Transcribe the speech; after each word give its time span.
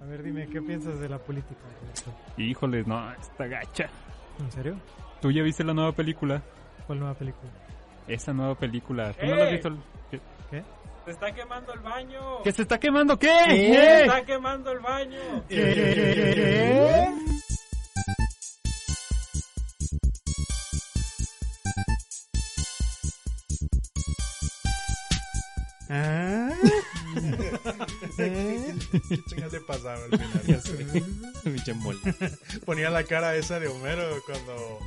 A 0.00 0.04
ver, 0.06 0.22
dime, 0.22 0.46
¿qué 0.48 0.60
piensas 0.60 0.98
de 1.00 1.08
la 1.08 1.18
política? 1.18 1.60
Híjole, 2.36 2.82
no, 2.84 3.12
está 3.12 3.46
gacha. 3.46 3.88
¿En 4.38 4.50
serio? 4.52 4.76
¿Tú 5.20 5.30
ya 5.30 5.42
viste 5.42 5.64
la 5.64 5.72
nueva 5.72 5.92
película? 5.92 6.42
¿Cuál 6.86 6.98
nueva 7.00 7.14
película? 7.14 7.50
Esa 8.08 8.32
nueva 8.32 8.54
película. 8.56 9.12
¿Tú 9.14 9.26
no 9.26 9.36
la 9.36 9.44
has 9.44 9.48
¡Eh! 9.48 9.52
visto? 9.52 9.70
¿Qué? 10.10 10.20
¿Qué? 10.50 10.62
Se 11.04 11.10
está 11.12 11.32
quemando 11.32 11.72
el 11.72 11.80
baño. 11.80 12.42
¿Que 12.42 12.52
se 12.52 12.62
está 12.62 12.78
quemando 12.78 13.18
qué? 13.18 13.28
Se 13.28 14.02
está 14.04 14.24
quemando 14.24 14.72
el 14.72 14.80
baño. 14.80 15.44
¿Qué? 15.48 17.08
¿Ah? 25.90 26.50
¿Qué 29.08 29.22
chingas 29.24 29.52
le 29.52 29.60
pasaba 29.60 29.98
al 30.04 30.10
final? 30.18 30.62
Ponía 32.64 32.90
la 32.90 33.04
cara 33.04 33.36
esa 33.36 33.58
de 33.60 33.68
Homero 33.68 34.22
cuando, 34.24 34.78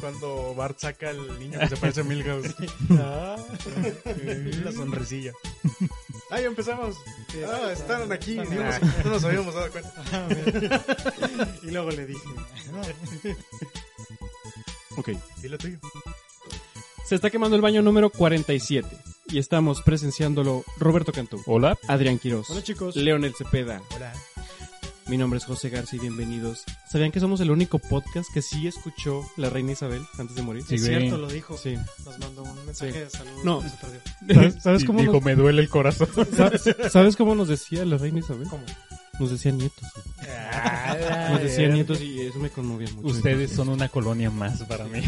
cuando 0.00 0.54
Bart 0.54 0.78
saca 0.78 1.10
al 1.10 1.38
niño 1.38 1.58
que 1.58 1.68
se 1.68 1.76
parece 1.76 2.00
a 2.00 2.04
Milhouse. 2.04 2.54
Ah. 2.90 3.36
La 4.64 4.72
sonrisilla. 4.72 5.32
¡Ay, 6.30 6.44
empezamos! 6.44 6.96
Ah, 7.46 7.72
estaban 7.72 8.10
aquí. 8.12 8.36
No 8.36 8.44
nos, 8.44 8.74
aquí. 8.74 8.86
no 9.04 9.10
nos 9.10 9.24
habíamos 9.24 9.54
dado 9.54 9.70
cuenta. 9.70 9.92
Ah, 10.12 10.28
y 11.62 11.70
luego 11.70 11.90
le 11.90 12.06
dije, 12.06 12.28
Ok. 14.96 15.10
¿Y 15.42 15.48
lo 15.48 15.58
tuyo? 15.58 15.78
Se 17.06 17.14
está 17.14 17.30
quemando 17.30 17.56
el 17.56 17.62
baño 17.62 17.82
número 17.82 18.10
47. 18.10 18.86
Y 19.30 19.38
estamos 19.38 19.82
presenciándolo 19.82 20.64
Roberto 20.78 21.12
Cantú, 21.12 21.42
Hola. 21.46 21.76
Adrián 21.86 22.18
Quiroz, 22.18 22.48
Hola 22.50 22.62
chicos. 22.62 22.96
Leonel 22.96 23.34
Cepeda. 23.36 23.82
Hola. 23.94 24.12
Mi 25.06 25.16
nombre 25.16 25.38
es 25.38 25.44
José 25.46 25.70
García 25.70 25.98
y 25.98 26.00
bienvenidos. 26.00 26.64
¿Sabían 26.90 27.10
que 27.12 27.20
somos 27.20 27.40
el 27.40 27.50
único 27.50 27.78
podcast 27.78 28.30
que 28.32 28.42
sí 28.42 28.66
escuchó 28.66 29.22
la 29.36 29.48
reina 29.50 29.72
Isabel 29.72 30.02
antes 30.18 30.36
de 30.36 30.42
morir? 30.42 30.62
Sí, 30.68 30.74
es 30.76 30.84
cierto, 30.84 31.16
lo 31.18 31.28
dijo. 31.28 31.56
Sí. 31.56 31.76
Nos 32.04 32.18
mandó 32.18 32.42
un 32.42 32.66
mensaje 32.66 32.92
Sí. 32.92 32.98
de 32.98 33.10
salud. 33.10 33.42
No. 33.44 33.62
Se 33.62 33.68
perdió. 33.70 34.00
¿Sabes, 34.34 34.62
sabes 34.62 34.84
cómo 34.84 35.00
dijo, 35.00 35.12
nos, 35.14 35.24
me 35.24 35.34
duele 35.34 35.62
el 35.62 35.68
corazón. 35.68 36.08
¿sabes, 36.36 36.62
sabes 36.90 37.16
cómo 37.16 37.34
nos 37.34 37.48
decía 37.48 37.84
la 37.84 37.96
reina 37.98 38.18
Isabel? 38.20 38.48
¿Cómo? 38.48 38.64
Nos 39.18 39.30
decía 39.30 39.50
nietos. 39.52 39.84
güey. 39.94 41.32
Nos 41.32 41.42
decía 41.42 41.68
nietos 41.72 42.00
y 42.00 42.20
eso 42.20 42.38
me 42.38 42.50
conmovía 42.50 42.90
mucho. 42.92 43.08
Ustedes 43.08 43.50
son 43.52 43.68
una 43.70 43.88
colonia 43.88 44.30
más 44.30 44.62
para 44.64 44.84
mí. 44.84 45.00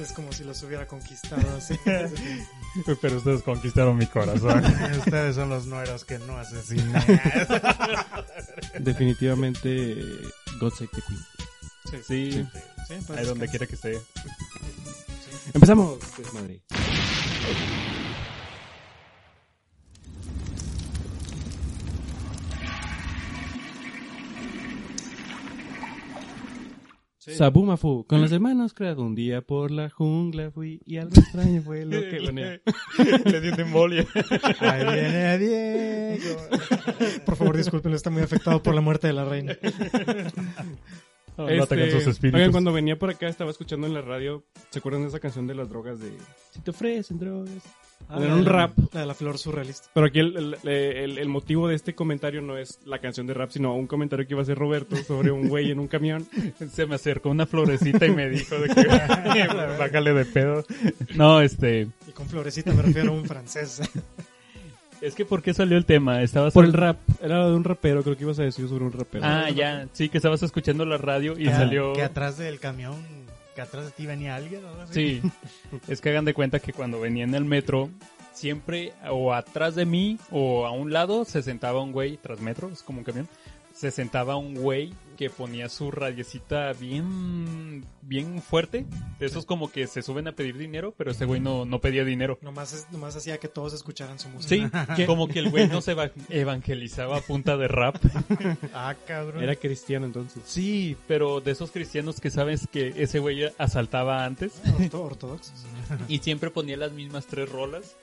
Es 0.00 0.12
como 0.12 0.30
si 0.32 0.44
los 0.44 0.62
hubiera 0.62 0.86
conquistado 0.86 1.56
así. 1.56 1.74
Pero 3.00 3.16
ustedes 3.16 3.42
conquistaron 3.42 3.96
mi 3.96 4.06
corazón. 4.06 4.62
Ustedes 4.98 5.36
son 5.36 5.48
los 5.48 5.66
nueros 5.66 6.04
que 6.04 6.18
no 6.20 6.36
asesinan. 6.38 7.02
Definitivamente, 8.80 9.96
God 10.58 10.72
Save 10.72 10.90
the 10.94 11.02
Queen. 11.02 12.02
Sí, 12.02 12.46
Sí, 12.86 12.94
pues, 13.06 13.18
ahí 13.18 13.24
donde 13.24 13.48
quiera 13.48 13.66
que 13.66 13.74
esté. 13.76 14.00
Empezamos, 15.54 15.98
pues 16.16 16.28
madre. 27.26 27.38
Sabumafu, 27.38 28.04
con 28.06 28.20
las 28.20 28.32
hermanos 28.32 28.74
creado 28.74 29.02
un 29.02 29.14
día 29.14 29.40
por 29.42 29.70
la 29.70 29.90
jungla 29.90 30.50
fui 30.50 30.80
y 30.84 30.98
algo 30.98 31.12
extraño 31.14 31.62
fue 31.62 31.84
lo 31.84 32.00
que 32.00 32.20
venía. 32.26 32.60
Le 33.24 33.40
dio 33.40 33.54
embolia. 33.56 34.06
Ahí 34.60 34.84
viene 34.84 35.38
Diego. 35.38 36.40
Por 37.24 37.36
favor, 37.36 37.56
disculpen, 37.56 37.92
está 37.92 38.10
muy 38.10 38.22
afectado 38.22 38.62
por 38.62 38.74
la 38.74 38.80
muerte 38.80 39.06
de 39.06 39.12
la 39.12 39.24
reina. 39.24 39.56
No 41.36 41.48
sus 41.48 41.56
espíritus. 41.66 42.06
Este, 42.06 42.36
oigan, 42.36 42.52
cuando 42.52 42.72
venía 42.72 42.96
por 42.96 43.10
acá 43.10 43.26
estaba 43.26 43.50
escuchando 43.50 43.88
en 43.88 43.94
la 43.94 44.02
radio, 44.02 44.44
¿se 44.70 44.78
acuerdan 44.78 45.02
de 45.02 45.08
esa 45.08 45.18
canción 45.18 45.48
de 45.48 45.56
las 45.56 45.68
drogas 45.68 45.98
de 45.98 46.12
Si 46.52 46.60
te 46.60 46.70
ofrecen 46.70 47.18
drogas? 47.18 47.60
Era 48.10 48.34
un 48.34 48.44
rap. 48.46 48.72
La 48.92 49.00
de 49.00 49.06
la 49.06 49.14
flor 49.14 49.38
surrealista. 49.38 49.88
Pero 49.92 50.06
aquí 50.06 50.18
el, 50.20 50.36
el- 50.64 50.68
el- 50.68 51.18
el 51.18 51.28
motivo 51.28 51.68
de 51.68 51.74
este 51.74 51.94
comentario 51.94 52.40
no 52.42 52.56
es 52.56 52.78
la 52.84 52.98
canción 53.00 53.26
de 53.26 53.34
rap, 53.34 53.50
sino 53.50 53.74
un 53.74 53.86
comentario 53.86 54.26
que 54.26 54.34
iba 54.34 54.40
a 54.40 54.44
hacer 54.44 54.56
Roberto 54.58 54.96
sobre 54.96 55.30
un 55.30 55.48
güey 55.48 55.70
en 55.70 55.78
un 55.80 55.88
camión. 55.88 56.26
Se 56.72 56.86
me 56.86 56.94
acercó 56.96 57.30
una 57.30 57.46
florecita 57.46 58.06
y 58.06 58.10
me 58.10 58.28
dijo 58.28 58.56
de 58.58 58.68
que 58.68 58.86
bájale 59.78 60.12
de 60.14 60.24
pedo. 60.24 60.64
No, 61.14 61.40
este, 61.40 61.88
Y 62.08 62.12
con 62.12 62.26
florecita 62.28 62.72
me 62.72 62.82
refiero 62.82 63.10
a 63.10 63.14
un 63.14 63.24
francés. 63.24 63.80
es 65.00 65.14
que 65.14 65.24
¿por 65.24 65.42
qué 65.42 65.52
salió 65.54 65.76
el 65.76 65.84
tema? 65.84 66.22
Estabas 66.22 66.54
Por 66.54 66.64
el 66.64 66.72
rap. 66.72 66.98
Era 67.22 67.46
de 67.48 67.54
un 67.54 67.64
rapero, 67.64 68.02
creo 68.02 68.16
que 68.16 68.24
ibas 68.24 68.38
a 68.38 68.42
decir 68.42 68.68
sobre 68.68 68.84
un 68.84 68.92
rapero. 68.92 69.24
Ah, 69.26 69.50
ya, 69.50 69.86
sí, 69.92 70.08
que 70.08 70.18
estabas 70.18 70.42
escuchando 70.42 70.84
la 70.84 70.98
radio 70.98 71.38
y 71.38 71.48
Ah, 71.48 71.56
salió... 71.58 71.92
Que 71.94 72.02
atrás 72.02 72.38
del 72.38 72.58
camión, 72.60 72.94
que 73.54 73.62
atrás 73.62 73.86
de 73.86 73.90
ti 73.92 74.06
venía 74.06 74.34
alguien. 74.34 74.64
¿o 74.64 74.68
algo 74.68 74.82
así? 74.82 75.20
Sí, 75.20 75.30
es 75.88 76.00
que 76.00 76.10
hagan 76.10 76.24
de 76.24 76.34
cuenta 76.34 76.60
que 76.60 76.72
cuando 76.72 77.00
venía 77.00 77.24
en 77.24 77.34
el 77.34 77.44
metro, 77.44 77.90
siempre 78.32 78.92
o 79.10 79.32
atrás 79.32 79.74
de 79.74 79.86
mí 79.86 80.18
o 80.30 80.66
a 80.66 80.70
un 80.70 80.92
lado 80.92 81.24
se 81.24 81.42
sentaba 81.42 81.80
un 81.82 81.92
güey, 81.92 82.16
tras 82.16 82.40
metro, 82.40 82.68
es 82.68 82.82
como 82.82 82.98
un 82.98 83.04
camión, 83.04 83.28
se 83.72 83.90
sentaba 83.90 84.36
un 84.36 84.54
güey 84.54 84.92
que 85.16 85.30
ponía 85.30 85.68
su 85.68 85.90
radiecita 85.90 86.72
bien, 86.72 87.84
bien 88.02 88.42
fuerte, 88.42 88.84
de 89.18 89.26
esos 89.26 89.46
como 89.46 89.70
que 89.70 89.86
se 89.86 90.02
suben 90.02 90.28
a 90.28 90.32
pedir 90.32 90.56
dinero, 90.58 90.94
pero 90.96 91.10
ese 91.12 91.24
güey 91.24 91.40
no, 91.40 91.64
no 91.64 91.80
pedía 91.80 92.04
dinero. 92.04 92.38
Nomás, 92.42 92.72
es- 92.72 92.90
nomás 92.92 93.16
hacía 93.16 93.38
que 93.38 93.48
todos 93.48 93.72
escucharan 93.74 94.18
su 94.18 94.28
música. 94.28 94.86
Sí, 94.96 95.04
como 95.06 95.28
que 95.28 95.38
el 95.38 95.50
güey 95.50 95.68
no 95.68 95.80
se 95.80 95.92
eva- 95.92 96.10
evangelizaba 96.28 97.18
a 97.18 97.20
punta 97.20 97.56
de 97.56 97.68
rap. 97.68 97.96
Ah, 98.74 98.94
cabrón. 99.06 99.42
Era 99.42 99.54
cristiano 99.56 100.06
entonces. 100.06 100.42
Sí, 100.46 100.96
pero 101.06 101.40
de 101.40 101.52
esos 101.52 101.70
cristianos 101.70 102.20
que 102.20 102.30
sabes 102.30 102.66
que 102.70 102.92
ese 102.96 103.18
güey 103.18 103.44
asaltaba 103.58 104.24
antes. 104.24 104.60
Orto- 104.78 105.02
ortodoxos. 105.02 105.64
y 106.08 106.18
siempre 106.18 106.50
ponía 106.50 106.76
las 106.76 106.92
mismas 106.92 107.26
tres 107.26 107.48
rolas. 107.48 107.96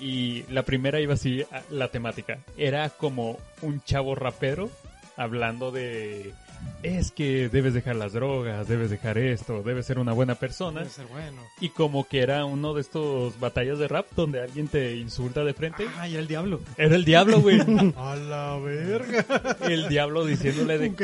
Y 0.00 0.42
la 0.50 0.64
primera 0.64 1.00
iba 1.00 1.14
así, 1.14 1.44
la 1.70 1.88
temática. 1.88 2.38
Era 2.56 2.88
como 2.90 3.38
un 3.60 3.82
chavo 3.84 4.14
rapero 4.14 4.70
hablando 5.16 5.70
de... 5.72 6.34
Es 6.82 7.12
que 7.12 7.48
debes 7.48 7.74
dejar 7.74 7.94
las 7.94 8.12
drogas, 8.12 8.66
debes 8.66 8.90
dejar 8.90 9.16
esto, 9.16 9.62
debes 9.62 9.86
ser 9.86 10.00
una 10.00 10.12
buena 10.12 10.34
persona. 10.34 10.80
Debe 10.80 10.90
ser 10.90 11.06
bueno. 11.06 11.42
Y 11.60 11.68
como 11.68 12.08
que 12.08 12.20
era 12.20 12.44
uno 12.44 12.74
de 12.74 12.80
estos 12.80 13.38
batallas 13.38 13.78
de 13.78 13.86
rap 13.86 14.06
donde 14.16 14.40
alguien 14.40 14.66
te 14.66 14.96
insulta 14.96 15.44
de 15.44 15.54
frente. 15.54 15.86
Ah, 15.96 16.08
y 16.08 16.12
era 16.12 16.20
el 16.20 16.26
diablo. 16.26 16.60
Era 16.76 16.96
el 16.96 17.04
diablo, 17.04 17.40
güey. 17.40 17.60
A 17.96 18.16
la 18.16 18.58
verga. 18.58 19.24
El 19.68 19.88
diablo 19.88 20.24
diciéndole 20.24 20.78
de... 20.78 20.92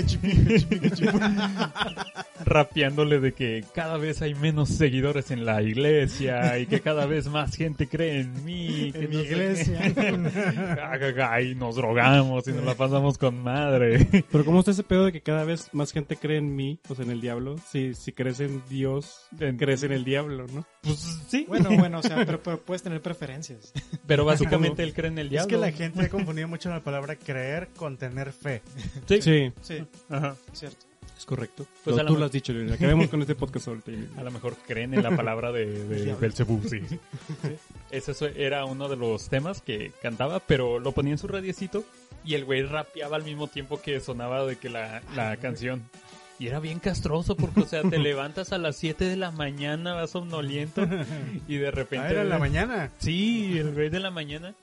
Rapeándole 2.44 3.20
de 3.20 3.32
que 3.32 3.64
cada 3.74 3.98
vez 3.98 4.22
hay 4.22 4.34
menos 4.34 4.68
seguidores 4.70 5.30
en 5.30 5.44
la 5.44 5.62
iglesia 5.62 6.58
y 6.58 6.66
que 6.66 6.80
cada 6.80 7.06
vez 7.06 7.28
más 7.28 7.54
gente 7.54 7.88
cree 7.88 8.20
en 8.20 8.44
mí. 8.44 8.90
que 8.92 9.04
En 9.04 9.10
mi 9.10 9.16
no 9.16 9.22
iglesia. 9.22 9.80
Y 11.48 11.54
nos 11.54 11.76
drogamos 11.76 12.46
y 12.48 12.52
nos 12.52 12.64
la 12.64 12.74
pasamos 12.74 13.18
con 13.18 13.42
madre. 13.42 14.06
Pero 14.30 14.44
¿cómo 14.44 14.60
está 14.60 14.72
ese 14.72 14.82
pedo 14.82 15.04
de 15.06 15.12
que 15.12 15.20
cada 15.20 15.44
vez 15.44 15.47
más 15.72 15.92
gente 15.92 16.16
cree 16.16 16.38
en 16.38 16.54
mí, 16.56 16.80
sea, 16.94 17.04
en 17.04 17.10
el 17.10 17.20
diablo? 17.20 17.56
Si, 17.70 17.94
si 17.94 18.12
crees 18.12 18.40
en 18.40 18.62
Dios, 18.68 19.28
crees 19.58 19.82
en 19.82 19.92
el 19.92 20.04
diablo, 20.04 20.46
¿no? 20.52 20.66
Pues 20.82 20.98
sí, 21.28 21.44
Bueno, 21.48 21.70
bueno, 21.78 21.98
o 21.98 22.02
sea, 22.02 22.24
pero, 22.26 22.42
pero 22.42 22.60
puedes 22.60 22.82
tener 22.82 23.00
preferencias. 23.02 23.72
pero 24.06 24.24
básicamente 24.24 24.82
él 24.82 24.92
cree 24.94 25.08
en 25.10 25.18
el 25.18 25.26
Es 25.26 25.30
diablo. 25.32 25.48
que 25.48 25.56
la 25.56 25.72
gente 25.72 26.02
ha 26.02 26.08
confundido 26.08 26.48
mucho 26.48 26.68
la 26.70 26.82
palabra 26.82 27.16
creer 27.16 27.68
con 27.76 27.96
tener 27.96 28.32
fe. 28.32 28.62
Sí. 29.06 29.20
Sí, 29.22 29.52
Sí, 29.60 29.84
Ajá. 30.08 30.36
cierto. 30.52 30.86
es 31.16 31.24
correcto. 31.24 31.66
Pues 31.84 31.96
lo 31.96 32.04
tú 32.06 32.16
lo 32.16 32.24
has 32.26 32.32
dicho, 32.32 32.52
Leonel. 32.52 32.74
Acabemos 32.74 33.08
con 33.08 33.20
este 33.22 33.34
podcast 33.34 33.68
ahorita. 33.68 33.90
A 34.16 34.22
lo 34.22 34.30
mejor 34.30 34.56
creen 34.66 34.94
en 34.94 35.02
la 35.02 35.14
palabra 35.16 35.50
de, 35.52 35.66
de 35.66 35.96
Diablo. 36.04 36.20
Belzebú, 36.20 36.62
sí. 36.68 36.80
Ese 37.90 38.12
era 38.36 38.64
uno 38.66 38.88
de 38.88 38.96
los 38.96 39.28
temas 39.28 39.62
que 39.62 39.92
cantaba, 40.02 40.40
pero 40.40 40.78
lo 40.78 40.92
ponía 40.92 41.12
en 41.12 41.18
su 41.18 41.26
radiecito 41.26 41.84
y 42.28 42.34
el 42.34 42.44
güey 42.44 42.62
rapeaba 42.62 43.16
al 43.16 43.24
mismo 43.24 43.46
tiempo 43.46 43.80
que 43.80 44.00
sonaba 44.00 44.44
de 44.44 44.56
que 44.56 44.68
la, 44.68 45.00
la 45.16 45.36
canción. 45.40 45.88
Y 46.38 46.46
era 46.46 46.60
bien 46.60 46.78
castroso 46.78 47.36
porque, 47.36 47.60
o 47.60 47.66
sea, 47.66 47.82
te 47.82 47.98
levantas 47.98 48.52
a 48.52 48.58
las 48.58 48.76
7 48.76 49.06
de 49.06 49.16
la 49.16 49.30
mañana, 49.30 49.94
vas 49.94 50.10
somnoliento 50.10 50.86
y 51.48 51.56
de 51.56 51.70
repente... 51.70 52.06
Ah, 52.06 52.10
era 52.10 52.22
en 52.22 52.28
la 52.28 52.38
mañana. 52.38 52.92
Sí, 52.98 53.58
el 53.58 53.72
güey 53.72 53.88
de 53.88 54.00
la 54.00 54.10
mañana. 54.10 54.54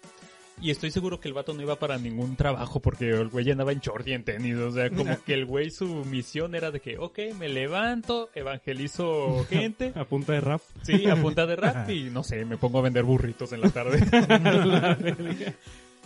Y 0.61 0.69
estoy 0.69 0.91
seguro 0.91 1.19
que 1.19 1.27
el 1.27 1.33
vato 1.33 1.53
no 1.53 1.61
iba 1.63 1.75
para 1.75 1.97
ningún 1.97 2.35
trabajo 2.35 2.79
porque 2.79 3.09
el 3.09 3.27
güey 3.27 3.49
andaba 3.51 3.73
en 3.73 3.79
short 3.79 4.07
y 4.07 4.13
en 4.13 4.23
tenis. 4.23 4.55
O 4.57 4.71
sea, 4.71 4.89
como 4.91 5.21
que 5.25 5.33
el 5.33 5.45
güey 5.45 5.71
su 5.71 6.05
misión 6.05 6.53
era 6.53 6.69
de 6.69 6.79
que, 6.79 6.97
ok, 6.99 7.19
me 7.37 7.49
levanto, 7.49 8.29
evangelizo 8.35 9.43
gente. 9.49 9.91
A 9.95 10.05
punta 10.05 10.33
de 10.33 10.41
rap. 10.41 10.61
Sí, 10.83 11.09
a 11.09 11.15
punta 11.15 11.45
de 11.45 11.55
rap 11.55 11.89
y 11.89 12.03
no 12.11 12.23
sé, 12.23 12.45
me 12.45 12.57
pongo 12.57 12.77
a 12.79 12.83
vender 12.83 13.03
burritos 13.03 13.51
en 13.51 13.61
la 13.61 13.69
tarde. 13.71 13.99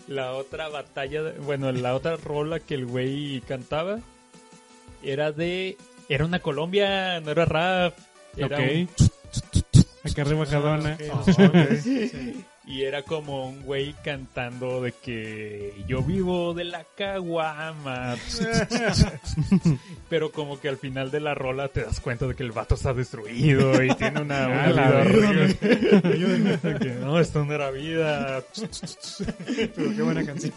La 0.09 0.33
otra 0.33 0.67
batalla, 0.67 1.23
de- 1.23 1.39
bueno, 1.39 1.71
la 1.71 1.95
otra 1.95 2.17
rola 2.17 2.59
que 2.59 2.75
el 2.75 2.85
güey 2.85 3.41
cantaba 3.47 3.99
era 5.03 5.31
de... 5.31 5.77
Era 6.09 6.25
una 6.25 6.39
Colombia, 6.39 7.19
no 7.21 7.31
era 7.31 7.45
rap. 7.45 7.97
Era 8.35 8.57
ok. 8.57 8.63
un- 8.73 8.89
Acá 10.11 10.23
rebajadona. 10.23 10.97
Ah, 11.11 11.21
ok. 11.21 11.55
Sí. 11.83 12.43
Y 12.69 12.83
era 12.83 13.01
como 13.01 13.49
un 13.49 13.63
güey 13.63 13.95
cantando 14.03 14.79
de 14.83 14.91
que 14.91 15.73
yo 15.87 16.03
vivo 16.03 16.53
de 16.53 16.65
la 16.65 16.85
caguama. 16.95 18.15
Pero 20.09 20.31
como 20.31 20.59
que 20.59 20.69
al 20.69 20.77
final 20.77 21.09
de 21.09 21.19
la 21.19 21.33
rola 21.33 21.69
te 21.69 21.81
das 21.81 21.99
cuenta 21.99 22.27
de 22.27 22.35
que 22.35 22.43
el 22.43 22.51
vato 22.51 22.75
está 22.75 22.93
destruido 22.93 23.83
y 23.83 23.89
tiene 23.95 24.21
una, 24.21 24.47
una 24.47 24.63
Ah, 24.65 24.69
la 24.69 25.01
vida 25.01 25.01
horrible. 25.01 26.59
No, 27.01 27.19
esto 27.19 27.43
no 27.43 27.53
era 27.55 27.71
vida. 27.71 28.43
Pero 29.75 29.95
qué 29.95 30.01
buena 30.03 30.23
canción. 30.23 30.53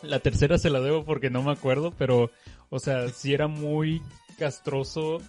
La 0.00 0.20
tercera 0.20 0.56
se 0.56 0.70
la 0.70 0.80
debo 0.80 1.04
porque 1.04 1.28
no 1.28 1.42
me 1.42 1.52
acuerdo, 1.52 1.92
pero, 1.98 2.30
o 2.70 2.78
sea, 2.78 3.10
sí 3.10 3.34
era 3.34 3.48
muy 3.48 4.00
castroso 4.38 5.20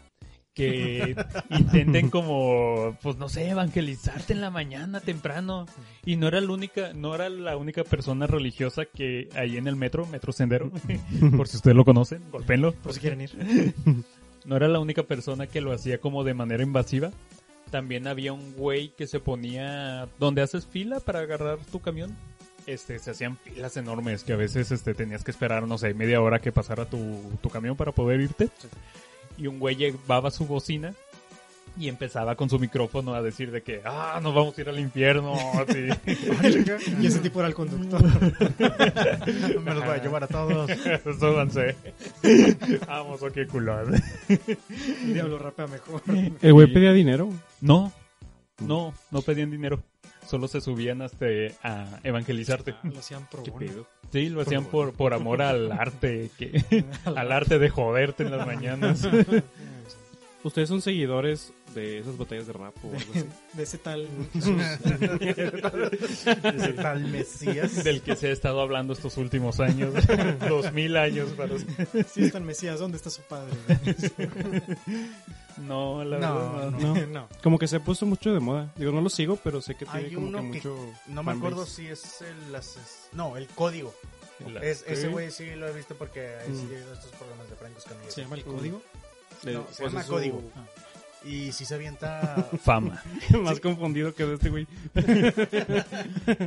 que 0.55 1.15
intenten 1.49 2.09
como, 2.09 2.97
pues 3.01 3.17
no 3.17 3.27
sé, 3.27 3.49
evangelizarte 3.49 4.33
en 4.33 4.41
la 4.41 4.49
mañana 4.49 5.01
temprano. 5.01 5.67
Y 6.05 6.15
no 6.15 6.29
era 6.29 6.39
la 6.39 6.51
única, 6.51 6.93
no 6.93 7.13
era 7.13 7.29
la 7.29 7.57
única 7.57 7.83
persona 7.83 8.25
religiosa 8.25 8.85
que 8.85 9.27
ahí 9.35 9.57
en 9.57 9.67
el 9.67 9.75
metro, 9.75 10.05
Metro 10.07 10.31
Sendero, 10.31 10.71
por 11.37 11.49
si 11.49 11.57
ustedes 11.57 11.75
lo 11.75 11.83
conocen, 11.83 12.23
golpenlo. 12.31 12.71
Por 12.71 12.93
si 12.93 12.99
quieren 13.01 13.21
ir. 13.21 13.31
No 14.45 14.55
era 14.55 14.67
la 14.67 14.79
única 14.79 15.01
persona 15.01 15.47
que 15.47 15.59
lo 15.59 15.71
hacía 15.71 15.99
como 15.99 16.23
de 16.23 16.35
manera 16.35 16.61
invasiva. 16.61 17.09
También 17.71 18.05
había 18.05 18.31
un 18.31 18.53
güey 18.53 18.89
que 18.89 19.07
se 19.07 19.19
ponía 19.19 20.07
donde 20.19 20.43
haces 20.43 20.67
fila 20.67 20.99
para 20.99 21.21
agarrar 21.21 21.57
tu 21.71 21.79
camión. 21.79 22.15
Este, 22.67 22.99
se 22.99 23.09
hacían 23.09 23.37
filas 23.37 23.75
enormes 23.75 24.23
que 24.23 24.33
a 24.33 24.35
veces 24.35 24.71
este, 24.71 24.93
tenías 24.93 25.23
que 25.23 25.31
esperar, 25.31 25.67
no 25.67 25.79
sé, 25.79 25.95
media 25.95 26.21
hora 26.21 26.41
que 26.41 26.51
pasara 26.51 26.85
tu, 26.85 26.99
tu 27.41 27.49
camión 27.49 27.75
para 27.75 27.91
poder 27.91 28.21
irte. 28.21 28.49
Y 29.37 29.47
un 29.47 29.59
güey 29.59 29.75
llevaba 29.75 30.31
su 30.31 30.45
bocina 30.45 30.93
y 31.77 31.89
empezaba 31.89 32.35
con 32.35 32.49
su 32.49 32.57
micrófono 32.57 33.13
a 33.13 33.21
decir 33.21 33.51
de 33.51 33.61
que, 33.61 33.81
ah, 33.83 34.19
nos 34.23 34.33
vamos 34.33 34.57
a 34.57 34.61
ir 34.61 34.69
al 34.69 34.79
infierno. 34.79 35.33
así. 35.33 35.89
Y 37.01 37.07
ese 37.07 37.19
tipo 37.19 37.39
era 37.39 37.49
el 37.49 37.53
conductor. 37.53 38.01
Me 39.61 39.73
los 39.73 39.85
voy 39.85 39.93
a 39.95 40.01
llevar 40.01 40.23
a 40.23 40.27
todos. 40.27 40.71
Súbanse. 41.19 41.75
Vamos, 42.87 43.19
qué 43.33 43.45
culón. 43.47 44.01
El 44.29 45.13
diablo 45.13 45.37
rapea 45.37 45.67
mejor. 45.67 46.01
El 46.41 46.53
güey 46.53 46.71
pedía 46.71 46.93
dinero. 46.93 47.29
No, 47.61 47.91
no, 48.59 48.93
no 49.11 49.21
pedían 49.21 49.51
dinero. 49.51 49.81
Solo 50.27 50.47
se 50.47 50.61
subían 50.61 51.01
hasta 51.01 51.25
a 51.63 51.99
evangelizarte. 52.03 52.75
Lo 52.83 52.99
hacían 52.99 53.27
pro 53.29 53.43
¿Qué 53.43 53.51
bono. 53.51 53.65
pedo? 53.65 53.87
Sí, 54.11 54.29
lo 54.29 54.41
hacían 54.41 54.65
por, 54.65 54.93
por 54.93 55.13
amor 55.13 55.41
al 55.41 55.71
arte, 55.71 56.29
que, 56.37 56.83
al 57.05 57.31
arte 57.31 57.59
de 57.59 57.69
joderte 57.69 58.23
en 58.23 58.31
las 58.31 58.45
mañanas. 58.45 59.07
¿Ustedes 60.45 60.69
son 60.69 60.79
seguidores 60.81 61.51
de 61.73 61.97
esas 61.99 62.17
batallas 62.17 62.45
de 62.47 62.53
rap 62.53 62.75
o 62.85 62.89
algo 62.89 63.11
así? 63.15 63.25
De 63.53 63.63
ese 63.63 63.77
tal. 63.79 64.07
Ese 66.43 66.73
tal 66.73 67.03
Mesías. 67.05 67.83
Del 67.83 68.01
que 68.01 68.15
se 68.15 68.27
ha 68.27 68.31
estado 68.31 68.61
hablando 68.61 68.93
estos 68.93 69.17
últimos 69.17 69.59
años, 69.59 69.93
dos 70.49 70.71
mil 70.71 70.97
años. 70.97 71.29
Para... 71.31 71.57
Sí, 71.57 72.25
está 72.25 72.37
el 72.37 72.43
Mesías. 72.43 72.79
¿Dónde 72.79 72.97
está 72.97 73.09
su 73.09 73.21
padre? 73.23 73.53
No, 75.57 76.03
la 76.03 76.19
No, 76.19 76.35
verdad 76.35 76.71
no. 76.71 76.95
No. 76.95 77.05
no. 77.07 77.29
Como 77.41 77.57
que 77.57 77.67
se 77.67 77.77
ha 77.77 77.79
puesto 77.83 78.05
mucho 78.05 78.33
de 78.33 78.39
moda. 78.39 78.71
Digo, 78.75 78.91
no 78.91 79.01
lo 79.01 79.09
sigo, 79.09 79.37
pero 79.43 79.61
sé 79.61 79.75
que 79.75 79.85
tiene 79.85 80.07
Hay 80.07 80.13
como 80.13 80.27
uno 80.27 80.37
que 80.51 80.59
que 80.61 80.67
mucho. 80.69 80.93
no 81.07 81.23
me 81.23 81.31
acuerdo 81.31 81.65
si 81.65 81.87
es 81.87 82.21
el... 82.21 82.53
ases- 82.55 83.07
No, 83.13 83.35
el 83.37 83.47
código. 83.47 83.93
Es, 84.61 84.83
ese 84.85 85.07
güey 85.07 85.31
sí 85.31 85.55
lo 85.55 85.67
he 85.67 85.73
visto 85.73 85.95
porque 85.95 86.19
he 86.45 86.49
Mm. 86.49 86.55
seguido 86.61 86.93
estos 86.93 87.09
programas 87.11 87.49
de 87.49 87.55
Franco 87.55 87.79
Escamilla. 87.79 88.11
¿Se 88.11 88.21
llama 88.21 88.35
el 88.35 88.43
código? 88.43 88.77
Eh, 88.77 88.99
No, 89.53 89.67
se 89.71 89.83
pues 89.83 89.93
llama 89.93 90.03
Código. 90.05 90.41
Y 91.25 91.51
si 91.53 91.65
se 91.65 91.73
avienta... 91.73 92.47
Fama. 92.63 93.01
Más 93.41 93.59
confundido 93.59 94.13
que 94.13 94.31
este 94.31 94.49
güey. 94.49 94.67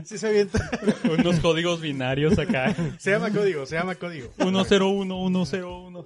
si 0.04 0.18
se 0.18 0.28
avienta... 0.28 0.70
Unos 1.18 1.40
códigos 1.40 1.80
binarios 1.80 2.38
acá. 2.38 2.76
se 2.96 3.10
llama 3.10 3.32
Código, 3.32 3.66
se 3.66 3.74
llama 3.74 3.96
Código. 3.96 4.30
101, 4.38 5.46
101. 5.46 6.04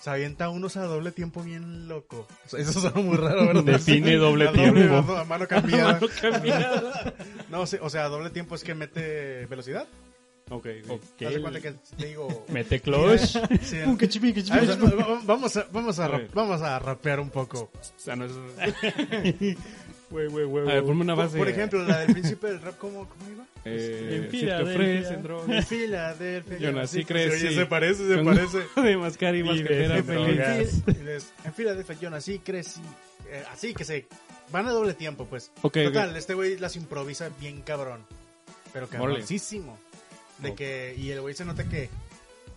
Se 0.00 0.08
avienta 0.10 0.48
unos 0.48 0.78
a 0.78 0.84
doble 0.84 1.12
tiempo 1.12 1.42
bien 1.42 1.86
loco. 1.86 2.26
Eso 2.56 2.72
suena 2.72 2.98
muy 2.98 3.18
raro, 3.18 3.46
¿verdad? 3.46 3.62
Define 3.62 4.16
doble 4.16 4.48
A 4.48 4.52
tiempo. 4.52 5.12
A 5.12 5.24
mano 5.24 5.46
cambiada. 5.46 6.00
No, 7.50 7.66
sí, 7.66 7.76
o 7.78 7.90
sea, 7.90 8.08
doble 8.08 8.30
tiempo 8.30 8.54
es 8.54 8.64
que 8.64 8.74
mete 8.74 9.44
velocidad. 9.46 9.86
Ok. 10.50 10.66
Ok. 10.88 11.02
Haz 11.26 11.34
de 11.34 11.40
cuenta 11.40 11.60
que 11.60 11.72
te 11.96 12.06
digo... 12.06 12.44
Mete 12.48 12.80
clutch. 12.80 13.36
Sí, 13.62 13.76
que 13.98 14.52
a 14.52 14.60
ver, 14.60 14.76
vamos, 15.24 15.56
a, 15.56 15.66
vamos, 15.72 15.98
a, 15.98 16.04
A 16.04 16.08
rap- 16.08 16.34
vamos 16.34 16.62
a 16.62 16.78
rapear 16.78 17.20
un 17.20 17.30
poco. 17.30 17.70
O 17.74 17.80
sea, 17.98 18.16
no 18.16 18.24
es... 18.26 18.32
Güey, 20.10 20.26
güey, 20.28 20.44
güey, 20.44 20.68
A 20.70 20.74
ver, 20.74 20.84
ponme 20.84 21.00
una 21.02 21.14
Por, 21.14 21.24
base. 21.24 21.38
por 21.38 21.48
ejemplo, 21.48 21.82
la 21.86 22.00
del 22.00 22.12
príncipe 22.12 22.48
del 22.48 22.60
rap, 22.60 22.76
¿cómo, 22.76 23.08
cómo 23.08 23.30
iba? 23.30 23.46
Eh, 23.64 24.08
En 24.10 24.22
si 24.24 24.28
te 24.30 24.38
Filadelfia. 24.40 24.74
ofrecen 24.74 25.22
drogas. 25.22 25.66
Filadelfia. 25.68 26.58
Yo 26.58 26.72
nací, 26.72 26.98
sí, 26.98 27.04
crecí. 27.06 27.46
Oye, 27.46 27.54
se 27.56 27.66
parece, 27.66 28.06
se 28.08 28.14
Con- 28.16 28.24
parece. 28.26 28.58
de 28.82 28.96
mascar 28.98 29.34
y 29.36 29.42
mascatera 29.42 29.94
de 29.94 30.02
feliz. 30.02 30.36
drogas. 30.84 30.98
Y 31.00 31.04
les- 31.04 31.32
En 31.46 31.54
Filadelfia 31.54 31.96
yo 31.98 32.10
nací, 32.10 32.38
crecí. 32.40 32.80
eh, 33.30 33.42
así 33.50 33.72
que 33.72 33.84
se 33.84 34.06
van 34.50 34.66
a 34.66 34.72
doble 34.72 34.92
tiempo, 34.92 35.24
pues. 35.24 35.50
Ok, 35.62 35.78
Total, 35.84 36.14
este 36.14 36.34
güey 36.34 36.58
las 36.58 36.76
improvisa 36.76 37.30
bien 37.40 37.62
cabrón. 37.62 38.04
Pero 38.74 38.88
cabroncísimo. 38.88 39.78
De 40.42 40.54
que, 40.54 40.94
y 40.98 41.10
el 41.10 41.20
güey 41.20 41.34
se 41.34 41.44
nota 41.44 41.68
que, 41.68 41.88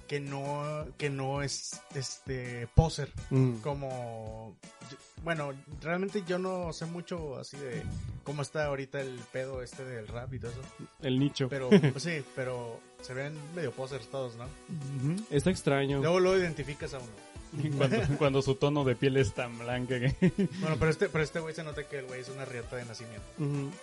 que 0.07 0.19
no, 0.19 0.85
que 0.97 1.09
no 1.09 1.41
es, 1.41 1.81
este, 1.93 2.67
poser. 2.73 3.11
Mm. 3.29 3.57
Como, 3.57 4.55
bueno, 5.23 5.53
realmente 5.81 6.23
yo 6.27 6.37
no 6.39 6.73
sé 6.73 6.85
mucho 6.85 7.37
así 7.37 7.57
de 7.57 7.83
cómo 8.23 8.41
está 8.41 8.65
ahorita 8.65 9.01
el 9.01 9.19
pedo 9.31 9.61
este 9.61 9.83
del 9.83 10.07
rap 10.07 10.33
y 10.33 10.39
todo 10.39 10.51
eso. 10.51 10.61
El 11.01 11.19
nicho. 11.19 11.47
Pero, 11.49 11.69
pues 11.91 12.03
sí, 12.03 12.23
pero 12.35 12.79
se 13.01 13.13
ven 13.13 13.33
medio 13.55 13.71
posers 13.71 14.07
todos, 14.07 14.35
¿no? 14.35 14.45
Ujú. 14.45 15.23
Está 15.29 15.49
extraño. 15.49 15.99
Luego 15.99 16.19
lo 16.19 16.37
identificas 16.37 16.93
a 16.93 16.97
uno. 16.99 17.24
Cuando, 17.77 17.97
cuando 18.17 18.41
su 18.41 18.55
tono 18.55 18.83
de 18.83 18.95
piel 18.95 19.17
es 19.17 19.33
tan 19.33 19.57
blanca 19.57 19.99
que... 19.99 20.15
Bueno, 20.59 20.75
pero 20.79 20.91
este, 20.91 21.09
pero 21.09 21.23
este 21.23 21.39
güey 21.39 21.53
se 21.53 21.63
nota 21.63 21.83
que 21.83 21.99
el 21.99 22.05
güey 22.05 22.21
es 22.21 22.29
una 22.29 22.45
riata 22.45 22.75
de 22.75 22.85
nacimiento. 22.85 23.25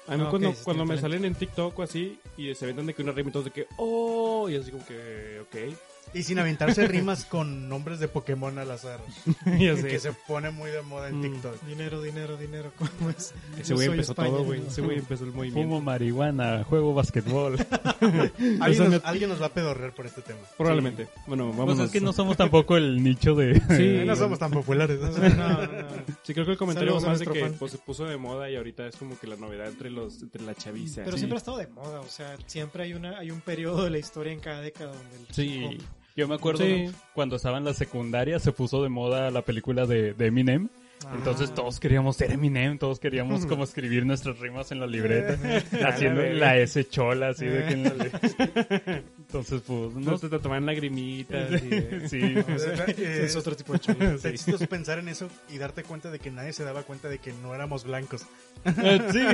A 0.06 0.16
mí 0.16 0.24
cuando, 0.30 0.54
cuando 0.62 0.84
me 0.84 0.98
salen 0.98 1.24
en 1.24 1.34
TikTok 1.34 1.78
o 1.78 1.82
así 1.82 2.18
y 2.36 2.54
se 2.54 2.66
vendan 2.66 2.86
de 2.86 2.94
que 2.94 3.02
una 3.02 3.12
rima 3.12 3.30
y 3.30 3.32
todos 3.32 3.46
de 3.46 3.50
que 3.50 3.66
oh 3.76 4.48
y 4.48 4.56
así 4.56 4.70
como 4.70 4.84
que 4.86 5.40
ok 5.40 5.76
Y 6.14 6.22
sin 6.24 6.38
aventarse 6.38 6.86
rimas 6.86 7.24
con 7.24 7.68
nombres 7.68 7.98
de 7.98 8.08
Pokémon 8.08 8.58
al 8.58 8.70
azar. 8.70 9.00
ya 9.46 9.74
Que 9.74 9.98
sé 9.98 9.98
se 10.00 10.12
pone 10.12 10.50
muy 10.50 10.70
de 10.70 10.82
moda 10.82 11.08
en 11.08 11.18
Mm. 11.20 11.22
TikTok. 11.22 11.62
Dinero, 11.66 12.02
dinero, 12.02 12.36
dinero. 12.36 12.72
¿Cómo 12.78 13.10
es? 13.10 13.32
ese 13.58 13.74
güey 13.74 13.88
empezó 13.88 14.12
España. 14.12 14.28
todo 14.30 14.44
güey 14.44 14.62
ese 14.66 14.80
güey 14.82 14.98
empezó 14.98 15.24
el 15.24 15.32
movimiento 15.32 15.62
Fumo 15.68 15.80
marihuana, 15.80 16.64
juego 16.64 16.92
basquetbol. 16.94 17.56
¿Alguien 18.60 18.90
nos, 18.90 19.04
alguien 19.04 19.30
nos 19.30 19.40
va 19.40 19.46
a 19.46 19.54
pedorrear 19.54 19.94
por 19.94 20.06
este 20.06 20.22
tema. 20.22 20.40
probablemente 20.56 21.08
bueno 21.26 21.46
Pues 21.46 21.58
vamos 21.58 21.78
es 21.80 21.90
que 21.90 22.00
no 22.00 22.12
somos 22.12 22.36
tampoco 22.36 22.76
el 22.76 23.02
nicho 23.02 23.34
de... 23.34 23.60
Sí. 23.76 24.04
no 24.06 24.16
somos 24.16 24.38
tan 24.38 24.50
populares. 24.50 24.98
¿no? 25.00 25.08
No, 25.10 25.28
no, 25.28 25.66
no. 25.66 25.88
sí 26.22 26.34
creo 26.34 26.44
que 26.44 26.52
el 26.52 26.58
comentario 26.58 26.90
Saludos 27.00 27.08
más 27.08 27.18
de 27.20 27.26
que 27.26 27.40
fan. 27.40 27.54
pues, 27.58 27.72
se 27.72 27.78
puso 27.78 28.04
de 28.04 28.16
moda 28.16 28.50
y 28.50 28.56
ahorita 28.56 28.86
es 28.86 28.96
como 28.96 29.18
que 29.18 29.26
la 29.26 29.36
novedad 29.36 29.68
entre 29.68 29.90
los 29.90 30.22
entre 30.22 30.42
la 30.42 30.54
chaviza 30.54 31.02
Pero 31.04 31.12
Sí. 31.12 31.18
siempre 31.20 31.36
ha 31.36 31.38
estado 31.38 31.58
de 31.58 31.66
moda, 31.68 32.00
o 32.00 32.08
sea, 32.08 32.36
siempre 32.46 32.84
hay 32.84 32.94
una 32.94 33.18
hay 33.18 33.30
un 33.30 33.40
periodo 33.40 33.84
de 33.84 33.90
la 33.90 33.98
historia 33.98 34.32
en 34.32 34.40
cada 34.40 34.60
década 34.60 34.92
donde 34.92 35.16
el 35.16 35.26
Sí, 35.34 35.64
hop- 35.64 35.80
yo 36.16 36.28
me 36.28 36.34
acuerdo 36.34 36.64
Sí. 36.64 36.90
cuando 37.14 37.36
estaba 37.36 37.58
en 37.58 37.64
la 37.64 37.74
secundaria 37.74 38.38
se 38.38 38.52
puso 38.52 38.82
de 38.82 38.88
moda 38.88 39.30
la 39.30 39.42
película 39.42 39.86
de, 39.86 40.12
de 40.14 40.26
Eminem. 40.26 40.68
Ah. 41.04 41.14
Entonces 41.16 41.52
todos 41.52 41.80
queríamos 41.80 42.14
ser 42.16 42.30
Eminem, 42.30 42.78
todos 42.78 43.00
queríamos 43.00 43.44
como 43.46 43.64
escribir 43.64 44.06
nuestras 44.06 44.38
rimas 44.38 44.70
en 44.70 44.78
la 44.78 44.86
libreta, 44.86 45.36
haciendo 45.88 46.22
la 46.22 46.56
S 46.58 46.88
chola 46.88 47.30
así 47.30 47.46
de 47.46 47.64
que 47.66 47.72
en 47.72 47.82
la 47.84 47.92
Entonces 49.18 49.62
pues 49.66 49.94
no 49.94 50.12
no 50.12 50.18
te, 50.18 50.28
toman 50.38 50.64
lagrimitas 50.66 51.50
y, 51.62 51.68
eh, 51.72 52.02
sí, 52.08 52.20
Eh, 52.22 53.22
es 53.24 53.34
otro 53.34 53.56
tipo 53.56 53.72
de. 53.72 54.14
Está 54.14 54.30
chistoso 54.30 54.66
pensar 54.66 54.98
en 55.00 55.08
eso 55.08 55.28
y 55.50 55.58
darte 55.58 55.82
cuenta 55.82 56.10
de 56.10 56.18
que 56.20 56.30
nadie 56.30 56.52
se 56.52 56.62
daba 56.64 56.82
cuenta 56.82 57.08
de 57.08 57.18
que 57.18 57.32
no 57.42 57.52
éramos 57.54 57.82
blancos. 57.84 58.26
sí. 58.64 59.24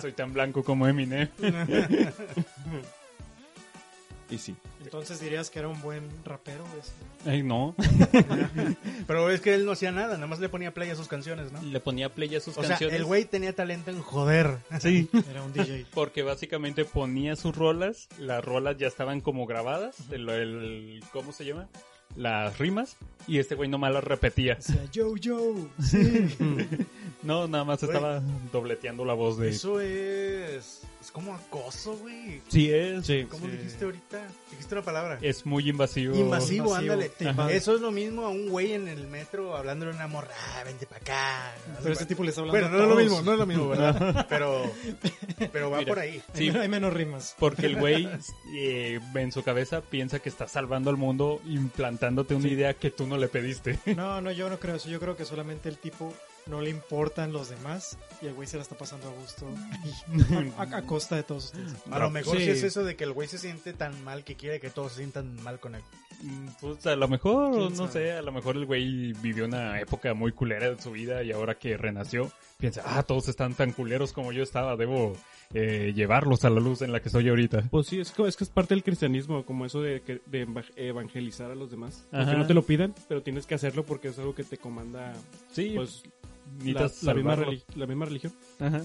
Soy 0.00 0.12
tan 0.12 0.32
blanco 0.32 0.64
como 0.64 0.88
Eminem. 0.88 1.28
Y 4.34 4.38
sí 4.38 4.54
Entonces 4.82 5.20
dirías 5.20 5.48
que 5.50 5.58
era 5.60 5.68
un 5.68 5.80
buen 5.80 6.02
rapero, 6.24 6.64
ese? 6.80 6.92
Ay, 7.30 7.42
no. 7.42 7.74
Pero 9.06 9.30
es 9.30 9.40
que 9.40 9.54
él 9.54 9.64
no 9.64 9.72
hacía 9.72 9.92
nada, 9.92 10.14
nada 10.14 10.26
más 10.26 10.40
le 10.40 10.48
ponía 10.48 10.74
play 10.74 10.90
a 10.90 10.96
sus 10.96 11.08
canciones, 11.08 11.52
¿no? 11.52 11.62
Le 11.62 11.80
ponía 11.80 12.08
play 12.14 12.34
a 12.36 12.40
sus 12.40 12.56
O 12.56 12.60
sea, 12.60 12.70
canciones. 12.70 12.96
el 12.96 13.04
güey 13.04 13.24
tenía 13.24 13.54
talento 13.54 13.90
en 13.90 14.00
joder. 14.02 14.58
Sí. 14.80 15.08
Era 15.30 15.42
un 15.42 15.52
DJ. 15.52 15.86
Porque 15.94 16.22
básicamente 16.22 16.84
ponía 16.84 17.36
sus 17.36 17.56
rolas, 17.56 18.08
las 18.18 18.44
rolas 18.44 18.76
ya 18.76 18.86
estaban 18.86 19.20
como 19.20 19.46
grabadas, 19.46 19.96
el, 20.10 20.28
el- 20.28 21.04
¿cómo 21.12 21.32
se 21.32 21.44
llama? 21.44 21.68
Las 22.16 22.58
rimas, 22.58 22.96
y 23.26 23.38
este 23.38 23.54
güey 23.56 23.68
nomás 23.68 23.92
las 23.92 24.04
repetía. 24.04 24.56
O 24.58 24.62
sea, 24.62 24.84
yo, 24.92 25.16
yo, 25.16 25.54
sí. 25.82 26.28
No, 27.22 27.48
nada 27.48 27.64
más 27.64 27.82
estaba 27.82 28.20
dobleteando 28.52 29.04
la 29.06 29.14
voz 29.14 29.38
de... 29.38 29.48
Eso 29.48 29.80
es... 29.80 30.82
Como 31.14 31.32
acoso, 31.32 31.96
güey. 31.98 32.42
Sí 32.48 32.72
es. 32.72 33.06
Sí. 33.06 33.24
¿Cómo 33.30 33.46
Sí. 33.46 33.52
dijiste 33.52 33.84
ahorita? 33.84 34.26
Dijiste 34.50 34.74
una 34.74 34.82
palabra. 34.82 35.18
Es 35.22 35.46
muy 35.46 35.68
invasivo. 35.70 36.16
Invasivo, 36.16 36.64
Invasivo, 36.66 36.74
ándale. 36.74 37.08
te 37.10 37.24
invade. 37.26 37.56
Eso 37.56 37.72
es 37.76 37.80
lo 37.80 37.92
mismo 37.92 38.26
a 38.26 38.30
un 38.30 38.48
güey 38.48 38.72
en 38.72 38.88
el 38.88 39.06
metro 39.06 39.56
hablándole 39.56 39.92
a 39.92 39.94
una 39.94 40.08
morra, 40.08 40.34
"Ah, 40.56 40.64
vente 40.64 40.86
para 40.86 41.00
acá. 41.00 41.54
Pero 41.80 41.92
este 41.92 42.06
tipo 42.06 42.24
le 42.24 42.30
está 42.30 42.40
hablando 42.40 42.60
Bueno, 42.68 42.76
no 42.76 42.82
es 42.82 42.88
lo 42.90 42.96
mismo, 42.96 43.22
no 43.22 43.32
es 43.32 43.38
lo 43.38 43.46
mismo, 43.46 43.68
¿verdad? 43.68 44.26
pero, 44.28 44.68
pero 45.52 45.70
va 45.70 45.78
Mira. 45.78 45.88
por 45.88 46.00
ahí. 46.00 46.20
Sí. 46.34 46.48
Hay 46.60 46.68
menos 46.68 46.92
rimas. 46.92 47.36
Porque 47.38 47.66
el 47.66 47.76
güey 47.78 48.08
eh, 48.56 48.98
en 49.14 49.30
su 49.30 49.44
cabeza 49.44 49.82
piensa 49.82 50.18
que 50.18 50.28
está 50.28 50.48
salvando 50.48 50.90
al 50.90 50.96
mundo 50.96 51.40
implantándote 51.46 52.34
una 52.34 52.48
idea 52.48 52.74
que 52.74 52.90
tú 52.90 53.06
no 53.06 53.18
le 53.18 53.28
pediste. 53.28 53.78
No, 53.94 54.20
no, 54.20 54.32
yo 54.32 54.50
no 54.50 54.58
creo 54.58 54.74
eso. 54.74 54.88
Yo 54.88 54.98
creo 54.98 55.16
que 55.16 55.24
solamente 55.24 55.68
el 55.68 55.78
tipo 55.78 56.12
no 56.46 56.60
le 56.60 56.70
importan 56.70 57.32
los 57.32 57.48
demás 57.48 57.96
y 58.22 58.26
el 58.26 58.34
güey 58.34 58.46
se 58.46 58.56
la 58.56 58.62
está 58.62 58.76
pasando 58.76 59.08
a 59.08 59.12
gusto 59.12 59.46
a, 60.58 60.62
a- 60.62 60.76
a 60.78 60.82
costa 60.82 61.16
de 61.16 61.22
todos 61.22 61.46
ustedes. 61.46 61.72
A 61.90 61.98
lo 61.98 62.10
mejor 62.10 62.36
sí. 62.38 62.44
Sí. 62.44 62.50
es 62.50 62.62
eso 62.62 62.84
de 62.84 62.96
que 62.96 63.04
el 63.04 63.12
güey 63.12 63.28
se 63.28 63.38
siente 63.38 63.72
tan 63.72 64.02
mal 64.04 64.24
que 64.24 64.34
quiere 64.36 64.60
que 64.60 64.70
todos 64.70 64.92
se 64.92 64.98
sientan 64.98 65.42
mal 65.42 65.58
con 65.60 65.74
él. 65.74 65.82
Mm, 66.22 66.48
Pues 66.60 66.86
a 66.86 66.96
lo 66.96 67.08
mejor, 67.08 67.52
¿Quién 67.56 67.70
no 67.70 67.88
sabe? 67.88 67.92
sé, 67.92 68.12
a 68.12 68.22
lo 68.22 68.32
mejor 68.32 68.56
el 68.56 68.66
güey 68.66 69.12
vivió 69.14 69.44
una 69.46 69.80
época 69.80 70.14
muy 70.14 70.32
culera 70.32 70.70
de 70.70 70.80
su 70.80 70.90
vida 70.92 71.22
y 71.22 71.32
ahora 71.32 71.56
que 71.56 71.76
renació, 71.76 72.30
piensa, 72.58 72.82
ah, 72.84 73.02
todos 73.02 73.28
están 73.28 73.54
tan 73.54 73.72
culeros 73.72 74.12
como 74.12 74.32
yo 74.32 74.42
estaba, 74.42 74.76
debo 74.76 75.16
eh, 75.52 75.92
llevarlos 75.94 76.44
a 76.44 76.50
la 76.50 76.60
luz 76.60 76.82
en 76.82 76.92
la 76.92 77.00
que 77.00 77.08
estoy 77.08 77.28
ahorita. 77.28 77.62
Pues 77.70 77.88
sí, 77.88 78.00
es, 78.00 78.10
co- 78.12 78.26
es 78.26 78.36
que 78.36 78.44
es 78.44 78.50
parte 78.50 78.74
del 78.74 78.82
cristianismo, 78.84 79.44
como 79.44 79.66
eso 79.66 79.82
de, 79.82 80.00
que- 80.02 80.20
de 80.26 80.42
eva- 80.42 80.64
evangelizar 80.76 81.50
a 81.50 81.54
los 81.54 81.70
demás. 81.70 82.06
Ajá. 82.12 82.22
Aunque 82.22 82.36
no 82.38 82.46
te 82.46 82.54
lo 82.54 82.62
pidan, 82.62 82.94
pero 83.08 83.22
tienes 83.22 83.46
que 83.46 83.54
hacerlo 83.54 83.84
porque 83.84 84.08
es 84.08 84.18
algo 84.18 84.34
que 84.34 84.44
te 84.44 84.56
comanda 84.56 85.12
Sí, 85.52 85.72
pues, 85.76 86.02
la, 86.64 87.14
misma 87.14 87.36
la 87.74 88.04
religión. 88.04 88.32
Ajá. 88.60 88.82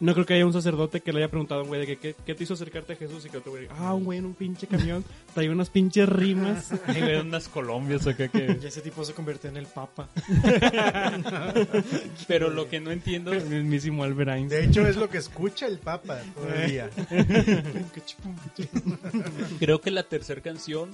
No 0.00 0.14
creo 0.14 0.26
que 0.26 0.34
haya 0.34 0.46
un 0.46 0.52
sacerdote 0.52 1.00
que 1.00 1.12
le 1.12 1.18
haya 1.18 1.28
preguntado 1.28 1.60
a 1.60 1.62
un 1.62 1.68
güey 1.68 1.80
de 1.80 1.86
que 1.86 1.96
¿qué, 1.96 2.16
qué 2.26 2.34
te 2.34 2.42
hizo 2.42 2.54
acercarte 2.54 2.94
a 2.94 2.96
Jesús 2.96 3.24
y 3.24 3.28
que 3.28 3.36
otro 3.36 3.52
güey, 3.52 3.68
ah, 3.70 3.94
un 3.94 4.04
güey 4.04 4.18
en 4.18 4.26
un 4.26 4.34
pinche 4.34 4.66
camión, 4.66 5.04
trae 5.34 5.48
unas 5.48 5.70
pinches 5.70 6.08
rimas. 6.08 6.72
Ahí 6.86 7.00
le 7.00 7.12
dan 7.12 7.28
unas 7.28 7.48
colombias 7.48 8.06
acá 8.08 8.26
que... 8.26 8.58
Y 8.60 8.66
ese 8.66 8.80
tipo 8.80 9.04
se 9.04 9.12
convirtió 9.12 9.48
en 9.48 9.58
el 9.58 9.66
papa. 9.66 10.08
Pero 12.26 12.50
lo 12.50 12.68
que 12.68 12.80
no 12.80 12.90
entiendo... 12.90 13.32
El 13.32 13.44
mismísimo 13.44 14.02
Albert 14.02 14.30
De 14.30 14.36
Einstein. 14.36 14.70
hecho, 14.70 14.86
es 14.86 14.96
lo 14.96 15.08
que 15.08 15.18
escucha 15.18 15.66
el 15.66 15.78
Papa 15.78 16.18
todo 16.34 16.52
el 16.52 16.70
día. 16.70 16.90
Creo 19.60 19.80
que 19.80 19.90
la 19.90 20.02
tercera 20.02 20.40
canción 20.40 20.90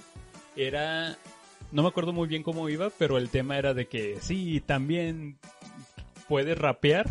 era... 0.55 1.17
No 1.73 1.83
me 1.83 1.89
acuerdo 1.89 2.13
muy 2.13 2.29
bien 2.29 2.43
cómo 2.43 2.69
iba, 2.69 2.91
pero 2.91 3.19
el 3.19 3.29
tema 3.29 3.59
era 3.59 3.75
de 3.75 3.87
que 3.87 4.19
sí, 4.21 4.63
también 4.65 5.37
puedes 6.28 6.56
rapear 6.58 7.08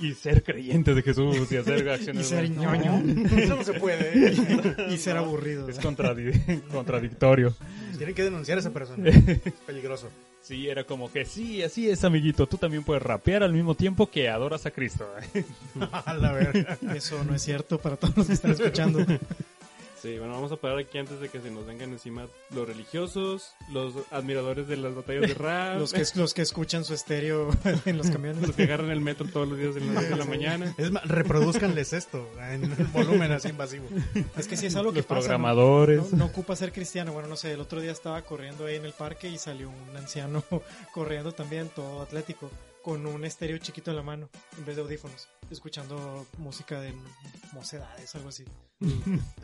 y 0.00 0.12
ser 0.14 0.42
creyente 0.42 0.94
de 0.94 1.02
Jesús 1.02 1.50
y 1.52 1.56
hacer 1.56 1.84
Y 1.86 1.88
acciones. 1.88 2.26
ser 2.26 2.50
No, 2.50 2.74
ñoño. 2.74 3.26
Eso 3.38 3.56
no 3.56 3.64
se 3.64 3.74
puede. 3.74 4.28
¿eh? 4.30 4.34
Y 4.90 4.96
ser 4.96 5.16
aburrido. 5.16 5.68
Es 5.68 5.80
contradi- 5.80 6.62
contradictorio. 6.68 7.54
Tienen 7.96 8.14
que 8.14 8.24
denunciar 8.24 8.58
a 8.58 8.60
esa 8.60 8.70
persona. 8.72 9.08
Es 9.08 9.18
peligroso. 9.66 10.08
Sí, 10.42 10.68
era 10.68 10.84
como 10.84 11.10
que 11.10 11.24
sí, 11.24 11.62
así 11.62 11.88
es, 11.88 12.04
amiguito. 12.04 12.46
Tú 12.46 12.58
también 12.58 12.82
puedes 12.84 13.02
rapear 13.02 13.42
al 13.42 13.52
mismo 13.54 13.74
tiempo 13.76 14.10
que 14.10 14.28
adoras 14.28 14.66
a 14.66 14.70
Cristo. 14.72 15.08
A 15.90 16.12
la 16.14 16.32
verga. 16.32 16.76
Eso 16.94 17.22
no 17.24 17.34
es 17.34 17.42
cierto 17.42 17.78
para 17.78 17.96
todos 17.96 18.14
los 18.16 18.26
que 18.26 18.32
están 18.34 18.50
escuchando. 18.50 19.06
Sí, 20.04 20.18
bueno, 20.18 20.34
vamos 20.34 20.52
a 20.52 20.56
parar 20.56 20.76
aquí 20.80 20.98
antes 20.98 21.18
de 21.18 21.30
que 21.30 21.40
se 21.40 21.50
nos 21.50 21.64
vengan 21.64 21.90
encima 21.90 22.26
los 22.50 22.68
religiosos, 22.68 23.54
los 23.72 23.94
admiradores 24.10 24.68
de 24.68 24.76
las 24.76 24.94
batallas 24.94 25.22
de 25.22 25.32
rap, 25.34 25.78
Los 25.78 25.94
que, 25.94 26.04
los 26.16 26.34
que 26.34 26.42
escuchan 26.42 26.84
su 26.84 26.92
estéreo 26.92 27.48
en 27.86 27.96
los 27.96 28.10
camiones. 28.10 28.46
los 28.46 28.54
que 28.54 28.64
agarran 28.64 28.90
el 28.90 29.00
metro 29.00 29.26
todos 29.26 29.48
los 29.48 29.56
días 29.56 29.74
de 29.74 29.80
las 29.80 30.00
10 30.00 30.10
de 30.10 30.16
la 30.16 30.26
mañana. 30.26 30.74
Es 30.76 30.90
más, 30.90 31.08
reproduzcanles 31.08 31.94
esto 31.94 32.28
en 32.50 32.92
volumen 32.92 33.32
así 33.32 33.48
invasivo. 33.48 33.86
Es 34.36 34.46
que 34.46 34.58
sí 34.58 34.66
es 34.66 34.76
algo 34.76 34.92
que 34.92 34.98
Los 34.98 35.06
pasa. 35.06 35.20
¿no? 35.20 35.26
programadores. 35.26 36.12
No, 36.12 36.18
no 36.18 36.24
ocupa 36.26 36.54
ser 36.54 36.70
cristiano. 36.70 37.14
Bueno, 37.14 37.26
no 37.30 37.36
sé, 37.36 37.52
el 37.52 37.60
otro 37.62 37.80
día 37.80 37.92
estaba 37.92 38.20
corriendo 38.20 38.66
ahí 38.66 38.76
en 38.76 38.84
el 38.84 38.92
parque 38.92 39.30
y 39.30 39.38
salió 39.38 39.70
un 39.70 39.96
anciano 39.96 40.44
corriendo 40.92 41.32
también, 41.32 41.70
todo 41.70 42.02
atlético, 42.02 42.50
con 42.82 43.06
un 43.06 43.24
estéreo 43.24 43.56
chiquito 43.56 43.90
en 43.90 43.96
la 43.96 44.02
mano, 44.02 44.28
en 44.58 44.66
vez 44.66 44.76
de 44.76 44.82
audífonos, 44.82 45.28
escuchando 45.50 46.26
música 46.36 46.78
de 46.78 46.92
mocedades, 47.54 48.14
algo 48.14 48.28
así. 48.28 48.44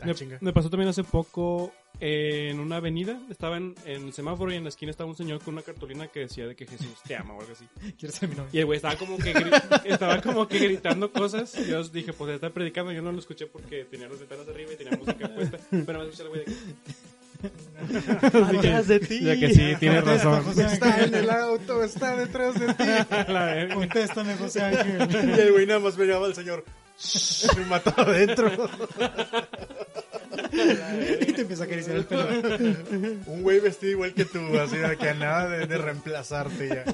Ah, 0.01 0.05
Me, 0.05 0.13
me 0.41 0.53
pasó 0.53 0.69
también 0.69 0.89
hace 0.89 1.03
poco 1.03 1.71
eh, 1.99 2.49
en 2.51 2.59
una 2.59 2.77
avenida, 2.77 3.19
estaba 3.29 3.57
en, 3.57 3.75
en 3.85 4.07
el 4.07 4.13
semáforo 4.13 4.51
y 4.51 4.55
en 4.55 4.63
la 4.63 4.69
esquina 4.69 4.89
estaba 4.91 5.09
un 5.09 5.15
señor 5.15 5.39
con 5.43 5.53
una 5.53 5.61
cartulina 5.63 6.07
que 6.07 6.21
decía 6.21 6.47
de 6.47 6.55
que 6.55 6.65
Jesús 6.65 6.95
te 7.07 7.15
ama 7.15 7.33
o 7.35 7.41
algo 7.41 7.53
así. 7.53 7.65
¿Quieres 7.99 8.17
ser 8.17 8.29
mi 8.29 8.35
novio? 8.35 8.49
Y 8.51 8.59
el 8.59 8.65
güey 8.65 8.77
estaba 8.77 8.95
como 8.95 9.17
que 9.17 9.33
gri- 9.33 9.81
estaba 9.85 10.21
como 10.21 10.47
que 10.47 10.59
gritando 10.59 11.11
cosas. 11.11 11.53
Y 11.59 11.69
yo 11.69 11.83
dije, 11.83 12.13
pues 12.13 12.33
está 12.33 12.49
predicando. 12.49 12.91
Yo 12.91 13.01
no 13.01 13.11
lo 13.11 13.19
escuché 13.19 13.45
porque 13.47 13.85
tenía 13.85 14.07
las 14.09 14.19
ventanas 14.19 14.47
arriba 14.47 14.71
y 14.73 14.75
tenía 14.77 14.97
música 14.97 15.27
puesta. 15.29 15.57
Pero 15.69 15.99
me 15.99 16.05
escuché 16.05 16.23
el 16.23 16.29
güey 16.29 16.39
de 16.39 16.45
que... 16.45 16.51
Atrás 18.57 18.87
de 18.87 18.99
ti. 18.99 19.21
Ya 19.23 19.39
que 19.39 19.53
sí, 19.53 19.73
tienes 19.79 20.03
razón. 20.03 20.43
José 20.43 20.65
Está 20.65 21.03
en 21.03 21.15
el 21.15 21.29
auto, 21.29 21.83
está 21.83 22.15
detrás 22.15 22.59
de 22.59 22.73
ti. 22.73 23.73
Contéstame, 23.73 24.35
José 24.35 24.61
Ángel. 24.61 25.09
Y 25.37 25.39
el 25.39 25.51
güey 25.51 25.65
nada 25.65 25.79
más 25.79 25.97
miraba 25.97 26.25
al 26.27 26.35
señor. 26.35 26.63
Me 27.57 27.65
mató 27.65 27.93
adentro. 27.97 28.51
y 31.21 31.33
te 31.33 31.41
empieza 31.41 31.63
a 31.63 31.65
acariciar 31.65 31.95
el 31.97 32.05
pelo. 32.05 32.27
Un 33.27 33.41
güey 33.41 33.59
vestido 33.59 33.91
igual 33.93 34.13
que 34.13 34.25
tú, 34.25 34.39
así 34.59 34.77
de 34.77 34.97
que 34.97 35.13
nada 35.13 35.49
de, 35.49 35.65
de 35.67 35.77
reemplazarte 35.77 36.67
ya. 36.67 36.83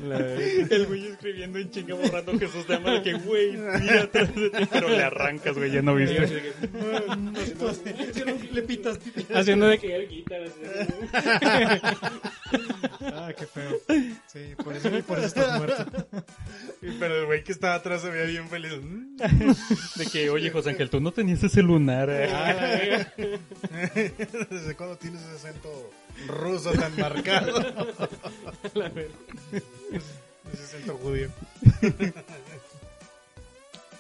El 0.70 0.86
güey 0.88 1.08
escribiendo 1.08 1.58
en 1.60 1.72
chinga 1.72 1.96
borrando 1.96 2.38
Jesús 2.40 2.66
ama 2.70 2.92
de 2.94 3.02
que, 3.02 3.14
güey, 3.14 3.52
mira 3.54 4.04
atrás 4.04 4.34
de 4.36 4.50
ti, 4.50 4.66
pero 4.72 4.90
le 4.90 5.04
arrancas, 5.04 5.56
güey, 5.58 5.72
ya 5.72 5.82
no 5.82 5.96
viste. 5.96 6.20
de 6.22 6.28
que- 6.28 6.52
Le 8.52 8.62
pitas. 8.62 9.00
Haciendo 9.34 9.68
de 9.68 9.78
que 9.80 9.96
él 9.96 10.08
guitarra. 10.10 10.46
Ah, 13.14 13.32
qué 13.38 13.46
feo. 13.46 13.78
Sí, 14.28 14.40
por 14.64 14.76
eso, 14.76 14.90
por 15.08 15.18
eso 15.18 15.28
estás 15.28 15.58
muerto. 15.58 15.86
Pero 17.00 17.20
el 17.22 17.26
güey 17.26 17.44
que 17.44 17.52
estaba 17.52 17.76
atrás 17.76 18.02
se 18.02 18.10
veía 18.10 18.26
bien 18.26 18.48
feliz. 18.50 18.74
De 19.96 20.06
que, 20.06 20.30
oye, 20.30 20.50
José 20.52 20.72
Ángel, 20.72 20.90
tú 20.90 21.00
no 21.00 21.12
tenías 21.12 21.44
ese 21.44 21.62
lunar. 21.62 22.10
eh. 22.12 23.40
¿Desde 24.50 24.76
cuándo 24.76 24.98
tienes 24.98 25.22
ese 25.22 25.36
acento 25.36 25.92
ruso 26.28 26.72
tan 26.74 26.96
marcado? 26.98 27.60
La 28.74 28.90
verga. 28.90 29.16
Ese 30.54 30.64
acento 30.64 30.98
judío. 30.98 31.30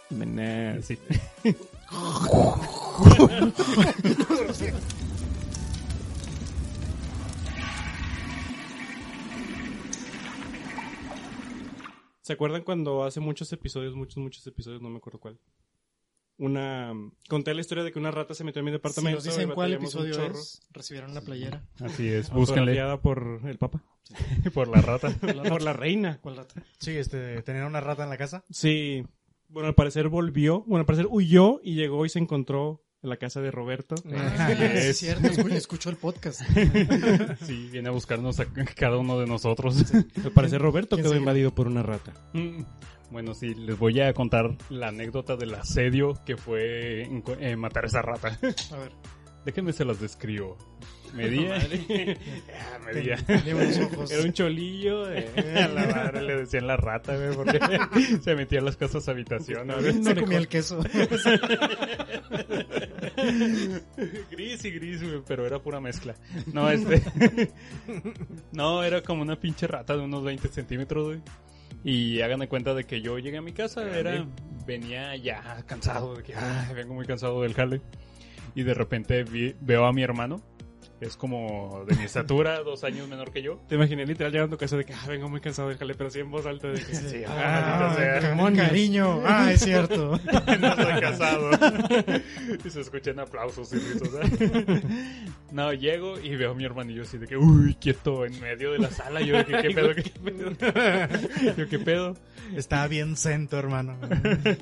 Menaz. 0.10 0.86
Sí. 0.86 0.98
¿Se 12.22 12.34
acuerdan 12.34 12.64
cuando 12.64 13.06
hace 13.06 13.22
muchos 13.22 13.54
episodios, 13.54 13.96
muchos, 13.96 14.18
muchos 14.18 14.46
episodios, 14.48 14.82
no 14.82 14.90
me 14.90 14.98
acuerdo 14.98 15.20
cuál? 15.20 15.40
Una. 16.40 16.94
Conté 17.30 17.54
la 17.54 17.62
historia 17.62 17.84
de 17.84 17.92
que 17.92 17.98
una 18.00 18.12
rata 18.12 18.34
se 18.34 18.44
metió 18.44 18.60
en 18.60 18.66
mi 18.66 18.70
Si 18.72 18.74
departamento. 18.74 19.16
nos 19.18 19.24
dicen 19.24 19.50
cuál 19.52 19.74
episodio 19.74 20.14
chorro. 20.14 20.36
es, 20.40 20.62
recibieron 20.72 21.12
una 21.12 21.22
playera. 21.22 21.64
Así 21.80 22.08
es, 22.08 22.30
búsquenle 22.30 22.80
por 23.02 23.42
el 23.46 23.58
Papa. 23.58 23.84
por 24.54 24.68
la 24.68 24.82
rata. 24.82 25.10
por 25.50 25.62
la 25.62 25.74
reina. 25.74 26.20
¿Cuál 26.22 26.38
rata? 26.38 26.62
Sí, 26.80 26.92
este, 26.92 27.42
tenían 27.42 27.66
una 27.66 27.82
rata 27.82 28.04
en 28.04 28.10
la 28.10 28.18
casa. 28.18 28.44
Sí. 28.52 29.04
Bueno, 29.50 29.68
al 29.70 29.76
parecer 29.76 30.10
volvió. 30.10 30.62
Bueno, 30.68 30.82
al 30.82 30.86
parecer 30.86 31.08
huyó 31.10 31.60
y 31.64 31.76
llegó 31.76 32.06
y 32.06 32.10
se 32.10 32.20
encontró 32.20 32.84
en 33.02 33.10
la 33.10 33.18
casa 33.18 33.42
de 33.42 33.50
Roberto. 33.52 33.96
Ah, 34.14 34.48
sí, 34.58 34.64
es 34.64 34.98
cierto, 34.98 35.28
escu- 35.28 35.52
escuchó 35.54 35.90
el 35.90 35.96
podcast. 35.98 36.42
Sí, 37.46 37.70
viene 37.72 37.90
a 37.90 37.92
buscarnos 37.92 38.40
a 38.40 38.46
cada 38.76 38.98
uno 38.98 39.20
de 39.20 39.26
nosotros. 39.28 39.92
Al 39.94 40.32
parecer 40.34 40.62
Roberto 40.62 40.96
¿Quién 40.96 41.04
quedó 41.04 41.14
sigue? 41.14 41.20
invadido 41.20 41.54
por 41.54 41.68
una 41.68 41.84
rata. 41.84 42.14
Mm. 42.34 42.62
Bueno, 43.12 43.34
sí, 43.34 43.54
les 43.56 43.78
voy 43.80 44.00
a 44.02 44.14
contar 44.14 44.58
la 44.70 44.90
anécdota 44.90 45.36
del 45.38 45.54
asedio 45.56 46.14
que 46.26 46.36
fue 46.38 47.04
eh, 47.40 47.56
matar 47.56 47.86
a 47.86 47.88
esa 47.88 48.02
rata. 48.02 48.38
A 48.72 48.78
ver, 48.78 48.92
Déjenme 49.46 49.72
se 49.72 49.86
las 49.86 50.02
describo. 50.02 50.58
Medía. 51.14 51.56
Ah, 52.60 52.80
medía. 52.86 53.16
Era 53.28 54.22
un 54.24 54.34
cholillo. 54.34 55.06
de- 55.06 55.30
A 55.64 55.68
la 55.70 55.88
madre 55.88 56.22
le 56.22 56.36
decían 56.38 56.68
la 56.68 56.76
rata, 56.76 57.16
güey, 57.16 57.34
porque 57.34 57.60
se 58.22 58.36
metía 58.36 58.60
a 58.60 58.64
las 58.64 58.76
casas 58.76 59.08
habitación. 59.08 59.68
No 59.68 60.16
comía 60.16 60.38
el 60.38 60.50
queso. 60.50 60.80
gris 64.32 64.66
y 64.66 64.72
gris, 64.72 65.02
güey, 65.04 65.22
pero 65.26 65.46
era 65.46 65.60
pura 65.60 65.80
mezcla. 65.80 66.16
No, 66.54 66.70
este. 66.70 67.02
no, 68.52 68.84
era 68.84 69.02
como 69.02 69.22
una 69.22 69.40
pinche 69.40 69.66
rata 69.68 69.96
de 69.96 70.04
unos 70.04 70.24
20 70.24 70.48
centímetros, 70.50 71.08
güey. 71.08 71.20
Y 71.84 72.22
hagan 72.22 72.40
de 72.40 72.48
cuenta 72.48 72.74
de 72.74 72.84
que 72.84 73.02
yo 73.02 73.18
llegué 73.20 73.38
a 73.38 73.42
mi 73.42 73.54
casa, 73.54 73.84
era, 73.98 74.26
venía 74.66 75.16
ya 75.16 75.64
cansado, 75.66 76.16
de 76.16 76.24
que 76.24 76.36
ay, 76.36 76.74
vengo 76.76 76.94
muy 76.94 77.06
cansado 77.06 77.42
del 77.44 77.54
jale. 77.54 77.82
Y 78.56 78.64
de 78.64 78.74
repente 78.74 79.24
vi- 79.24 79.56
veo 79.62 79.86
a 79.86 79.94
mi 79.94 80.04
hermano 80.04 80.42
Es 81.00 81.16
como 81.16 81.84
de 81.88 81.96
mi 81.96 82.04
estatura, 82.06 82.60
dos 82.64 82.84
años 82.84 83.08
menor 83.08 83.32
que 83.32 83.42
yo. 83.44 83.60
Te 83.68 83.76
imaginé 83.76 84.06
literal 84.06 84.32
llegando 84.32 84.56
a 84.56 84.58
tu 84.58 84.60
casa 84.60 84.78
de 84.78 84.86
que, 84.86 84.94
ah, 84.94 85.06
vengo 85.08 85.30
muy 85.30 85.40
cansado 85.42 85.70
del 85.70 85.78
jale, 85.78 85.94
pero 85.94 86.08
así 86.08 86.20
en 86.20 86.32
voz 86.32 86.46
alta 86.46 86.68
de 86.70 86.80
que, 86.84 86.96
Sí, 86.96 87.24
Ah, 87.28 87.96
ca- 87.98 88.54
cariño. 88.56 89.22
Ah, 89.26 89.52
es 89.52 89.62
cierto. 89.62 90.20
no 90.60 90.68
estoy 90.68 91.00
casado. 91.02 91.52
y 92.66 92.70
se 92.70 92.82
escuchan 92.82 93.20
aplausos 93.20 93.72
y 93.74 93.78
risas. 93.78 94.10
¿eh? 94.42 94.82
No, 95.52 95.72
llego 95.74 96.20
y 96.20 96.36
veo 96.36 96.52
a 96.52 96.56
mi 96.56 96.66
hermanillo 96.66 97.04
así 97.04 97.18
de 97.18 97.28
que, 97.28 97.38
uy, 97.38 97.76
quieto, 97.76 98.26
en 98.26 98.40
medio 98.42 98.72
de 98.72 98.80
la 98.80 98.90
sala. 98.92 99.22
Yo 99.22 99.38
de 99.38 99.46
que, 99.46 99.62
¿qué 99.62 99.70
pedo? 99.72 99.94
¿Qué 99.96 100.12
pedo? 100.24 101.54
Yo, 101.58 101.68
¿qué 101.70 101.80
pedo? 101.80 102.16
Está 102.56 102.88
bien 102.88 103.16
cento, 103.18 103.58
hermano. 103.60 103.98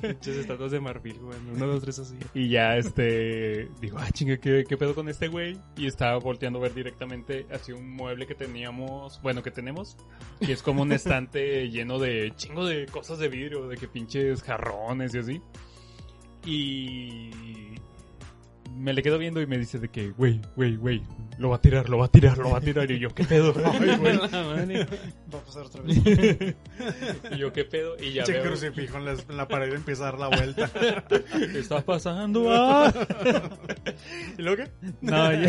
pinches 0.00 0.36
estatuas 0.36 0.70
de 0.72 0.80
marfil, 0.80 1.18
güey. 1.18 1.38
Uno, 1.54 1.66
dos, 1.66 1.82
tres 1.82 1.98
así. 1.98 2.16
Y 2.34 2.48
ya, 2.50 2.76
este, 2.76 3.68
digo, 3.80 3.98
ah, 3.98 4.10
chinga, 4.12 4.36
¿qué, 4.38 4.64
qué 4.68 4.76
pedo 4.76 4.94
con 4.94 5.08
este 5.08 5.28
güey? 5.28 5.56
Y 5.76 5.86
estaba 5.86 6.20
volteando 6.26 6.58
a 6.58 6.62
ver 6.62 6.74
directamente 6.74 7.46
hacia 7.52 7.76
un 7.76 7.88
mueble 7.88 8.26
que 8.26 8.34
teníamos, 8.34 9.22
bueno, 9.22 9.44
que 9.44 9.52
tenemos, 9.52 9.96
y 10.40 10.50
es 10.50 10.60
como 10.60 10.82
un 10.82 10.90
estante 10.90 11.68
lleno 11.70 12.00
de 12.00 12.32
chingo 12.34 12.66
de 12.66 12.86
cosas 12.86 13.20
de 13.20 13.28
vidrio, 13.28 13.68
de 13.68 13.76
que 13.76 13.86
pinches 13.86 14.42
jarrones 14.42 15.14
y 15.14 15.18
así. 15.18 15.42
Y 16.44 17.30
me 18.74 18.92
le 18.92 19.02
quedo 19.02 19.18
viendo 19.18 19.40
y 19.40 19.46
me 19.46 19.58
dice 19.58 19.78
de 19.78 19.88
que, 19.88 20.10
güey, 20.10 20.40
güey, 20.54 20.76
güey, 20.76 21.02
lo 21.38 21.50
va 21.50 21.56
a 21.56 21.60
tirar, 21.60 21.88
lo 21.88 21.98
va 21.98 22.06
a 22.06 22.08
tirar, 22.08 22.38
lo 22.38 22.50
va 22.50 22.58
a 22.58 22.60
tirar. 22.60 22.90
Y 22.90 22.98
yo, 22.98 23.14
¿qué 23.14 23.24
pedo? 23.24 23.54
Ay, 23.64 23.96
güey. 23.96 24.16
Va 25.34 25.38
a 25.38 25.44
pasar 25.44 25.64
otra 25.64 25.82
vez. 25.82 25.98
Y 27.32 27.38
yo, 27.38 27.52
¿qué 27.52 27.64
pedo? 27.64 27.96
Y 28.00 28.12
ya 28.12 28.22
Che 28.22 28.34
veo, 28.34 28.44
crucifijo 28.44 28.96
en 28.98 29.04
la, 29.06 29.12
en 29.12 29.36
la 29.36 29.48
pared 29.48 29.72
y 29.72 29.74
empieza 29.74 30.08
a 30.08 30.12
dar 30.12 30.20
la 30.20 30.28
vuelta. 30.28 30.70
¿qué 30.70 31.58
está 31.58 31.84
pasando? 31.84 32.46
Ah. 32.48 32.92
¿Y 34.38 34.42
luego 34.42 34.64
qué? 34.64 34.70
No, 35.00 35.32
ya, 35.32 35.48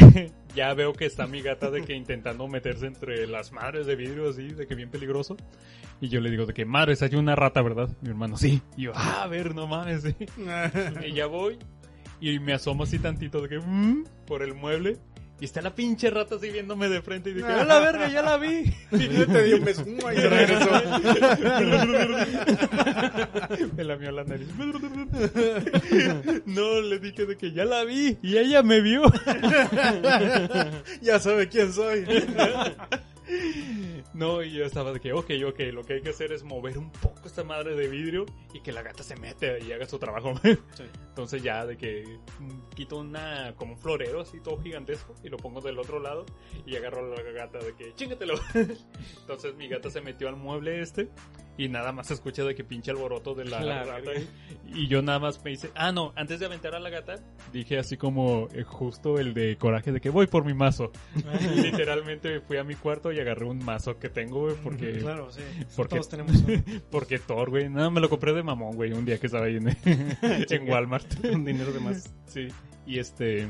ya 0.55 0.73
veo 0.73 0.93
que 0.93 1.05
está 1.05 1.27
mi 1.27 1.41
gata 1.41 1.69
de 1.69 1.83
que 1.83 1.93
intentando 1.93 2.47
meterse 2.47 2.87
entre 2.87 3.27
las 3.27 3.51
madres 3.51 3.85
de 3.85 3.95
vidrio 3.95 4.29
así, 4.29 4.47
de 4.47 4.65
que 4.65 4.75
bien 4.75 4.89
peligroso. 4.89 5.37
Y 6.01 6.09
yo 6.09 6.21
le 6.21 6.31
digo 6.31 6.45
de 6.45 6.53
que, 6.53 6.65
madres, 6.65 7.01
hay 7.01 7.15
una 7.15 7.35
rata, 7.35 7.61
¿verdad? 7.61 7.89
Mi 8.01 8.09
hermano, 8.09 8.37
sí. 8.37 8.61
Y 8.75 8.83
yo, 8.83 8.91
ah, 8.95 9.23
a 9.23 9.27
ver, 9.27 9.53
no 9.53 9.67
mames, 9.67 10.01
sí. 10.03 10.15
Y 11.05 11.13
ya 11.13 11.27
voy 11.27 11.59
y 12.21 12.39
me 12.39 12.53
asomo 12.53 12.83
así 12.83 12.99
tantito 12.99 13.41
de 13.41 13.49
que, 13.49 13.59
"Mm", 13.59 14.05
por 14.25 14.43
el 14.43 14.53
mueble. 14.53 14.97
Y 15.39 15.45
está 15.45 15.61
la 15.61 15.75
pinche 15.75 16.09
rata 16.09 16.33
así 16.37 16.49
viéndome 16.49 16.89
de 16.89 16.99
frente 17.03 17.29
y 17.29 17.33
dije, 17.35 17.45
¡a 17.47 17.63
la 17.63 17.77
verga, 17.79 18.09
ya 18.09 18.23
la 18.23 18.37
vi! 18.37 18.73
Y 18.91 19.07
yo 19.07 19.27
te 19.27 19.43
di 19.43 19.53
un 19.53 19.63
beso 19.65 19.85
y 19.87 20.19
regresó. 20.19 20.67
Me 23.77 23.83
lamió 23.83 24.11
la 24.11 24.23
nariz. 24.23 24.47
No, 26.47 26.81
le 26.81 26.97
dije 26.97 27.27
de 27.27 27.37
que 27.37 27.51
ya 27.51 27.65
la 27.65 27.83
vi 27.83 28.17
y 28.23 28.35
ella 28.37 28.63
me 28.63 28.81
vio. 28.81 29.03
Ya 31.01 31.19
sabe 31.19 31.47
quién 31.49 31.71
soy. 31.71 32.03
No, 34.13 34.41
y 34.41 34.51
yo 34.51 34.65
estaba 34.65 34.91
de 34.91 34.99
que, 34.99 35.13
ok, 35.13 35.31
ok, 35.47 35.59
lo 35.71 35.83
que 35.83 35.93
hay 35.93 36.01
que 36.01 36.09
hacer 36.09 36.31
es 36.31 36.43
mover 36.43 36.77
un 36.77 36.91
poco 36.91 37.21
esta 37.25 37.43
madre 37.43 37.75
de 37.75 37.87
vidrio 37.87 38.25
y 38.53 38.61
que 38.61 38.71
la 38.71 38.81
gata 38.81 39.03
se 39.03 39.15
mete 39.15 39.59
y 39.63 39.71
haga 39.71 39.85
su 39.85 39.99
trabajo. 39.99 40.33
Entonces 41.09 41.43
ya 41.43 41.65
de 41.65 41.77
que 41.77 42.19
quito 42.75 42.97
una, 42.97 43.53
como 43.55 43.73
un 43.73 43.79
florero 43.79 44.21
así 44.21 44.39
todo 44.39 44.61
gigantesco 44.61 45.15
y 45.23 45.29
lo 45.29 45.37
pongo 45.37 45.61
del 45.61 45.79
otro 45.79 45.99
lado 45.99 46.25
y 46.65 46.75
agarro 46.75 47.13
a 47.13 47.15
la 47.15 47.31
gata 47.31 47.59
de 47.59 47.73
que, 47.75 47.93
chingatelo. 47.95 48.35
Entonces 49.21 49.55
mi 49.55 49.67
gata 49.67 49.89
se 49.89 50.01
metió 50.01 50.27
al 50.27 50.35
mueble 50.35 50.81
este 50.81 51.09
y 51.57 51.69
nada 51.69 51.91
más 51.91 52.07
se 52.07 52.13
escucha 52.13 52.43
de 52.43 52.53
que 52.55 52.63
pinche 52.63 52.91
alboroto 52.91 53.33
de 53.33 53.45
la 53.45 53.59
verga. 53.59 54.11
Y 54.67 54.87
yo 54.87 55.01
nada 55.01 55.19
más 55.19 55.43
me 55.43 55.51
hice, 55.51 55.71
ah 55.75 55.91
no, 55.91 56.13
antes 56.15 56.39
de 56.39 56.45
aventar 56.45 56.75
a 56.75 56.79
la 56.79 56.89
gata, 56.89 57.15
dije 57.51 57.79
así 57.79 57.97
como 57.97 58.47
eh, 58.53 58.63
justo 58.63 59.17
el 59.17 59.33
de 59.33 59.57
coraje 59.57 59.91
de 59.91 59.99
que 59.99 60.09
voy 60.09 60.27
por 60.27 60.45
mi 60.45 60.53
mazo. 60.53 60.91
Literalmente 61.55 62.41
fui 62.41 62.57
a 62.57 62.63
mi 62.63 62.75
cuarto 62.75 63.11
y 63.11 63.19
agarré 63.19 63.45
un 63.45 63.63
mazo 63.63 63.96
que 63.99 64.09
tengo, 64.09 64.41
güey, 64.41 64.55
porque, 64.63 64.93
Claro, 64.99 65.31
sí. 65.31 65.41
porque- 65.75 65.95
Todos 65.95 66.09
tenemos 66.09 66.35
uno. 66.43 66.63
porque 66.91 67.19
Thor, 67.19 67.49
güey. 67.49 67.69
Nada, 67.69 67.89
me 67.89 67.99
lo 68.01 68.09
compré 68.09 68.33
de 68.33 68.43
mamón, 68.43 68.75
güey, 68.75 68.91
un 68.93 69.05
día 69.05 69.17
que 69.19 69.27
estaba 69.27 69.45
ahí 69.45 69.57
en, 69.57 69.67
en 70.21 70.69
Walmart. 70.69 71.21
Con 71.29 71.43
dinero 71.45 71.71
de 71.71 71.79
más. 71.79 72.13
Sí. 72.27 72.47
Y 72.85 72.99
este. 72.99 73.47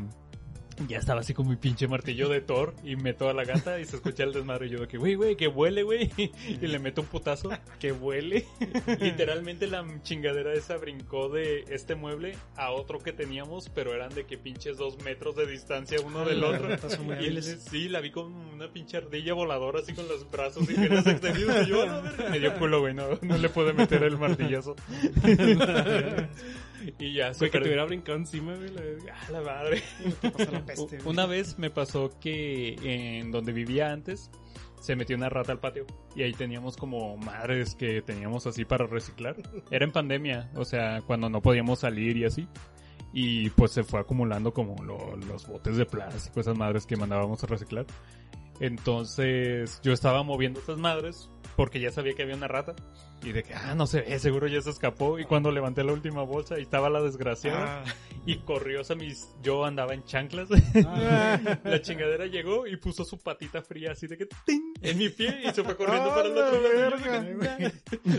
Ya 0.87 0.99
estaba 0.99 1.21
así 1.21 1.33
con 1.33 1.47
mi 1.49 1.55
pinche 1.55 1.87
martillo 1.87 2.29
de 2.29 2.39
Thor 2.39 2.75
y 2.83 2.95
meto 2.95 3.29
a 3.29 3.33
la 3.33 3.43
gata 3.45 3.79
y 3.79 3.85
se 3.85 3.95
escucha 3.95 4.23
el 4.23 4.31
desmadre. 4.33 4.67
Y 4.67 4.69
yo 4.69 4.79
de 4.79 4.87
que, 4.87 4.97
güey, 4.97 5.15
güey, 5.15 5.35
que 5.35 5.47
huele, 5.47 5.81
güey. 5.83 6.11
Y 6.17 6.67
le 6.67 6.77
meto 6.79 7.01
un 7.01 7.07
putazo, 7.07 7.49
que 7.79 7.91
huele. 7.91 8.45
Literalmente 8.99 9.65
la 9.67 9.83
chingadera 10.03 10.53
esa 10.53 10.77
brincó 10.77 11.29
de 11.29 11.65
este 11.69 11.95
mueble 11.95 12.35
a 12.55 12.71
otro 12.71 12.99
que 12.99 13.11
teníamos, 13.11 13.69
pero 13.69 13.93
eran 13.93 14.13
de 14.13 14.25
que 14.25 14.37
pinches 14.37 14.77
dos 14.77 15.01
metros 15.03 15.35
de 15.35 15.47
distancia 15.47 15.97
uno 16.05 16.23
del 16.25 16.41
Las 16.41 16.49
otro. 16.83 17.03
Y 17.07 17.11
hábiles. 17.11 17.65
sí, 17.69 17.89
la 17.89 17.99
vi 17.99 18.11
con 18.11 18.33
una 18.33 18.71
pinche 18.71 18.97
ardilla 18.97 19.33
voladora 19.33 19.79
así 19.79 19.93
con 19.93 20.07
los 20.07 20.29
brazos 20.29 20.69
y 20.69 20.73
piernas 20.75 21.07
extendidos. 21.07 21.65
Y 21.67 21.69
yo, 21.71 21.81
"A 21.89 22.01
verga". 22.01 22.29
me 22.29 22.39
dio 22.39 22.53
culo, 22.59 22.81
güey, 22.81 22.93
no, 22.93 23.07
no 23.21 23.37
le 23.37 23.49
pude 23.49 23.73
meter 23.73 24.03
el 24.03 24.17
martillazo. 24.17 24.75
y 26.99 27.13
ya, 27.13 27.33
Fue 27.33 27.49
que 27.49 27.59
te 27.59 27.65
hubiera 27.67 27.85
brincado 27.85 28.17
encima, 28.17 28.55
güey. 28.55 28.69
la. 28.69 28.81
Ah, 29.13 29.31
la 29.31 29.41
madre. 29.41 29.81
Te 30.21 30.31
pasa 30.31 30.51
la 30.51 30.65
peste, 30.65 30.97
güey. 30.97 31.07
Una 31.09 31.25
vez 31.25 31.57
me 31.59 31.69
pasó 31.69 32.11
que 32.19 32.75
en 32.83 33.31
donde 33.31 33.51
vivía 33.53 33.91
antes 33.91 34.29
se 34.79 34.95
metió 34.95 35.15
una 35.17 35.27
rata 35.29 35.51
al 35.51 35.59
patio 35.59 35.85
y 36.15 36.21
ahí 36.23 36.33
teníamos 36.33 36.77
como 36.77 37.17
madres 37.17 37.73
que 37.75 38.01
teníamos 38.03 38.45
así 38.47 38.63
para 38.63 38.85
reciclar. 38.85 39.35
Era 39.71 39.85
en 39.85 39.91
pandemia, 39.91 40.51
o 40.55 40.65
sea, 40.65 41.01
cuando 41.01 41.29
no 41.29 41.41
podíamos 41.41 41.79
salir 41.79 42.15
y 42.17 42.25
así. 42.25 42.47
Y 43.13 43.49
pues 43.51 43.71
se 43.71 43.83
fue 43.83 43.99
acumulando 43.99 44.53
como 44.53 44.81
lo- 44.83 45.15
los 45.17 45.47
botes 45.47 45.77
de 45.77 45.85
plástico, 45.85 46.39
esas 46.39 46.57
madres 46.57 46.85
que 46.85 46.95
mandábamos 46.97 47.43
a 47.43 47.47
reciclar. 47.47 47.85
Entonces 48.59 49.79
yo 49.83 49.93
estaba 49.93 50.23
moviendo 50.23 50.59
esas 50.59 50.77
madres 50.77 51.29
porque 51.55 51.79
ya 51.79 51.91
sabía 51.91 52.13
que 52.13 52.23
había 52.23 52.35
una 52.35 52.47
rata. 52.47 52.75
Y 53.23 53.31
de 53.31 53.43
que, 53.43 53.53
ah, 53.55 53.73
no 53.75 53.87
se 53.87 54.01
ve, 54.01 54.19
seguro 54.19 54.47
ya 54.47 54.61
se 54.61 54.69
escapó. 54.69 55.17
Y 55.19 55.25
cuando 55.25 55.51
levanté 55.51 55.83
la 55.83 55.91
última 55.91 56.21
bolsa, 56.23 56.55
ahí 56.55 56.61
estaba 56.61 56.89
la 56.89 57.01
desgraciada. 57.01 57.83
Ah, 57.85 57.93
Y 58.25 58.37
corrió, 58.37 58.81
o 58.81 58.83
sea, 58.83 58.95
mis, 58.95 59.27
yo 59.41 59.65
andaba 59.65 59.93
en 59.93 60.03
chanclas. 60.03 60.49
Ah. 60.85 61.39
la 61.63 61.81
chingadera 61.81 62.25
llegó 62.27 62.67
y 62.67 62.77
puso 62.77 63.03
su 63.05 63.17
patita 63.17 63.61
fría 63.61 63.91
así 63.93 64.05
de 64.07 64.17
que 64.17 64.27
¡ting! 64.45 64.73
en 64.81 64.97
mi 64.97 65.09
pie 65.09 65.41
y 65.43 65.53
se 65.53 65.63
fue 65.63 65.75
corriendo 65.75 66.11
¡Ah, 66.11 66.15
para 66.15 66.27
el 66.27 66.35
la 66.35 66.45
otro 66.45 66.61
lado. 66.61 67.71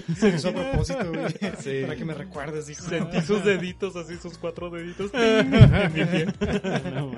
Y. 0.08 0.14
Se 0.14 0.28
hizo 0.30 0.48
a 0.48 0.52
propósito, 0.52 1.12
güey. 1.12 1.26
Sí. 1.58 1.82
Para 1.82 1.96
que 1.96 2.04
me 2.04 2.14
recuerdes, 2.14 2.66
dijo. 2.66 2.82
Sentí 2.82 3.20
sus 3.20 3.44
deditos 3.44 3.96
así, 3.96 4.16
sus 4.16 4.36
cuatro 4.38 4.70
deditos 4.70 5.12
¡ting! 5.12 5.20
en 5.22 5.92
mi 5.92 6.04
pie. 6.04 6.26
No. 6.94 7.12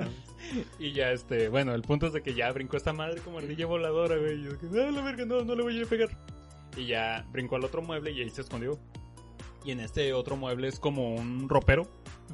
Y 0.79 0.91
ya 0.91 1.11
este, 1.11 1.47
bueno, 1.47 1.73
el 1.73 1.81
punto 1.81 2.07
es 2.07 2.13
de 2.13 2.21
que 2.21 2.33
ya 2.33 2.51
brincó 2.51 2.75
esta 2.75 2.91
madre 2.93 3.21
como 3.21 3.37
ardilla 3.39 3.65
voladora, 3.65 4.17
güey. 4.17 4.41
Y 4.41 4.43
yo 4.43 4.59
que, 4.59 4.65
no, 4.67 4.91
la 4.91 5.01
verga, 5.01 5.25
no, 5.25 5.43
no 5.43 5.55
le 5.55 5.63
voy 5.63 5.75
a 5.75 5.77
ir 5.79 5.85
a 5.85 5.89
pegar. 5.89 6.09
Y 6.77 6.87
ya 6.87 7.25
brincó 7.31 7.55
al 7.57 7.65
otro 7.65 7.81
mueble 7.81 8.11
y 8.11 8.21
ahí 8.21 8.29
se 8.29 8.41
escondió. 8.41 8.79
Y 9.65 9.71
en 9.71 9.79
este 9.79 10.13
otro 10.13 10.35
mueble 10.37 10.67
es 10.67 10.79
como 10.79 11.13
un 11.15 11.47
ropero 11.49 11.87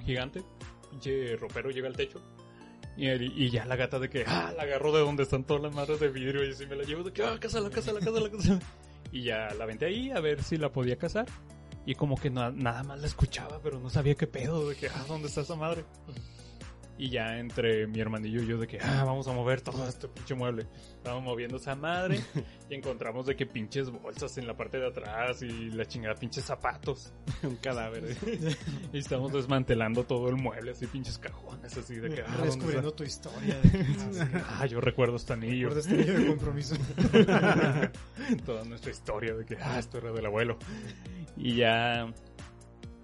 gigante. 0.06 0.44
Pinche 0.92 1.36
ropero 1.38 1.70
llega 1.72 1.88
al 1.88 1.96
techo. 1.96 2.22
Y, 2.96 3.08
y 3.10 3.50
ya 3.52 3.66
la 3.66 3.76
gata 3.76 4.00
de 4.00 4.10
que, 4.10 4.24
ah, 4.26 4.52
la 4.56 4.64
agarró 4.64 4.92
de 4.92 5.02
donde 5.02 5.24
están 5.24 5.44
todas 5.44 5.62
las 5.62 5.74
madres 5.76 6.00
de 6.00 6.08
vidrio 6.10 6.44
y 6.46 6.52
así 6.52 6.66
me 6.66 6.76
la 6.76 6.84
llevo 6.84 7.04
de 7.04 7.12
que, 7.14 7.24
ah, 7.24 7.38
cásala, 7.40 7.70
cásala, 7.70 8.00
cásala, 8.00 8.30
cásala. 8.32 8.60
Y 9.12 9.24
ya 9.24 9.54
la 9.58 9.64
aventé 9.64 9.86
ahí 9.86 10.12
a 10.12 10.20
ver 10.20 10.44
si 10.44 10.58
la 10.58 10.70
podía 10.72 10.98
cazar. 10.98 11.26
Y 11.86 11.96
como 11.96 12.18
que 12.20 12.30
na- 12.30 12.52
nada 12.52 12.84
más 12.84 13.00
la 13.00 13.08
escuchaba, 13.08 13.60
pero 13.64 13.80
no 13.80 13.90
sabía 13.90 14.16
qué 14.16 14.28
pedo, 14.28 14.68
de 14.68 14.76
que, 14.76 14.88
ah, 14.90 15.06
¿dónde 15.08 15.28
está 15.30 15.42
esa 15.42 15.56
madre? 15.56 15.86
Y 17.00 17.10
ya 17.10 17.38
entre 17.38 17.86
mi 17.86 18.00
hermanillo 18.00 18.42
y 18.42 18.48
yo 18.48 18.58
de 18.58 18.68
que, 18.68 18.80
ah, 18.82 19.04
vamos 19.06 19.28
a 19.28 19.34
mover 19.34 19.62
todo 19.62 19.88
este 19.88 20.08
pinche 20.08 20.34
mueble. 20.34 20.68
Estábamos 20.96 21.26
moviendo 21.26 21.58
esa 21.58 21.76
madre 21.76 22.20
y 22.70 22.76
encontramos 22.76 23.28
de 23.28 23.36
que 23.36 23.46
pinches 23.46 23.92
bolsas 23.92 24.38
en 24.38 24.48
la 24.48 24.58
parte 24.58 24.80
de 24.80 24.88
atrás 24.88 25.42
y 25.44 25.70
la 25.70 25.86
chingada 25.86 26.16
pinches 26.16 26.46
zapatos. 26.46 27.14
Un 27.44 27.58
cadáver, 27.58 28.18
güey. 28.22 28.38
Y 28.94 29.00
estamos 29.00 29.32
desmantelando 29.32 30.06
todo 30.06 30.30
el 30.30 30.38
mueble, 30.38 30.72
así 30.72 30.88
pinches 30.88 31.18
cajones, 31.18 31.78
así 31.78 31.96
de 31.96 32.10
que, 32.10 32.22
ah, 32.22 32.32
¿dónde 32.32 32.48
Descubriendo 32.48 32.94
tu 32.94 33.04
historia. 33.04 33.60
De 33.62 33.80
está? 33.80 34.46
Ah, 34.48 34.66
yo 34.66 34.82
recuerdo 34.82 35.18
este 35.18 35.34
anillo. 35.34 35.70
Recuerda 35.70 35.80
este 35.80 35.94
anillo 35.94 36.20
de 36.20 36.28
compromiso. 36.28 36.76
Toda 38.46 38.64
nuestra 38.66 38.92
historia 38.92 39.36
de 39.36 39.46
que, 39.46 39.58
ah, 39.62 39.78
esto 39.78 40.00
era 40.00 40.12
del 40.12 40.26
abuelo. 40.26 40.58
Y 41.36 41.58
ya 41.58 42.08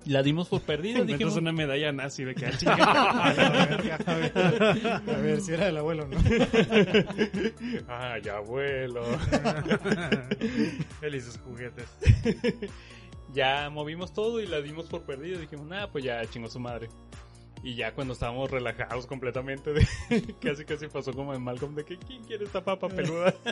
la 0.06 0.24
dimos 0.24 0.50
por 0.50 0.62
perdida, 0.62 1.04
dijimos, 1.04 1.36
una 1.36 1.52
medalla 1.52 1.92
nazi 1.92 2.24
de 2.24 2.36
que. 2.36 2.46
A 2.66 3.34
ver, 3.34 4.02
a 4.06 4.14
ver, 4.16 4.88
a 4.88 5.18
ver, 5.18 5.42
si 5.42 5.54
era 5.54 5.66
del 5.66 5.78
abuelo, 5.78 6.08
¿no? 6.08 6.18
ay, 7.88 8.28
abuelo. 8.30 9.04
Felices 11.00 11.40
juguetes. 11.44 11.88
ya 13.34 13.70
movimos 13.70 14.14
todo 14.14 14.40
y 14.40 14.48
la 14.48 14.62
dimos 14.62 14.88
por 14.88 15.04
perdida. 15.04 15.40
Dijimos, 15.40 15.66
nah, 15.68 15.88
pues 15.88 16.04
ya 16.04 16.26
chingó 16.26 16.50
su 16.50 16.60
madre. 16.60 16.90
Y 17.66 17.76
ya 17.76 17.94
cuando 17.94 18.12
estábamos 18.14 18.52
relajados 18.52 19.08
completamente, 19.08 19.72
de- 19.72 19.88
casi 20.42 20.66
casi 20.66 20.88
pasó 20.88 21.14
como 21.14 21.34
en 21.34 21.42
Malcolm 21.42 21.74
de 21.76 21.86
que 21.86 21.98
¿quién 21.98 22.22
quiere 22.26 22.44
esta 22.44 22.64
papa 22.64 22.90
peluda? 22.90 23.34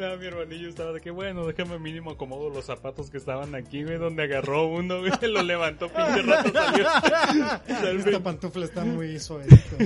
Ah, 0.00 0.16
mi 0.18 0.26
hermanillo 0.26 0.68
estaba 0.68 0.92
de 0.92 1.00
que 1.00 1.10
bueno, 1.10 1.44
déjame 1.46 1.78
mínimo 1.78 2.10
acomodo 2.12 2.50
los 2.50 2.64
zapatos 2.64 3.10
que 3.10 3.16
estaban 3.18 3.54
aquí, 3.54 3.82
güey, 3.82 3.98
donde 3.98 4.22
agarró 4.22 4.66
uno, 4.66 5.00
güey, 5.00 5.12
lo 5.22 5.42
levantó, 5.42 5.88
pinche 5.88 6.22
rato 6.22 6.52
salió. 6.52 7.98
Esta 7.98 8.20
pantufla 8.22 8.64
está 8.64 8.84
muy 8.84 9.18
suavecita. 9.18 9.76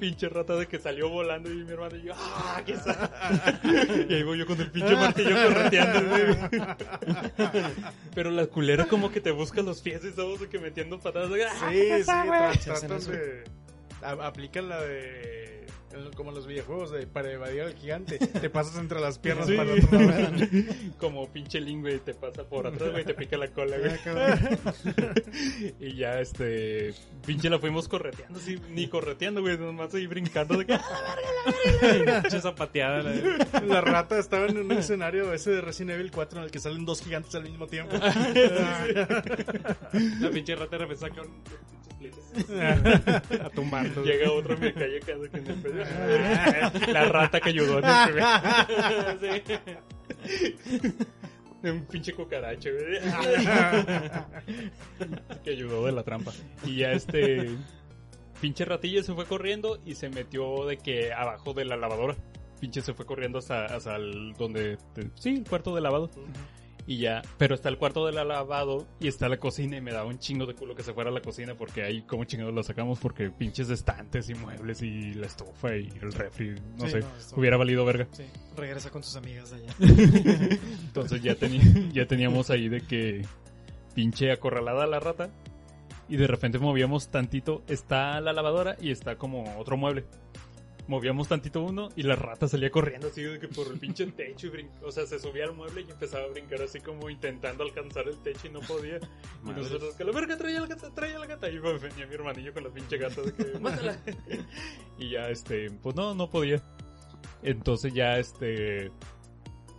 pinche 0.00 0.28
rata 0.28 0.56
de 0.56 0.66
que 0.66 0.78
salió 0.78 1.08
volando 1.10 1.50
y 1.52 1.56
mi 1.64 1.70
hermano 1.72 1.96
y 1.96 2.02
yo, 2.04 2.14
¡ah, 2.16 2.62
está! 2.66 3.60
y 4.08 4.14
ahí 4.14 4.22
voy 4.22 4.38
yo 4.38 4.46
con 4.46 4.60
el 4.60 4.70
pinche 4.70 4.94
martillo 4.94 5.34
correteando, 5.48 6.08
güey. 6.08 6.36
Pero 8.14 8.30
la 8.30 8.46
culera 8.46 8.86
como 8.86 9.10
que 9.10 9.20
te 9.20 9.30
busca 9.30 9.62
los 9.62 9.80
pies 9.82 10.02
y 10.04 10.08
estamos 10.08 10.40
de 10.40 10.48
que 10.48 10.58
metiendo 10.58 10.98
patadas. 10.98 11.30
De 11.44 11.50
que, 11.50 12.04
¡ah, 12.04 12.52
Sí, 12.52 12.60
sí, 12.60 12.70
tratan 12.70 13.04
de... 13.06 13.44
aplican 14.02 14.68
la 14.68 14.80
de... 14.82 15.41
Como 16.16 16.30
en 16.30 16.36
los 16.36 16.46
videojuegos, 16.46 16.90
de, 16.90 17.06
para 17.06 17.30
evadir 17.32 17.62
al 17.62 17.74
gigante. 17.74 18.18
Te 18.18 18.50
pasas 18.50 18.76
entre 18.78 19.00
las 19.00 19.18
piernas 19.18 19.46
Sí. 19.46 19.56
para 19.56 19.72
otro 19.72 20.00
lado. 20.00 20.32
Como 20.98 21.28
pinche 21.28 21.60
Link, 21.60 21.80
güey, 21.82 21.98
te 21.98 22.14
pasa 22.14 22.44
por 22.44 22.66
atrás, 22.66 22.90
güey, 22.92 23.04
te 23.04 23.14
pica 23.14 23.36
la 23.36 23.48
cola, 23.48 23.76
güey. 23.78 23.92
Ah. 24.06 24.38
Y 25.80 25.94
ya, 25.96 26.20
este, 26.20 26.94
pinche 27.26 27.48
la 27.50 27.58
fuimos 27.58 27.88
correteando, 27.88 28.38
así, 28.38 28.58
ni 28.70 28.88
correteando, 28.88 29.40
güey, 29.40 29.58
nomás 29.58 29.94
ahí 29.94 30.06
brincando 30.06 30.58
de 30.58 30.66
que, 30.66 30.78
Pinche 32.22 32.40
zapateada. 32.40 33.02
La... 33.02 33.60
La 33.60 33.80
rata 33.80 34.18
estaba 34.18 34.46
en 34.46 34.58
un 34.58 34.70
escenario 34.72 35.32
ese 35.32 35.50
de 35.50 35.60
Resident 35.60 35.98
Evil 35.98 36.10
4 36.10 36.38
en 36.38 36.44
el 36.44 36.50
que 36.50 36.58
salen 36.58 36.84
dos 36.84 37.02
gigantes 37.02 37.34
al 37.34 37.44
mismo 37.44 37.66
tiempo. 37.66 37.96
la 40.20 40.30
pinche 40.30 40.54
rata 40.54 40.78
de 40.78 40.86
repente 40.86 41.10
a 43.44 43.50
tumbarlo. 43.50 44.04
llega 44.04 44.30
otro 44.30 44.54
y 44.54 44.58
me 44.60 44.74
cae 44.74 44.88
de 44.88 45.00
que 45.00 45.12
en 45.38 45.46
el 45.46 45.62
pedo. 45.62 45.84
La 46.92 47.04
rata 47.06 47.40
que 47.40 47.48
ayudó 47.50 47.78
en 47.78 47.84
el 47.84 48.06
primer. 48.06 48.24
Sí. 49.20 49.42
Un 51.64 51.86
pinche 51.86 52.12
cucaracho, 52.12 52.70
güey. 52.70 52.98
que 55.44 55.50
ayudó 55.50 55.86
de 55.86 55.92
la 55.92 56.02
trampa. 56.02 56.32
Y 56.64 56.78
ya 56.78 56.90
este 56.92 57.50
pinche 58.40 58.64
ratilla 58.64 59.02
se 59.02 59.14
fue 59.14 59.26
corriendo 59.26 59.78
y 59.84 59.94
se 59.94 60.08
metió 60.08 60.66
de 60.66 60.78
que 60.78 61.12
abajo 61.12 61.54
de 61.54 61.64
la 61.64 61.76
lavadora. 61.76 62.16
Pinche 62.60 62.80
se 62.80 62.94
fue 62.94 63.06
corriendo 63.06 63.38
hasta, 63.38 63.66
hasta 63.66 63.94
el 63.96 64.34
donde 64.34 64.78
sí, 65.14 65.36
el 65.36 65.48
cuarto 65.48 65.74
de 65.74 65.80
lavado. 65.80 66.10
Y 66.86 66.98
ya, 66.98 67.22
pero 67.38 67.54
está 67.54 67.68
el 67.68 67.78
cuarto 67.78 68.04
de 68.06 68.12
la 68.12 68.24
lavado 68.24 68.86
y 68.98 69.06
está 69.06 69.28
la 69.28 69.36
cocina 69.36 69.76
y 69.76 69.80
me 69.80 69.92
daba 69.92 70.06
un 70.06 70.18
chingo 70.18 70.46
de 70.46 70.54
culo 70.54 70.74
que 70.74 70.82
se 70.82 70.92
fuera 70.92 71.10
a 71.10 71.12
la 71.12 71.22
cocina 71.22 71.54
porque 71.54 71.84
ahí 71.84 72.02
como 72.02 72.24
chingados 72.24 72.52
lo 72.52 72.62
sacamos 72.64 72.98
porque 72.98 73.30
pinches 73.30 73.70
estantes 73.70 74.28
y 74.28 74.34
muebles 74.34 74.82
y 74.82 75.14
la 75.14 75.26
estufa 75.26 75.76
y 75.76 75.88
el 76.00 76.12
refri, 76.12 76.56
no 76.76 76.86
Sí, 76.86 76.92
sé, 76.92 77.00
no, 77.00 77.06
hubiera 77.36 77.56
valido 77.56 77.84
verga. 77.84 78.08
Sí, 78.10 78.24
regresa 78.56 78.90
con 78.90 79.04
sus 79.04 79.14
amigas 79.14 79.50
de 79.50 79.58
allá. 79.58 79.74
Entonces 80.82 81.22
ya, 81.22 81.36
ya 81.92 82.06
teníamos 82.06 82.50
ahí 82.50 82.68
de 82.68 82.80
que 82.80 83.22
pinche 83.94 84.32
acorralada 84.32 84.86
la 84.86 84.98
rata. 84.98 85.30
Y 86.08 86.16
de 86.16 86.26
repente 86.26 86.58
movíamos 86.58 87.08
tantito, 87.08 87.62
está 87.68 88.20
la 88.20 88.32
lavadora 88.32 88.76
y 88.80 88.90
está 88.90 89.16
como 89.16 89.56
otro 89.58 89.76
mueble. 89.76 90.04
Movíamos 90.88 91.28
tantito 91.28 91.62
uno 91.62 91.90
y 91.94 92.02
la 92.02 92.16
rata 92.16 92.48
salía 92.48 92.70
corriendo 92.70 93.06
así 93.06 93.22
de 93.22 93.38
que 93.38 93.46
por 93.48 93.68
el 93.68 93.78
pinche 93.78 94.04
techo 94.06 94.48
y 94.48 94.50
brin- 94.50 94.70
o 94.84 94.90
sea, 94.90 95.06
se 95.06 95.18
subía 95.20 95.44
al 95.44 95.54
mueble 95.54 95.82
y 95.88 95.90
empezaba 95.90 96.24
a 96.24 96.28
brincar 96.28 96.60
así 96.62 96.80
como 96.80 97.08
intentando 97.08 97.62
alcanzar 97.62 98.08
el 98.08 98.18
techo 98.18 98.48
y 98.48 98.50
no 98.50 98.60
podía. 98.60 98.98
Y 99.44 99.50
nosotros, 99.50 99.94
que 99.94 100.04
la 100.04 100.10
verga, 100.12 100.36
traía 100.36 100.60
la 100.60 100.66
gata, 100.66 100.92
traía 100.92 101.18
la 101.20 101.26
gata. 101.26 101.48
Y 101.48 101.60
pues, 101.60 101.80
venía 101.80 102.06
mi 102.06 102.14
hermanillo 102.14 102.52
con 102.52 102.64
la 102.64 102.70
pinche 102.70 102.98
gata 102.98 103.22
de 103.22 103.32
que, 103.32 103.44
mátala. 103.60 103.96
y 104.98 105.10
ya, 105.10 105.28
este, 105.30 105.70
pues 105.70 105.94
no, 105.94 106.14
no 106.14 106.28
podía. 106.28 106.60
Entonces 107.44 107.94
ya, 107.94 108.18
este, 108.18 108.90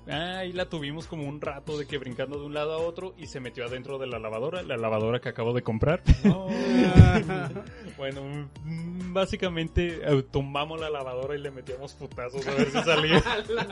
ahí 0.08 0.52
la 0.52 0.66
tuvimos 0.70 1.08
como 1.08 1.28
un 1.28 1.40
rato 1.40 1.78
de 1.78 1.86
que 1.86 1.98
brincando 1.98 2.40
de 2.40 2.46
un 2.46 2.54
lado 2.54 2.74
a 2.74 2.78
otro 2.78 3.14
y 3.18 3.28
se 3.28 3.40
metió 3.40 3.66
adentro 3.66 3.98
de 3.98 4.08
la 4.08 4.20
lavadora, 4.20 4.62
la 4.64 4.78
lavadora 4.78 5.20
que 5.20 5.30
acabo 5.30 5.54
de 5.54 5.62
comprar. 5.62 6.02
bueno, 7.98 8.48
mm, 8.64 9.14
básicamente 9.14 10.00
eh, 10.04 10.24
tumbamos 10.24 10.80
la 10.80 10.90
lavadora 10.90 11.36
y 11.36 11.40
le 11.42 11.52
metíamos 11.52 11.94
putazos 11.94 12.46
a 12.48 12.52
ver 12.52 12.72
si 12.72 12.84
salía. 12.84 13.24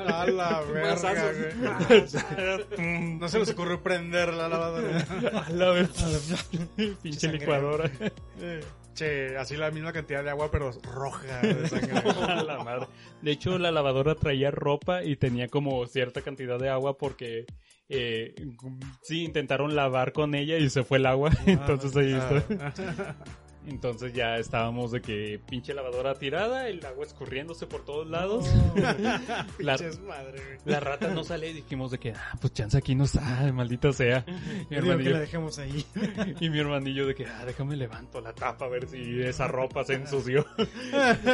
A 0.08 0.26
la 0.28 0.62
verga. 0.62 0.96
No 3.22 3.28
se 3.28 3.40
les 3.40 3.50
ocurrió 3.52 3.82
prender 3.82 4.34
la 4.34 4.48
lavadora. 4.48 5.06
a 5.46 5.50
la 5.50 5.70
vez. 5.72 5.90
Pinche 7.02 7.32
licuadora. 7.32 7.92
Che, 8.94 9.38
así 9.38 9.56
la 9.56 9.72
misma 9.72 9.94
cantidad 9.94 10.24
de 10.24 10.30
agua, 10.30 10.52
pero 10.52 10.72
roja 10.84 11.42
de 11.42 11.68
sangre. 11.68 12.02
La 12.46 12.64
madre. 12.64 12.88
De 13.22 13.32
hecho, 13.32 13.58
la 13.58 13.72
lavadora 13.72 14.16
traía 14.16 14.52
ropa 14.52 15.04
y 15.04 15.16
tenía 15.16 15.48
como 15.48 15.86
cierta 15.88 16.22
cantidad 16.22 16.60
de 16.60 16.70
agua 16.70 16.98
porque 16.98 17.46
eh, 17.94 18.34
sí 19.02 19.26
intentaron 19.26 19.76
lavar 19.76 20.14
con 20.14 20.34
ella 20.34 20.58
y 20.58 20.70
se 20.70 20.84
fue 20.84 20.98
el 20.98 21.06
agua. 21.06 21.32
Entonces 21.46 21.96
ahí 21.96 22.14
está. 22.14 23.16
Entonces 23.68 24.14
ya 24.14 24.38
estábamos 24.38 24.92
de 24.92 25.02
que 25.02 25.40
pinche 25.48 25.74
lavadora 25.74 26.16
tirada, 26.16 26.68
el 26.68 26.84
agua 26.86 27.06
escurriéndose 27.06 27.68
por 27.68 27.86
todos 27.86 28.10
lados. 28.10 28.46
La, 29.60 29.78
Pinches 29.78 30.00
madre, 30.02 30.58
la 30.66 30.80
rata 30.80 31.10
no 31.10 31.24
sale 31.24 31.50
y 31.50 31.54
dijimos 31.54 31.92
de 31.92 32.00
que, 32.00 32.12
ah, 32.12 32.38
pues 32.40 32.54
chance 32.54 32.78
aquí 32.78 32.96
no 32.96 33.04
está, 33.04 33.52
maldita 33.54 33.94
sea. 33.94 34.26
Mi 34.70 34.78
digo 34.78 34.98
que 34.98 35.10
la 35.10 35.62
ahí. 35.62 35.86
y 36.40 36.50
mi 36.50 36.60
hermanillo 36.60 37.06
de 37.06 37.16
que, 37.16 37.26
ah, 37.26 37.46
déjame 37.46 37.76
levanto 37.76 38.22
la 38.22 38.34
tapa 38.34 38.66
a 38.66 38.70
ver 38.70 38.88
si 38.88 39.22
esa 39.22 39.48
ropa 39.48 39.84
se 39.84 39.94
ensució. 39.94 40.46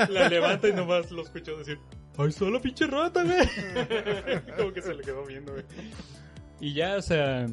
la 0.10 0.30
levanta 0.30 0.68
y 0.68 0.74
nomás 0.74 1.12
lo 1.12 1.22
escuchó 1.22 1.58
decir, 1.58 1.80
¡ay, 2.18 2.32
solo 2.32 2.62
pinche 2.62 2.88
rata, 2.88 3.24
güey! 3.24 3.48
Como 4.58 4.74
que 4.74 4.82
se 4.82 4.94
le 4.94 5.04
quedó 5.04 5.26
viendo, 5.26 5.54
güey. 5.54 5.66
Y 6.60 6.74
ya, 6.74 6.96
o 6.98 7.02
sea, 7.02 7.48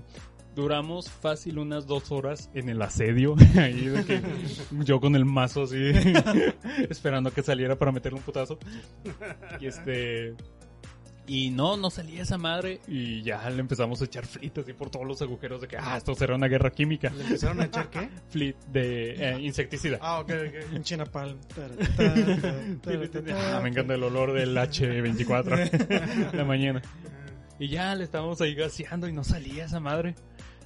duramos 0.54 1.10
fácil 1.10 1.58
unas 1.58 1.86
dos 1.86 2.12
horas 2.12 2.50
en 2.54 2.68
el 2.68 2.80
asedio. 2.82 3.34
Ahí 3.56 3.86
de 3.86 4.04
que 4.04 4.22
yo 4.84 5.00
con 5.00 5.16
el 5.16 5.24
mazo 5.24 5.64
así, 5.64 5.76
esperando 6.88 7.30
a 7.30 7.34
que 7.34 7.42
saliera 7.42 7.76
para 7.76 7.92
meterle 7.92 8.18
un 8.18 8.24
putazo. 8.24 8.58
Y 9.60 9.66
este. 9.66 10.34
Y 11.26 11.50
no, 11.50 11.78
no 11.78 11.88
salía 11.88 12.22
esa 12.22 12.36
madre. 12.36 12.80
Y 12.86 13.22
ya 13.22 13.48
le 13.48 13.60
empezamos 13.60 14.02
a 14.02 14.04
echar 14.04 14.26
flit 14.26 14.58
así 14.58 14.74
por 14.74 14.90
todos 14.90 15.06
los 15.06 15.22
agujeros 15.22 15.62
de 15.62 15.68
que, 15.68 15.78
ah, 15.78 15.96
esto 15.96 16.14
será 16.14 16.34
una 16.34 16.48
guerra 16.48 16.70
química. 16.70 17.10
¿Le 17.10 17.24
empezaron 17.24 17.62
a 17.62 17.64
echar 17.64 17.88
qué? 17.88 18.10
Flit 18.28 18.56
de 18.66 19.12
eh, 19.12 19.40
insecticida. 19.40 19.98
Ah, 20.02 20.20
ok, 20.20 20.30
ok. 20.30 20.82
Chinapal. 20.82 21.38
Ah, 23.32 23.60
me 23.62 23.70
encanta 23.70 23.94
el 23.94 24.02
olor 24.02 24.34
del 24.34 24.54
H24 24.54 26.30
de 26.30 26.36
la 26.36 26.44
mañana. 26.44 26.82
Y 27.58 27.68
ya 27.68 27.94
le 27.94 28.04
estábamos 28.04 28.40
ahí 28.42 28.54
gaseando 28.54 29.08
y 29.08 29.12
no 29.12 29.24
salía 29.24 29.64
esa 29.64 29.80
madre. 29.80 30.14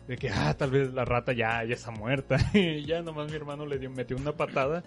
De 0.09 0.17
que, 0.17 0.31
ah, 0.31 0.55
tal 0.57 0.71
vez 0.71 0.93
la 0.93 1.05
rata 1.05 1.33
ya, 1.33 1.63
ya 1.65 1.75
está 1.75 1.91
muerta. 1.93 2.37
Y 2.55 2.85
ya 2.87 3.03
nomás 3.03 3.31
mi 3.31 3.37
hermano 3.37 3.67
le 3.67 3.79
dio, 3.79 3.91
metió 3.91 4.17
una 4.17 4.33
patada. 4.33 4.83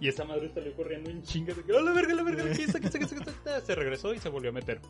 Y 0.00 0.08
esa 0.08 0.24
madre 0.24 0.50
salió 0.52 0.74
corriendo 0.74 1.08
en 1.08 1.22
chinga. 1.22 1.54
De 1.54 1.62
que, 1.62 1.72
¡oh, 1.72 1.80
la 1.80 1.92
verga, 1.92 2.12
la 2.14 2.22
verga! 2.24 2.42
¿qué 2.44 2.64
es? 2.64 2.72
¿Qué 2.74 2.86
es? 2.88 2.92
¿Qué 2.92 3.04
es? 3.04 3.12
¿Qué 3.12 3.20
es? 3.56 3.64
Se 3.64 3.74
regresó 3.76 4.12
y 4.12 4.18
se 4.18 4.28
volvió 4.28 4.50
a 4.50 4.52
meter. 4.52 4.80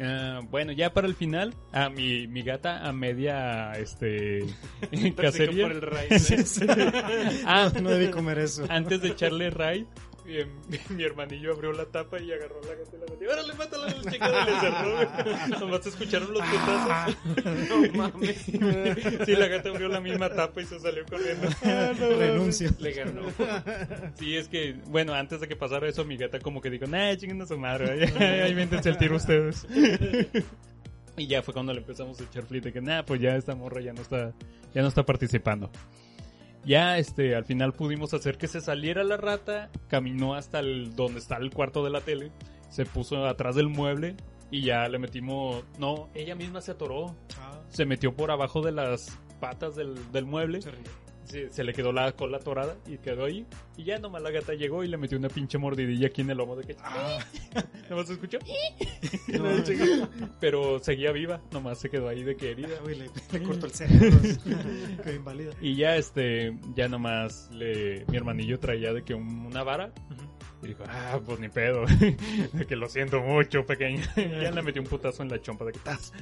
Ah, 0.00 0.40
bueno, 0.50 0.72
ya 0.72 0.92
para 0.92 1.06
el 1.08 1.14
final, 1.14 1.54
a 1.72 1.88
mi, 1.88 2.26
mi 2.28 2.42
gata 2.42 2.86
a 2.86 2.92
media 2.92 3.72
este 3.72 4.44
cacería. 5.16 5.68
por 5.68 5.76
el. 5.76 5.84
¿eh? 6.10 7.42
Ah, 7.46 7.70
No 7.80 7.90
debí 7.90 8.10
comer 8.10 8.38
eso. 8.38 8.64
antes 8.68 9.00
de 9.00 9.08
echarle 9.08 9.50
raid, 9.50 9.86
mi, 10.28 10.76
mi 10.96 11.04
hermanillo 11.04 11.52
abrió 11.52 11.72
la 11.72 11.86
tapa 11.86 12.20
y 12.20 12.30
agarró 12.30 12.60
la 12.62 12.74
gata 12.74 12.96
y 12.96 13.00
la 13.00 13.06
metió. 13.06 13.30
¡Órale, 13.30 13.54
mátala! 13.54 13.86
La 13.86 14.10
chica 14.10 14.28
y 14.28 14.50
le 14.50 14.60
cerró. 14.60 15.60
Nomás 15.60 15.86
escucharon 15.86 16.32
los 16.32 16.42
putazos. 16.42 17.16
No 17.68 17.92
mames. 17.96 18.44
Sí, 19.24 19.36
la 19.36 19.48
gata 19.48 19.70
abrió 19.70 19.88
la 19.88 20.00
misma 20.00 20.28
tapa 20.30 20.60
y 20.60 20.66
se 20.66 20.78
salió 20.78 21.04
corriendo. 21.06 21.48
Renuncio. 22.18 22.70
Le 22.78 22.92
ganó. 22.92 23.22
Sí, 24.14 24.36
es 24.36 24.48
que, 24.48 24.74
bueno, 24.86 25.14
antes 25.14 25.40
de 25.40 25.48
que 25.48 25.56
pasara 25.56 25.88
eso, 25.88 26.04
mi 26.04 26.16
gata 26.16 26.40
como 26.40 26.60
que 26.60 26.70
dijo, 26.70 26.86
nah, 26.86 27.14
chinguen 27.16 27.40
a 27.42 27.46
su 27.46 27.58
madre, 27.58 27.90
ahí 27.90 28.24
ahí 28.40 28.54
véntense 28.54 28.88
el 28.88 28.98
tiro 28.98 29.16
ustedes. 29.16 29.66
Y 31.16 31.26
ya 31.26 31.42
fue 31.42 31.52
cuando 31.52 31.72
le 31.72 31.80
empezamos 31.80 32.20
a 32.20 32.24
echar 32.24 32.44
flit 32.44 32.64
de 32.64 32.72
que, 32.72 32.80
nah, 32.80 33.02
pues 33.02 33.20
ya 33.20 33.36
esta 33.36 33.54
morra 33.54 33.80
ya 33.80 33.92
no 33.92 34.02
está, 34.02 34.32
ya 34.74 34.82
no 34.82 34.88
está 34.88 35.04
participando. 35.04 35.70
Ya, 36.64 36.98
este, 36.98 37.34
al 37.34 37.44
final 37.44 37.72
pudimos 37.72 38.12
hacer 38.14 38.36
que 38.36 38.48
se 38.48 38.60
saliera 38.60 39.04
la 39.04 39.16
rata, 39.16 39.70
caminó 39.88 40.34
hasta 40.34 40.58
el, 40.60 40.94
donde 40.94 41.18
está 41.18 41.36
el 41.36 41.50
cuarto 41.50 41.82
de 41.84 41.90
la 41.90 42.00
tele, 42.00 42.30
se 42.68 42.84
puso 42.84 43.26
atrás 43.26 43.54
del 43.54 43.68
mueble 43.68 44.16
y 44.50 44.62
ya 44.62 44.88
le 44.88 44.98
metimos, 44.98 45.64
no, 45.78 46.08
ella 46.14 46.34
misma 46.34 46.60
se 46.60 46.72
atoró, 46.72 47.14
Ah, 47.40 47.60
se 47.68 47.86
metió 47.86 48.14
por 48.14 48.30
abajo 48.30 48.60
de 48.60 48.72
las 48.72 49.18
patas 49.40 49.76
del, 49.76 50.10
del 50.12 50.26
mueble 50.26 50.60
se. 50.60 50.70
Se, 51.28 51.50
se 51.50 51.64
le 51.64 51.72
quedó 51.72 51.92
la 51.92 52.12
cola 52.12 52.38
atorada 52.38 52.76
y 52.86 52.98
quedó 52.98 53.24
ahí. 53.24 53.46
Y 53.76 53.84
ya 53.84 53.98
nomás 53.98 54.22
la 54.22 54.30
gata 54.30 54.54
llegó 54.54 54.82
y 54.82 54.88
le 54.88 54.96
metió 54.96 55.16
una 55.18 55.28
pinche 55.28 55.58
mordidilla 55.58 56.08
aquí 56.08 56.22
en 56.22 56.30
el 56.30 56.38
lomo 56.38 56.56
de 56.56 56.64
que... 56.64 56.76
nomás 57.90 58.06
se 58.06 58.14
escuchó. 58.14 58.38
No, 59.28 59.44
Pero 60.40 60.78
seguía 60.80 61.12
viva, 61.12 61.40
nomás 61.52 61.78
se 61.78 61.88
quedó 61.90 62.08
ahí 62.08 62.22
de 62.24 62.36
que 62.36 62.50
herida. 62.52 62.70
Le 63.32 63.42
cortó 63.42 63.66
el 63.66 63.72
cerebro. 63.72 64.18
Quedó 65.04 65.14
inválida. 65.14 65.50
Y 65.60 65.76
ya 65.76 65.96
este, 65.96 66.56
ya 66.74 66.88
nomás 66.88 67.48
le, 67.52 68.04
mi 68.08 68.16
hermanillo 68.16 68.58
traía 68.58 68.92
de 68.92 69.02
que 69.04 69.14
un- 69.14 69.46
una 69.46 69.62
vara. 69.62 69.92
Y 70.62 70.68
dijo, 70.68 70.84
ah, 70.88 71.20
pues 71.24 71.38
ni 71.38 71.48
pedo. 71.48 71.84
de 72.52 72.66
que 72.66 72.76
lo 72.76 72.88
siento 72.88 73.20
mucho, 73.20 73.64
pequeña. 73.64 74.02
y 74.16 74.42
ya 74.42 74.50
le 74.50 74.62
metió 74.62 74.82
un 74.82 74.88
putazo 74.88 75.22
en 75.22 75.28
la 75.30 75.40
chompa 75.40 75.64
de 75.64 75.72
que 75.72 75.78
tas. 75.80 76.12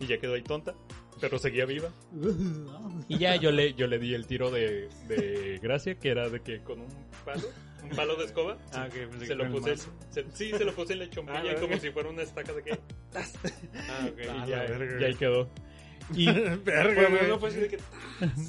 Y 0.00 0.06
ya 0.06 0.18
quedó 0.18 0.34
ahí 0.34 0.42
tonta. 0.42 0.74
Pero 1.20 1.38
seguía 1.38 1.64
viva. 1.64 1.88
Y 3.08 3.18
ya 3.18 3.36
yo 3.36 3.50
le, 3.52 3.72
yo 3.74 3.86
le 3.86 3.98
di 3.98 4.14
el 4.14 4.26
tiro 4.26 4.50
de, 4.50 4.88
de 5.08 5.58
gracia, 5.62 5.94
que 5.98 6.08
era 6.10 6.28
de 6.28 6.40
que 6.40 6.60
con 6.60 6.80
un 6.80 6.88
palo 7.24 7.42
un 7.82 7.90
palo 7.90 8.16
de 8.16 8.24
escoba. 8.24 8.58
Ah, 8.72 8.86
ok, 8.88 8.94
pensé 8.94 9.18
que 9.20 9.26
Se 9.26 9.34
lo 9.36 9.44
el 9.44 9.50
puse, 9.52 9.76
se- 9.76 10.24
sí, 10.34 10.50
se 10.50 10.64
lo 10.64 10.74
puse 10.74 10.94
en 10.94 10.98
la 11.00 11.04
Ah, 11.04 11.10
chompilla 11.10 11.42
verga. 11.42 11.60
como 11.60 11.78
si 11.78 11.90
fuera 11.90 12.08
una 12.08 12.22
estaca 12.22 12.52
de 12.52 12.62
que 12.64 12.72
Ah, 12.72 14.08
ok. 14.10 14.18
y 14.18 14.28
Ah, 14.28 14.46
ya, 14.48 14.56
la 14.64 14.70
verga. 14.78 15.00
y 15.00 15.04
ahí 15.04 15.14
quedó. 15.14 15.48
Y 16.14 16.26
menos 16.26 17.28
no 17.28 17.38
fue 17.38 17.48
así 17.48 17.58
de 17.60 17.68
que 17.68 17.78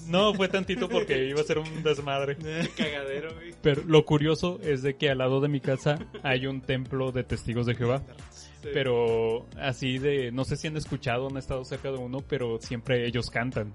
no 0.08 0.34
fue 0.34 0.48
tantito 0.48 0.88
porque 0.88 1.26
iba 1.26 1.41
a 1.41 1.43
ser 1.43 1.60
un 1.60 1.84
desmadre. 1.84 2.38
cagadero, 2.78 3.34
güey. 3.36 3.54
Pero 3.62 3.84
lo 3.86 4.06
curioso 4.06 4.60
es 4.63 4.84
de 4.84 4.96
que 4.96 5.10
al 5.10 5.17
lado 5.20 5.41
de 5.41 5.48
mi 5.50 5.60
casa 5.60 5.98
hay 6.24 6.46
un 6.46 6.62
templo 6.62 7.12
de 7.12 7.24
testigos 7.24 7.65
de 7.65 7.76
Jehová. 7.76 8.04
Sí. 8.32 8.70
Pero 8.74 9.46
así 9.60 9.98
de, 9.98 10.32
no 10.32 10.43
sé 10.46 10.56
si 10.58 10.67
han 10.67 10.78
escuchado, 10.78 11.28
han 11.30 11.38
estado 11.38 11.63
cerca 11.63 11.91
de 11.91 11.98
uno, 11.98 12.20
pero 12.28 12.60
siempre 12.60 13.06
ellos 13.08 13.30
cantan. 13.30 13.74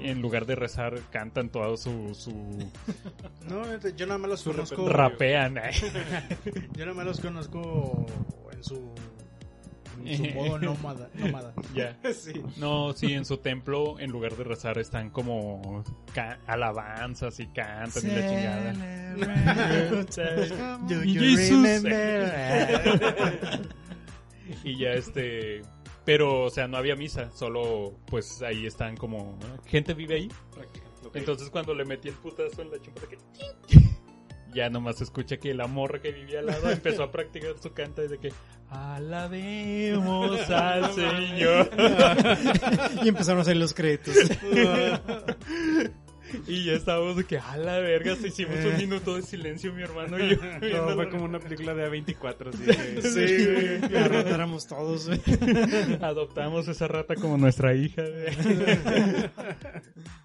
En 0.00 0.20
lugar 0.20 0.44
de 0.44 0.56
rezar, 0.56 0.98
cantan 1.12 1.50
todo 1.50 1.76
su, 1.76 2.14
su 2.14 2.32
No, 3.48 3.62
yo 3.96 4.06
nada 4.06 4.18
más 4.18 4.30
los 4.30 4.42
conozco. 4.42 4.88
rapean. 4.88 5.54
Yo 6.72 6.84
nada 6.84 6.94
más 6.94 7.06
los 7.06 7.20
conozco 7.20 8.04
en 8.52 8.64
su, 8.64 8.92
en 10.04 10.16
su 10.18 10.24
modo 10.34 10.58
nómada. 10.58 11.10
nómada. 11.14 11.52
ya. 11.74 11.98
Sí. 12.12 12.32
No, 12.56 12.92
sí, 12.92 13.12
en 13.12 13.24
su 13.24 13.38
templo, 13.38 13.98
en 13.98 14.10
lugar 14.10 14.36
de 14.36 14.44
rezar, 14.44 14.78
están 14.78 15.10
como 15.10 15.82
alabanzas 16.46 17.40
y 17.40 17.46
cantan 17.48 18.02
y 18.04 18.08
la 18.14 18.28
chingada. 18.28 18.72
Do 20.88 21.04
Y 21.04 21.14
you 21.14 21.20
Jesus. 21.20 21.50
remember? 21.50 22.32
Y 24.62 24.78
ya 24.78 24.90
este. 24.92 25.62
Pero, 26.04 26.42
o 26.44 26.50
sea, 26.50 26.68
no 26.68 26.76
había 26.76 26.96
misa, 26.96 27.30
solo 27.32 27.94
pues 28.06 28.42
ahí 28.42 28.66
están 28.66 28.96
como. 28.96 29.38
Gente 29.66 29.94
vive 29.94 30.16
ahí. 30.16 30.28
Entonces 31.14 31.48
cuando 31.50 31.74
le 31.74 31.84
metí 31.84 32.08
el 32.08 32.14
putazo 32.14 32.62
en 32.62 32.70
la 32.70 32.78
chumpa 32.80 33.02
que. 33.08 33.18
Ya 34.54 34.70
nomás 34.70 34.98
se 34.98 35.04
escucha 35.04 35.36
que 35.38 35.52
la 35.52 35.66
morra 35.66 36.00
que 36.00 36.12
vivía 36.12 36.38
al 36.38 36.46
lado 36.46 36.70
empezó 36.70 37.02
a 37.02 37.10
practicar 37.10 37.58
su 37.60 37.72
canta 37.72 38.04
y 38.04 38.08
de 38.08 38.18
que 38.18 38.32
alabemos 38.74 40.40
al 40.50 40.92
Señor. 40.94 41.70
y 43.04 43.08
empezaron 43.08 43.40
a 43.40 43.44
salir 43.44 43.60
los 43.60 43.74
créditos. 43.74 44.14
Y 46.46 46.64
ya 46.64 46.72
estábamos 46.72 47.16
de 47.16 47.24
que 47.24 47.38
a 47.38 47.56
la 47.56 47.78
verga, 47.78 48.14
se 48.16 48.28
hicimos 48.28 48.56
un 48.64 48.76
minuto 48.76 49.16
de 49.16 49.22
silencio 49.22 49.72
mi 49.72 49.82
hermano 49.82 50.18
y 50.18 50.30
yo. 50.70 50.86
No, 50.86 50.94
fue 50.94 51.08
como 51.10 51.24
una 51.24 51.38
película 51.38 51.74
de 51.74 51.88
A24, 51.90 52.48
así 52.48 52.64
que... 52.64 53.02
Sí, 53.02 53.46
güey. 53.46 53.64
Y 53.92 53.96
arrotáramos 53.96 54.66
todos. 54.66 55.06
güey. 55.08 55.20
Adoptamos 56.00 56.68
esa 56.68 56.88
rata 56.88 57.14
como 57.16 57.36
nuestra 57.38 57.74
hija. 57.74 58.02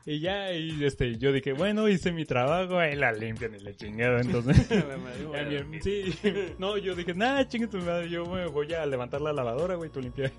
y 0.06 0.19
ya, 0.19 0.52
y 0.54 0.84
este, 0.84 1.17
yo 1.17 1.32
dije, 1.32 1.54
bueno, 1.54 1.88
hice 1.88 2.12
mi 2.12 2.26
trabajo, 2.26 2.80
ahí 2.80 2.95
la 2.95 3.12
limpian 3.12 3.54
y 3.56 3.60
la 3.60 3.76
chingada, 3.76 4.22
entonces. 4.22 4.69
La 4.69 4.98
madre, 4.98 5.58
Ya, 5.58 5.63
mi- 5.63 5.82
sí, 5.82 6.13
no, 6.58 6.78
yo 6.78 6.95
dije, 6.95 7.13
nah, 7.13 7.43
chingue 7.48 7.67
tu 7.67 7.78
madre, 7.80 8.10
yo 8.10 8.26
me 8.26 8.48
voy 8.48 8.74
a 8.74 8.86
levantar 8.86 9.22
la 9.22 9.34
lavadora, 9.34 9.76
güey, 9.76 9.89
tú 9.89 10.02
limpia, 10.02 10.32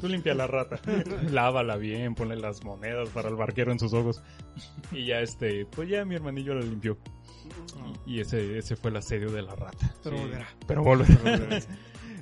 tú 0.00 0.08
limpia 0.08 0.34
la 0.34 0.46
rata. 0.46 0.80
Lávala 1.30 1.76
bien, 1.76 2.14
ponle 2.14 2.36
las 2.36 2.64
monedas 2.64 3.08
para 3.10 3.28
el 3.28 3.34
barquero 3.36 3.72
en 3.72 3.78
sus 3.78 3.92
ojos. 3.92 4.22
Y 4.92 5.01
ya, 5.06 5.20
este, 5.20 5.66
pues 5.66 5.88
ya 5.88 6.04
mi 6.04 6.14
hermanillo 6.14 6.54
la 6.54 6.62
limpió. 6.62 6.96
Y, 8.06 8.14
y 8.16 8.20
ese, 8.20 8.58
ese 8.58 8.76
fue 8.76 8.90
el 8.90 8.96
asedio 8.96 9.30
de 9.30 9.42
la 9.42 9.54
rata. 9.54 9.94
Pero 10.02 10.16
Sí. 10.16 10.22
volverá. 10.22 10.48
Pero 10.66 10.82
volverá. 10.82 11.60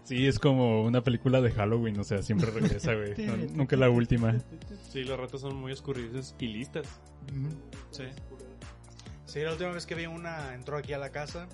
Sí, 0.02 0.26
es 0.26 0.38
como 0.40 0.82
una 0.82 1.02
película 1.04 1.40
de 1.40 1.52
Halloween, 1.52 2.00
o 2.00 2.04
sea, 2.04 2.20
siempre 2.22 2.50
regresa, 2.50 2.94
güey. 2.94 3.14
No- 3.18 3.36
nunca 3.54 3.76
la 3.76 3.90
última. 3.90 4.34
Sí, 4.90 5.04
los 5.04 5.16
ratos 5.20 5.42
son 5.42 5.54
muy 5.56 5.72
escurridizos 5.72 6.34
y 6.40 6.48
listas. 6.48 6.86
Sí. 7.92 8.04
Sí, 9.26 9.40
la 9.40 9.52
última 9.52 9.70
vez 9.70 9.86
que 9.86 9.94
vi 9.94 10.06
una 10.06 10.54
entró 10.54 10.78
aquí 10.78 10.94
a 10.94 10.98
la 10.98 11.10
casa. 11.12 11.46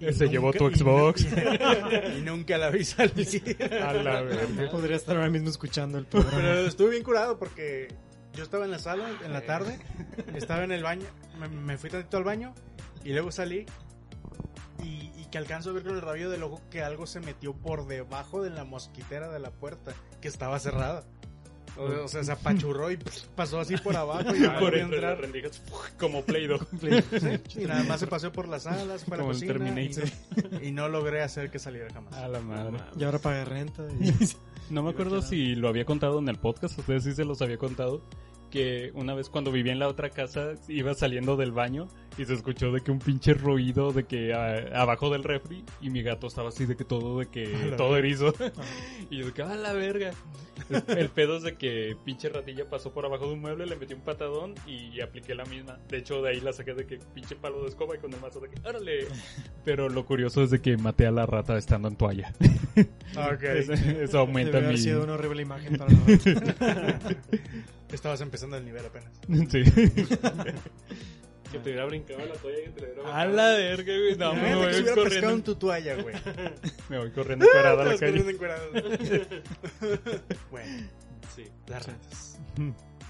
y 0.00 0.06
Se 0.12 0.24
nunca- 0.24 0.26
llevó 0.32 0.52
tu 0.52 0.68
y- 0.70 0.74
Xbox. 0.74 1.26
Y, 2.18 2.22
nunca 2.22 2.58
la 2.58 2.70
vi 2.70 2.82
salir. 2.84 3.56
A 3.84 3.92
la 3.92 4.22
verga. 4.22 4.70
Podría 4.70 4.96
estar 4.96 5.14
ahora 5.16 5.30
mismo 5.30 5.48
escuchando 5.50 5.98
el 5.98 6.06
programa. 6.06 6.36
Pero 6.38 6.66
estuve 6.66 6.90
bien 6.90 7.04
curado 7.04 7.38
porque 7.38 7.88
yo 8.34 8.42
estaba 8.44 8.64
en 8.64 8.70
la 8.70 8.78
sala 8.78 9.10
en 9.24 9.32
la 9.32 9.42
tarde, 9.44 9.78
estaba 10.34 10.64
en 10.64 10.72
el 10.72 10.82
baño, 10.82 11.06
me, 11.40 11.48
me 11.48 11.76
fui 11.78 11.90
tantito 11.90 12.16
al 12.16 12.24
baño 12.24 12.54
y 13.04 13.12
luego 13.12 13.30
salí 13.32 13.66
y, 14.82 15.10
y 15.16 15.26
que 15.30 15.38
alcanzo 15.38 15.70
a 15.70 15.72
ver 15.72 15.82
con 15.82 15.94
el 15.96 16.02
rabillo 16.02 16.30
del 16.30 16.42
ojo 16.42 16.60
que 16.70 16.82
algo 16.82 17.06
se 17.06 17.20
metió 17.20 17.52
por 17.54 17.86
debajo 17.86 18.42
de 18.42 18.50
la 18.50 18.64
mosquitera 18.64 19.28
de 19.28 19.38
la 19.40 19.50
puerta 19.50 19.92
que 20.20 20.28
estaba 20.28 20.58
cerrada. 20.58 21.04
O, 21.76 22.04
o 22.04 22.08
sea, 22.08 22.24
se 22.24 22.32
apachurró 22.32 22.90
y 22.90 22.96
pff, 22.96 23.26
pasó 23.36 23.60
así 23.60 23.76
por 23.76 23.94
abajo 23.96 24.34
y 24.34 24.40
no 24.40 24.58
Por 24.58 24.74
entrar. 24.76 25.20
rendijas, 25.20 25.62
como 25.96 26.22
Play-Doh. 26.24 26.58
Y 27.56 27.66
nada 27.66 27.84
más 27.84 28.00
se 28.00 28.08
pasó 28.08 28.32
por 28.32 28.48
las 28.48 28.64
salas, 28.64 29.04
para 29.04 29.18
la 29.18 29.22
Como 29.22 29.30
el 29.30 29.36
cocina 29.36 29.52
y, 29.80 29.88
Terminator. 29.88 30.62
y 30.64 30.72
no 30.72 30.88
logré 30.88 31.22
hacer 31.22 31.52
que 31.52 31.60
saliera 31.60 31.92
jamás. 31.92 32.14
A 32.14 32.26
la 32.26 32.40
madre. 32.40 32.78
Y 32.98 33.04
ahora 33.04 33.20
paga 33.20 33.44
renta. 33.44 33.84
y- 34.00 34.12
No 34.70 34.82
me 34.82 34.90
acuerdo 34.90 35.22
si 35.22 35.54
lo 35.54 35.68
había 35.68 35.86
contado 35.86 36.18
en 36.18 36.28
el 36.28 36.36
podcast, 36.36 36.78
ustedes 36.78 37.04
sí 37.04 37.14
se 37.14 37.24
los 37.24 37.40
había 37.40 37.56
contado, 37.56 38.02
que 38.50 38.90
una 38.94 39.14
vez 39.14 39.28
cuando 39.28 39.52
vivía 39.52 39.72
en 39.72 39.78
la 39.78 39.88
otra 39.88 40.10
casa 40.10 40.54
iba 40.68 40.94
saliendo 40.94 41.36
del 41.36 41.52
baño 41.52 41.88
y 42.16 42.24
se 42.24 42.34
escuchó 42.34 42.72
de 42.72 42.80
que 42.80 42.90
un 42.90 42.98
pinche 42.98 43.32
ruido 43.34 43.92
de 43.92 44.04
que 44.04 44.34
ah, 44.34 44.80
abajo 44.80 45.10
del 45.10 45.22
refri 45.22 45.64
y 45.80 45.90
mi 45.90 46.02
gato 46.02 46.26
estaba 46.26 46.48
así 46.48 46.66
de 46.66 46.76
que 46.76 46.84
todo 46.84 47.20
de 47.20 47.26
que 47.26 47.74
todo 47.76 47.96
erizo. 47.96 48.34
Y 49.10 49.18
yo 49.18 49.26
de 49.26 49.32
que 49.32 49.42
a 49.42 49.54
la 49.54 49.72
verga 49.72 50.10
el 50.88 51.08
pedo 51.08 51.36
es 51.36 51.42
de 51.42 51.56
que 51.56 51.96
pinche 52.04 52.28
ratilla 52.28 52.68
pasó 52.68 52.92
por 52.92 53.06
abajo 53.06 53.26
de 53.26 53.34
un 53.34 53.40
mueble 53.40 53.66
le 53.66 53.76
metí 53.76 53.94
un 53.94 54.00
patadón 54.00 54.54
y 54.66 55.00
apliqué 55.00 55.34
la 55.34 55.44
misma. 55.44 55.78
De 55.88 55.98
hecho 55.98 56.20
de 56.22 56.30
ahí 56.30 56.40
la 56.40 56.52
saqué 56.52 56.74
de 56.74 56.86
que 56.86 56.98
pinche 57.14 57.36
palo 57.36 57.62
de 57.62 57.68
escoba 57.68 57.96
y 57.96 57.98
con 57.98 58.12
el 58.12 58.20
mazo 58.20 58.40
de 58.40 58.50
que 58.50 58.68
órale 58.68 59.06
pero 59.64 59.88
lo 59.88 60.04
curioso 60.04 60.42
es 60.42 60.50
de 60.50 60.60
que 60.60 60.76
maté 60.76 61.06
a 61.06 61.10
la 61.10 61.26
rata 61.26 61.56
estando 61.56 61.88
en 61.88 61.96
toalla. 61.96 62.32
Eso, 63.58 63.72
eso 63.72 64.18
aumenta 64.18 64.52
Debe 64.52 64.66
haber 64.66 64.76
mi 64.76 64.82
sido 64.82 65.02
una 65.02 65.14
horrible 65.14 65.42
imagen 65.42 65.76
para 65.76 65.90
la 65.92 65.98
rata. 66.06 67.16
Estabas 67.92 68.20
empezando 68.20 68.56
el 68.56 68.64
nivel 68.64 68.84
apenas. 68.86 69.12
Sí. 69.50 69.64
Que 71.50 71.58
te 71.60 71.70
hubiera 71.70 71.86
brincado 71.86 72.18
la 72.26 72.34
toalla 72.34 72.58
y 72.58 72.62
que 72.64 72.68
te 72.72 72.80
la 72.82 72.88
hubiera 72.92 73.16
A 73.20 73.24
la 73.26 73.48
verga, 73.56 73.92
güey. 73.96 74.16
No, 74.18 74.34
me 74.34 74.48
que 74.48 74.54
voy 74.54 74.74
se 74.74 74.80
hubiera 74.82 74.94
pescado 74.96 75.00
en 75.06 75.10
corriendo. 75.10 75.44
tu 75.44 75.54
toalla, 75.54 76.02
güey. 76.02 76.14
Me 76.90 76.98
voy 76.98 77.10
corriendo 77.10 77.46
encuerada 77.46 77.82
a 77.82 77.84
la 77.86 77.96
calle. 77.96 78.22
corriendo 78.22 79.40
bueno, 80.50 80.88
Sí, 81.34 81.44
las 81.66 81.86
ratas. 81.86 82.38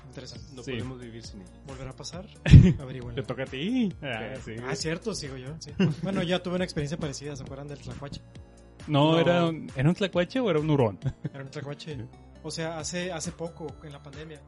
Interesante. 0.06 0.46
no 0.54 0.62
Sí. 0.62 0.70
podemos 0.72 1.00
vivir 1.00 1.24
sin 1.24 1.42
ella. 1.42 1.50
¿Volverá 1.66 1.90
a 1.90 1.96
pasar? 1.96 2.26
Te 2.44 2.76
Averígüenlo. 2.80 3.22
toca 3.24 3.42
a 3.42 3.46
ti. 3.46 3.92
Ah, 4.02 4.34
sí. 4.44 4.54
Ah, 4.68 4.76
cierto, 4.76 5.14
sigo 5.16 5.36
yo. 5.36 5.56
sí. 5.58 5.72
Bueno, 6.02 6.22
ya 6.22 6.40
tuve 6.40 6.54
una 6.56 6.64
experiencia 6.64 6.96
parecida, 6.96 7.34
¿se 7.34 7.42
acuerdan 7.42 7.66
del 7.66 7.78
tlacuache? 7.78 8.20
No, 8.86 9.12
No. 9.14 9.18
Era, 9.20 9.46
un, 9.46 9.68
¿era 9.74 9.88
un 9.88 9.94
tlacuache 9.96 10.38
o 10.38 10.48
era 10.48 10.60
un 10.60 10.70
hurón? 10.70 10.98
Era 11.34 11.42
un 11.42 11.50
tlacuache. 11.50 11.98
O 12.44 12.52
sea, 12.52 12.78
hace, 12.78 13.10
hace 13.10 13.32
poco, 13.32 13.66
en 13.82 13.92
la 13.92 14.00
pandemia, 14.02 14.40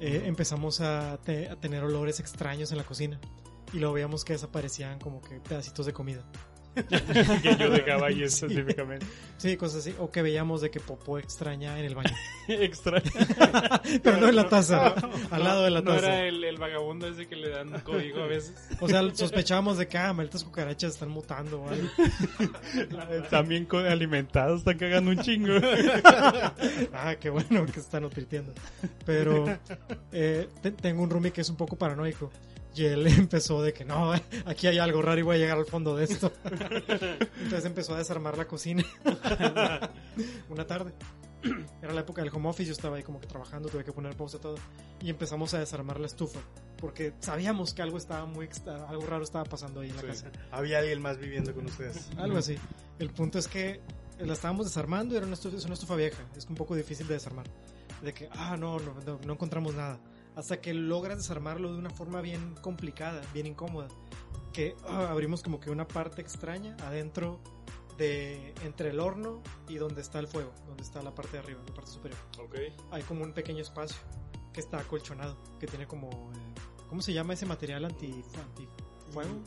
eh, 0.00 0.22
empezamos 0.26 0.80
a, 0.80 1.14
a 1.14 1.18
tener 1.18 1.82
olores 1.84 2.20
extraños 2.20 2.70
en 2.72 2.78
la 2.78 2.84
cocina. 2.84 3.20
Y 3.72 3.78
luego 3.78 3.94
veíamos 3.94 4.24
que 4.24 4.32
desaparecían 4.32 4.98
como 4.98 5.20
que 5.20 5.40
pedacitos 5.40 5.86
de 5.86 5.92
comida. 5.92 6.24
que 7.42 7.56
yo 7.56 7.70
dejaba 7.70 8.08
ahí 8.08 8.22
específicamente. 8.22 9.06
Sí, 9.36 9.56
cosas 9.56 9.80
así. 9.80 9.94
O 9.98 10.10
que 10.10 10.22
veíamos 10.22 10.60
de 10.60 10.70
que 10.70 10.80
popó 10.80 11.18
extraña 11.18 11.78
en 11.78 11.84
el 11.84 11.94
baño. 11.94 12.14
Extra. 12.48 13.00
Pero 14.02 14.16
no 14.18 14.28
en 14.28 14.36
la 14.36 14.48
taza, 14.48 14.94
al 15.30 15.44
lado 15.44 15.62
de 15.64 15.70
la 15.70 15.80
No 15.82 15.92
taza. 15.94 16.06
era 16.06 16.26
el, 16.26 16.42
el 16.44 16.56
vagabundo 16.58 17.06
ese 17.08 17.26
que 17.28 17.36
le 17.36 17.50
dan 17.50 17.70
código 17.80 18.22
a 18.22 18.26
veces. 18.26 18.54
O 18.80 18.88
sea, 18.88 19.02
sospechábamos 19.14 19.78
de 19.78 19.86
que, 19.88 19.98
ah, 19.98 20.12
malditas 20.12 20.44
cucarachas 20.44 20.94
están 20.94 21.10
mutando 21.10 21.64
algo. 21.68 21.88
También 23.30 23.66
alimentados, 23.88 24.60
están 24.60 24.78
cagando 24.78 25.10
un 25.10 25.18
chingo. 25.20 25.54
Ah, 26.92 27.14
qué 27.20 27.30
bueno 27.30 27.66
que 27.66 27.80
están 27.80 28.02
nutritiendo. 28.02 28.52
Pero 29.04 29.58
eh, 30.12 30.48
te- 30.62 30.70
tengo 30.72 31.02
un 31.02 31.10
roomie 31.10 31.30
que 31.32 31.40
es 31.42 31.48
un 31.50 31.56
poco 31.56 31.76
paranoico. 31.76 32.30
Y 32.78 32.86
él 32.86 33.06
empezó 33.18 33.60
de 33.60 33.72
que 33.72 33.84
no, 33.84 34.12
aquí 34.46 34.68
hay 34.68 34.78
algo 34.78 35.02
raro 35.02 35.18
y 35.18 35.22
voy 35.22 35.36
a 35.36 35.38
llegar 35.38 35.58
al 35.58 35.66
fondo 35.66 35.96
de 35.96 36.04
esto. 36.04 36.32
Entonces 36.44 37.64
empezó 37.64 37.94
a 37.94 37.98
desarmar 37.98 38.38
la 38.38 38.46
cocina. 38.46 38.84
Una 40.48 40.64
tarde. 40.64 40.92
Era 41.82 41.92
la 41.92 42.00
época 42.00 42.22
del 42.22 42.32
home 42.32 42.48
office, 42.48 42.66
yo 42.66 42.72
estaba 42.72 42.96
ahí 42.96 43.02
como 43.02 43.20
que 43.20 43.26
trabajando, 43.26 43.68
tuve 43.68 43.84
que 43.84 43.92
poner 43.92 44.16
pausa 44.16 44.38
todo. 44.38 44.54
Y 45.00 45.10
empezamos 45.10 45.54
a 45.54 45.58
desarmar 45.58 45.98
la 45.98 46.06
estufa. 46.06 46.38
Porque 46.76 47.14
sabíamos 47.18 47.74
que 47.74 47.82
algo 47.82 47.98
estaba 47.98 48.26
muy 48.26 48.48
algo 48.88 49.06
raro 49.06 49.24
estaba 49.24 49.44
pasando 49.44 49.80
ahí 49.80 49.90
en 49.90 49.96
la 49.96 50.02
casa. 50.02 50.30
Había 50.52 50.78
alguien 50.78 51.02
más 51.02 51.18
viviendo 51.18 51.52
con 51.52 51.66
ustedes. 51.66 52.10
Algo 52.16 52.38
así. 52.38 52.56
El 53.00 53.10
punto 53.10 53.40
es 53.40 53.48
que 53.48 53.80
la 54.20 54.34
estábamos 54.34 54.66
desarmando 54.66 55.14
y 55.14 55.16
era 55.16 55.26
una 55.26 55.34
estufa, 55.34 55.56
es 55.56 55.64
una 55.64 55.74
estufa 55.74 55.96
vieja. 55.96 56.22
Es 56.36 56.46
un 56.46 56.54
poco 56.54 56.76
difícil 56.76 57.08
de 57.08 57.14
desarmar. 57.14 57.46
De 58.02 58.14
que, 58.14 58.28
ah, 58.30 58.56
no, 58.56 58.78
no, 58.78 58.94
no, 59.04 59.18
no 59.24 59.32
encontramos 59.32 59.74
nada. 59.74 59.98
Hasta 60.38 60.60
que 60.60 60.72
logras 60.72 61.18
desarmarlo 61.18 61.72
de 61.72 61.80
una 61.80 61.90
forma 61.90 62.20
bien 62.20 62.54
complicada, 62.62 63.20
bien 63.34 63.44
incómoda. 63.48 63.88
Que 64.52 64.76
ah, 64.86 65.08
abrimos 65.10 65.42
como 65.42 65.58
que 65.58 65.68
una 65.68 65.88
parte 65.88 66.22
extraña 66.22 66.76
adentro 66.84 67.40
de 67.96 68.54
entre 68.62 68.90
el 68.90 69.00
horno 69.00 69.42
y 69.68 69.78
donde 69.78 70.00
está 70.00 70.20
el 70.20 70.28
fuego, 70.28 70.54
donde 70.68 70.84
está 70.84 71.02
la 71.02 71.12
parte 71.12 71.32
de 71.32 71.38
arriba, 71.40 71.60
la 71.66 71.74
parte 71.74 71.90
superior. 71.90 72.20
Ok. 72.38 72.54
Hay 72.92 73.02
como 73.02 73.24
un 73.24 73.32
pequeño 73.32 73.62
espacio 73.62 73.96
que 74.52 74.60
está 74.60 74.78
acolchonado, 74.78 75.36
que 75.58 75.66
tiene 75.66 75.88
como... 75.88 76.08
eh, 76.08 76.54
¿Cómo 76.88 77.02
se 77.02 77.12
llama 77.12 77.34
ese 77.34 77.44
material 77.44 77.84
anti, 77.84 78.22
anti 78.40 78.68
fuego? 79.10 79.42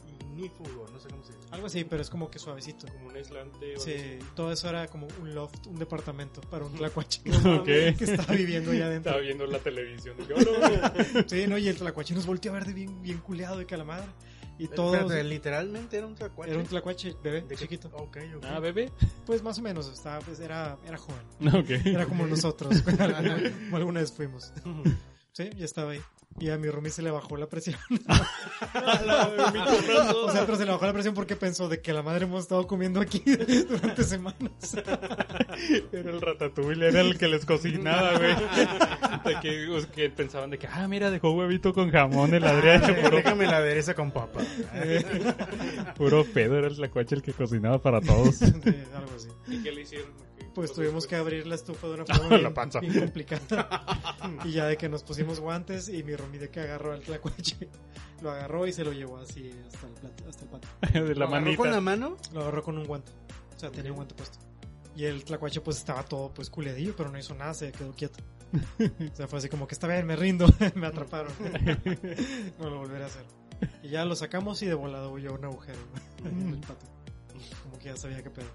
Ignífugo, 0.46 0.88
no 0.92 1.00
sé 1.00 1.10
cómo 1.10 1.24
se 1.24 1.34
dice. 1.34 1.48
Algo 1.52 1.68
así, 1.68 1.84
pero 1.84 2.02
es 2.02 2.10
como 2.10 2.30
que 2.30 2.40
suavecito. 2.40 2.88
Como 2.88 3.08
un 3.08 3.16
aislante. 3.16 3.76
o 3.76 3.80
Sí, 3.80 3.92
algo 3.94 4.04
así. 4.24 4.32
todo 4.36 4.52
eso 4.52 4.70
era 4.70 4.88
como 4.88 5.08
un 5.22 5.36
loft, 5.36 5.68
un 5.68 5.78
departamento 5.80 6.42
para 6.42 6.66
un 6.66 6.74
tlacuache 6.74 7.22
Ok. 7.60 7.66
que 7.66 7.96
estaba 8.00 8.34
viviendo 8.34 8.74
ya 8.74 8.86
adentro. 8.86 9.12
Estaba 9.12 9.22
viendo 9.26 9.46
la 9.48 9.60
televisión. 9.60 10.16
Yo 10.28 10.36
no. 10.38 11.24
Sí, 11.28 11.46
no, 11.48 11.58
y 11.58 11.68
el 11.68 11.78
tlacuache 11.78 12.14
nos 12.16 12.26
volteó 12.26 12.52
a 12.52 12.56
ver 12.56 12.66
de 12.66 12.74
bien, 12.74 13.02
bien 13.02 13.20
culeado 13.20 13.58
de 13.58 13.66
calamadre. 13.66 14.08
Y 14.60 14.68
todo 14.68 14.94
Espérate, 14.94 15.24
literalmente 15.24 15.98
era 15.98 16.06
un 16.06 16.14
tlacuache. 16.14 16.52
era 16.52 16.60
un 16.60 16.68
tlacuache 16.68 17.16
bebé, 17.24 17.42
¿De 17.42 17.56
chiquito. 17.56 17.88
Ok, 17.94 18.18
ok. 18.38 18.46
Ah, 18.46 18.60
bebé. 18.60 18.92
Pues 19.26 19.42
más 19.42 19.58
o 19.58 19.62
menos, 19.64 19.92
estaba, 19.92 20.20
pues, 20.20 20.40
era, 20.40 20.78
era 20.86 20.98
joven. 21.00 21.56
Ok. 21.56 21.70
Era 21.86 22.06
como 22.06 22.28
nosotros, 22.28 22.80
como 22.84 23.78
alguna 23.78 24.02
vez 24.02 24.12
fuimos. 24.12 24.52
Sí, 25.34 25.50
ya 25.56 25.66
estaba 25.66 25.92
ahí. 25.92 26.02
Y 26.40 26.50
a 26.50 26.58
mi 26.58 26.70
roomie 26.70 26.92
se 26.92 27.02
le 27.02 27.12
bajó 27.12 27.36
la 27.36 27.48
presión. 27.48 27.78
o 30.26 30.32
sea, 30.32 30.46
pero 30.46 30.58
se 30.58 30.66
le 30.66 30.72
bajó 30.72 30.86
la 30.86 30.94
presión 30.94 31.14
porque 31.14 31.36
pensó 31.36 31.68
de 31.68 31.82
que 31.82 31.92
la 31.94 32.04
madre 32.04 32.24
hemos 32.24 32.44
estado 32.44 32.66
comiendo 32.68 33.02
aquí 33.02 33.22
durante 33.70 34.04
semanas. 34.04 34.76
Era 35.92 36.10
el 36.10 36.22
ratatouille, 36.22 36.88
era 36.88 37.02
el 37.02 37.18
que 37.18 37.28
les 37.28 37.46
cocinaba, 37.46 38.18
güey. 38.18 38.34
De 39.26 39.40
que, 39.42 39.68
pues, 39.70 39.86
que 39.88 40.10
pensaban 40.10 40.50
de 40.50 40.58
que, 40.58 40.68
ah, 40.68 40.88
mira, 40.88 41.12
dejó 41.12 41.32
huevito 41.32 41.74
con 41.74 41.92
jamón 41.92 42.34
el 42.34 42.46
Adrián. 42.46 42.84
Ah, 42.84 42.96
Puro, 43.04 43.18
Déjame 43.18 43.46
la 43.46 43.58
adereza 43.58 43.94
con 43.94 44.12
papa. 44.12 44.40
puro 45.98 46.24
pedo, 46.26 46.58
era 46.58 46.68
el 46.68 46.76
tlacuache 46.76 47.16
el 47.16 47.22
que 47.22 47.34
cocinaba 47.34 47.82
para 47.82 48.00
todos. 48.02 48.36
Sí, 48.36 48.46
algo 48.96 49.12
así. 49.16 49.28
¿Y 49.48 49.62
qué 49.62 49.72
le 49.72 49.82
hicieron? 49.82 50.31
¿Qué 50.52 50.56
Pues 50.56 50.74
tuvimos 50.74 51.08
que 51.08 51.16
después? 51.16 51.22
abrir 51.34 51.48
la 51.48 51.56
estufa 51.56 51.88
de 51.88 51.94
una 51.96 52.06
forma 52.16 52.30
La 52.32 52.38
bien, 52.38 52.54
panza. 52.54 52.80
bien 52.80 53.00
complicada. 53.00 53.86
y 54.46 54.52
ya 54.52 54.66
de 54.68 54.78
que 54.78 54.90
nos 54.90 55.04
pusimos 55.04 55.40
guantes 55.40 55.90
y 55.90 56.04
mi 56.04 56.16
roomie 56.16 56.40
de 56.40 56.50
que 56.50 56.60
agarró 56.60 56.94
al 56.94 57.02
tlacuache, 57.02 57.70
lo 58.22 58.32
agarró 58.32 58.68
y 58.68 58.74
se 58.74 58.84
lo 58.84 58.92
llevó 58.94 59.18
así 59.18 59.50
hasta 59.68 59.88
el, 59.88 59.94
plato, 59.94 60.24
hasta 60.30 60.44
el 60.44 60.50
patio. 60.50 60.70
De 61.08 61.16
la 61.16 61.26
¿Lo 61.26 61.36
agarró 61.36 61.56
con 61.58 61.72
la 61.72 61.82
mano? 61.82 62.18
Lo 62.34 62.42
agarró 62.42 62.64
con 62.64 62.78
un 62.78 62.86
guante. 62.86 63.12
O 63.56 63.60
sea, 63.60 63.72
tenía 63.72 63.92
un 63.92 63.96
guante 63.98 64.16
puesto. 64.16 64.38
Y 64.96 65.06
el 65.06 65.24
tlacuache 65.24 65.62
pues 65.62 65.78
estaba 65.78 66.04
todo 66.04 66.34
pues 66.34 66.50
culeadillo, 66.50 66.94
pero 66.96 67.10
no 67.10 67.18
hizo 67.18 67.34
nada, 67.34 67.54
se 67.54 67.72
quedó 67.72 67.92
quieto. 67.94 68.20
O 68.54 69.16
sea, 69.16 69.28
fue 69.30 69.40
así 69.40 69.48
como 69.48 69.66
que 69.66 69.74
está 69.76 69.88
bien, 69.88 70.06
me 70.06 70.18
rindo, 70.18 70.46
me 70.76 70.88
atraparon. 70.88 71.32
no 72.60 72.70
lo 72.70 72.80
volveré 72.80 73.04
a 73.06 73.08
hacer. 73.08 73.24
Y 73.84 73.90
ya 73.90 74.04
lo 74.04 74.16
sacamos 74.16 74.62
y 74.64 74.66
de 74.66 74.74
volado 74.74 75.12
huyó 75.14 75.34
un 75.34 75.46
agujero 75.46 75.80
en 76.26 76.50
el 76.56 76.60
patio. 76.60 76.90
Como 77.64 77.78
que 77.80 77.86
ya 77.86 77.96
sabía 77.96 78.22
qué 78.22 78.30
pedo. 78.30 78.48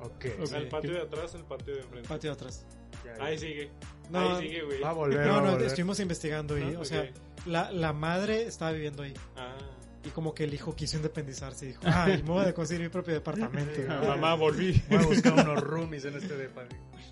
Ok. 0.00 0.26
Ok. 0.40 0.52
¿Al 0.54 0.68
patio 0.68 0.92
de 0.92 1.00
atrás 1.00 1.34
o 1.34 1.38
el 1.38 1.44
patio 1.44 1.74
de 1.74 1.80
enfrente? 1.82 2.08
Patio 2.08 2.30
de 2.30 2.34
atrás. 2.34 2.64
Ya, 3.04 3.16
ya. 3.16 3.24
Ahí 3.24 3.38
sigue. 3.38 3.70
No, 4.10 4.36
Ahí 4.36 4.42
sigue, 4.48 4.62
güey. 4.62 4.80
Va 4.80 4.90
a 4.90 4.92
volver. 4.92 5.26
no, 5.26 5.40
no, 5.40 5.50
volver. 5.52 5.66
estuvimos 5.66 6.00
investigando 6.00 6.58
y, 6.58 6.62
Ah, 6.74 6.80
o 6.80 6.84
sea, 6.84 7.10
la, 7.46 7.70
la 7.72 7.92
madre 7.92 8.42
estaba 8.42 8.72
viviendo 8.72 9.02
ahí. 9.02 9.14
Ah. 9.36 9.56
Y 10.04 10.10
como 10.10 10.32
que 10.32 10.44
el 10.44 10.54
hijo 10.54 10.74
quiso 10.76 10.96
independizarse 10.96 11.64
y 11.66 11.68
dijo, 11.70 11.82
ah, 11.84 12.08
y 12.08 12.22
me 12.22 12.30
voy 12.30 12.44
a 12.46 12.54
conseguir 12.54 12.82
mi 12.84 12.88
propio 12.88 13.14
departamento. 13.14 13.80
Mamá, 14.06 14.34
volví. 14.34 14.80
Voy 14.88 14.98
a 15.02 15.06
buscar 15.06 15.32
unos 15.34 15.60
roomies 15.60 16.04
en 16.04 16.16
este 16.16 16.36
depa. 16.36 16.62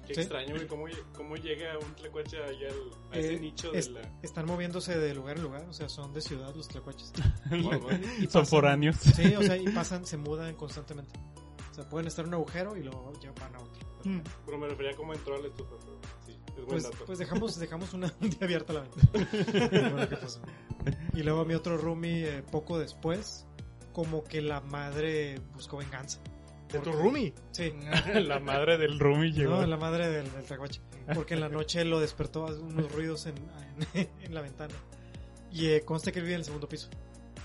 Qué 0.07 0.15
Sí. 0.15 0.21
extraño, 0.21 0.55
güey. 0.55 0.69
¿Cómo, 0.69 0.87
cómo 1.15 1.37
llega 1.37 1.77
un 1.79 1.93
tlacuache 1.97 2.37
allá 2.39 2.69
al, 2.69 3.13
a 3.13 3.19
ese 3.19 3.35
Eh, 3.35 3.41
nicho 3.41 3.73
de 3.73 3.91
la. 3.91 4.01
Están 4.23 4.47
moviéndose 4.47 4.97
de 4.97 5.15
lugar 5.15 5.37
en 5.37 5.43
lugar, 5.43 5.65
o 5.69 5.73
sea, 5.73 5.89
son 5.89 6.15
de 6.15 6.21
ciudad 6.21 6.55
los 6.55 6.69
tlacuaches. 6.69 7.13
Guau, 7.51 7.81
Y 8.21 8.27
Son 8.29 8.47
foráneos. 8.47 8.97
Sí, 8.97 9.35
o 9.35 9.43
sea, 9.43 9.57
y 9.57 9.69
pasan, 9.71 10.07
se 10.07 10.17
mudan 10.17 10.55
constantemente. 10.55 11.13
O 11.77 11.81
sea, 11.83 11.89
pueden 11.91 12.07
estar 12.07 12.25
en 12.25 12.29
un 12.31 12.35
agujero 12.37 12.75
y 12.75 12.83
luego 12.83 13.13
ya 13.21 13.33
van 13.39 13.55
a 13.55 13.59
otro. 13.59 13.87
Pero 14.47 14.59
me 14.59 14.67
refería 14.67 14.93
a 14.93 14.97
cómo 14.97 15.13
entró 15.13 15.35
a 15.35 15.39
la 15.41 15.49
estufa, 15.49 15.75
pero 15.85 15.99
sí, 16.25 16.33
es 16.49 16.55
buen 16.55 16.67
Pues, 16.69 16.83
dato. 16.85 17.05
pues 17.05 17.19
dejamos, 17.19 17.59
dejamos 17.59 17.93
una, 17.93 18.15
un 18.21 18.31
día 18.31 18.39
abierta 18.41 18.73
la 18.73 18.81
ventana. 18.81 19.29
Y 21.15 21.23
luego 21.23 21.45
mi 21.45 21.53
otro 21.55 21.77
roomie, 21.77 22.39
eh, 22.39 22.43
poco 22.51 22.79
después, 22.79 23.45
como 23.93 24.25
que 24.25 24.41
la 24.41 24.61
madre 24.61 25.41
buscó 25.55 25.77
venganza. 25.79 26.21
¿De 26.73 26.79
tu 26.81 26.93
roomie? 26.93 27.35
Sí, 27.53 27.73
La 28.15 28.39
madre 28.41 28.79
del 28.79 28.99
roomie 28.99 29.33
llegó. 29.33 29.57
no, 29.61 29.67
la 29.67 29.77
madre 29.77 30.09
del, 30.09 30.31
del 30.33 30.45
tlacuache. 30.45 30.81
Porque 31.15 31.35
en 31.35 31.41
la 31.41 31.49
noche 31.49 31.85
lo 31.85 32.01
despertó 32.01 32.47
unos 32.47 32.91
ruidos 32.93 33.27
en, 33.27 33.35
en, 33.95 34.09
en 34.23 34.35
la 34.35 34.41
ventana. 34.41 34.75
Y 35.53 35.67
eh, 35.69 35.83
consta 35.85 36.11
que 36.13 36.19
él 36.21 36.25
vive 36.25 36.35
en 36.35 36.41
el 36.41 36.45
segundo 36.45 36.69
piso. 36.69 36.89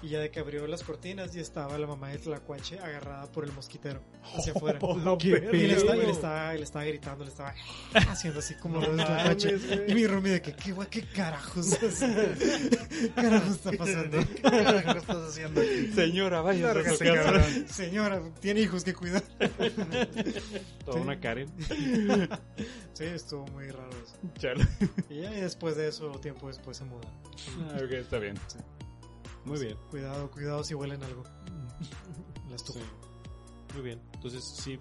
Y 0.01 0.09
ya 0.09 0.19
de 0.19 0.31
que 0.31 0.39
abrió 0.39 0.65
las 0.67 0.83
cortinas 0.83 1.35
y 1.35 1.39
estaba 1.39 1.77
la 1.77 1.85
mamá 1.85 2.09
del 2.09 2.19
tlacuache 2.21 2.79
agarrada 2.79 3.31
por 3.31 3.43
el 3.43 3.51
mosquitero 3.51 4.01
hacia 4.35 4.51
afuera. 4.55 4.79
qué 5.19 5.27
Y 5.53 5.67
le, 5.67 5.73
estaba, 5.73 5.95
y 5.97 6.05
le, 6.05 6.11
estaba, 6.11 6.55
y 6.55 6.57
le 6.57 6.63
estaba 6.63 6.85
gritando, 6.85 7.23
le 7.23 7.29
estaba 7.29 7.53
haciendo 7.93 8.39
así 8.39 8.55
como 8.55 8.79
del 8.81 8.95
tlacuache. 8.95 9.57
mames. 9.57 9.89
Y 9.89 9.93
mi 9.93 10.07
roomie 10.07 10.31
de 10.33 10.41
que, 10.41 10.53
¿qué, 10.53 10.75
qué 10.89 11.01
carajos? 11.07 11.77
¿Qué 11.79 13.11
carajos 13.15 13.55
está 13.55 13.71
pasando? 13.73 14.19
¿Qué 14.35 14.41
carajo 14.41 14.97
estás 14.97 15.29
haciendo 15.29 15.61
aquí? 15.61 15.91
Señora, 15.93 16.41
vaya 16.41 16.71
a 16.71 16.73
su 16.73 16.99
casa. 16.99 17.67
Señora, 17.67 18.21
tiene 18.39 18.61
hijos 18.61 18.83
que 18.83 18.93
cuidar. 18.93 19.23
Toda 20.85 21.01
una 21.01 21.19
Karen. 21.19 21.49
Sí, 22.93 23.05
estuvo 23.05 23.45
muy 23.47 23.69
raro 23.69 23.89
eso. 23.91 24.15
Chale. 24.39 24.67
Y 25.09 25.21
ya 25.21 25.31
después 25.31 25.75
de 25.75 25.87
eso, 25.87 26.09
tiempo 26.19 26.47
después 26.47 26.77
se 26.77 26.85
mudan. 26.85 27.09
Ah, 27.69 27.77
ok, 27.83 27.91
está 27.93 28.19
bien. 28.19 28.35
Muy 29.45 29.59
bien. 29.59 29.77
Cuidado, 29.89 30.29
cuidado 30.31 30.63
si 30.63 30.73
huelen 30.73 31.03
algo. 31.03 31.23
La 32.49 32.55
estufa. 32.55 32.79
Sí. 32.79 32.85
Muy 33.73 33.83
bien. 33.83 34.01
Entonces, 34.13 34.43
sí. 34.43 34.77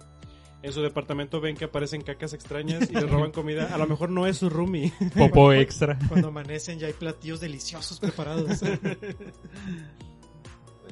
En 0.63 0.71
su 0.73 0.81
departamento 0.81 1.41
ven 1.41 1.55
que 1.55 1.65
aparecen 1.65 2.01
cacas 2.01 2.33
extrañas 2.33 2.89
y 2.89 2.93
les 2.93 3.09
roban 3.09 3.31
comida. 3.31 3.73
A 3.73 3.77
lo 3.77 3.87
mejor 3.87 4.09
no 4.09 4.27
es 4.27 4.37
su 4.37 4.49
roomie. 4.49 4.93
Popo 5.17 5.51
extra. 5.53 5.97
Cuando 6.07 6.27
amanecen 6.27 6.77
ya 6.77 6.87
hay 6.87 6.93
platillos 6.93 7.39
deliciosos 7.39 7.99
preparados. 7.99 8.59
Puede 8.59 8.87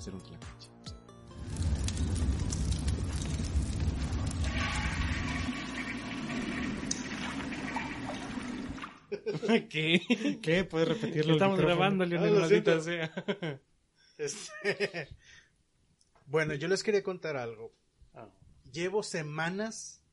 ser 0.02 0.16
un. 0.16 0.22
¿Qué? 9.70 10.40
¿Qué? 10.42 10.64
¿Puedes 10.64 10.88
repetirlo? 10.88 11.34
Estamos 11.34 11.60
grabando, 11.60 12.06
Leonel, 12.06 12.36
Ah, 12.38 12.40
maldita 12.42 12.80
sea. 12.82 13.12
Este, 14.18 15.08
Bueno, 16.26 16.54
yo 16.54 16.68
les 16.68 16.84
quería 16.84 17.02
contar 17.02 17.38
algo. 17.38 17.74
Ah. 18.14 18.28
Llevo 18.72 19.02
semanas 19.02 20.04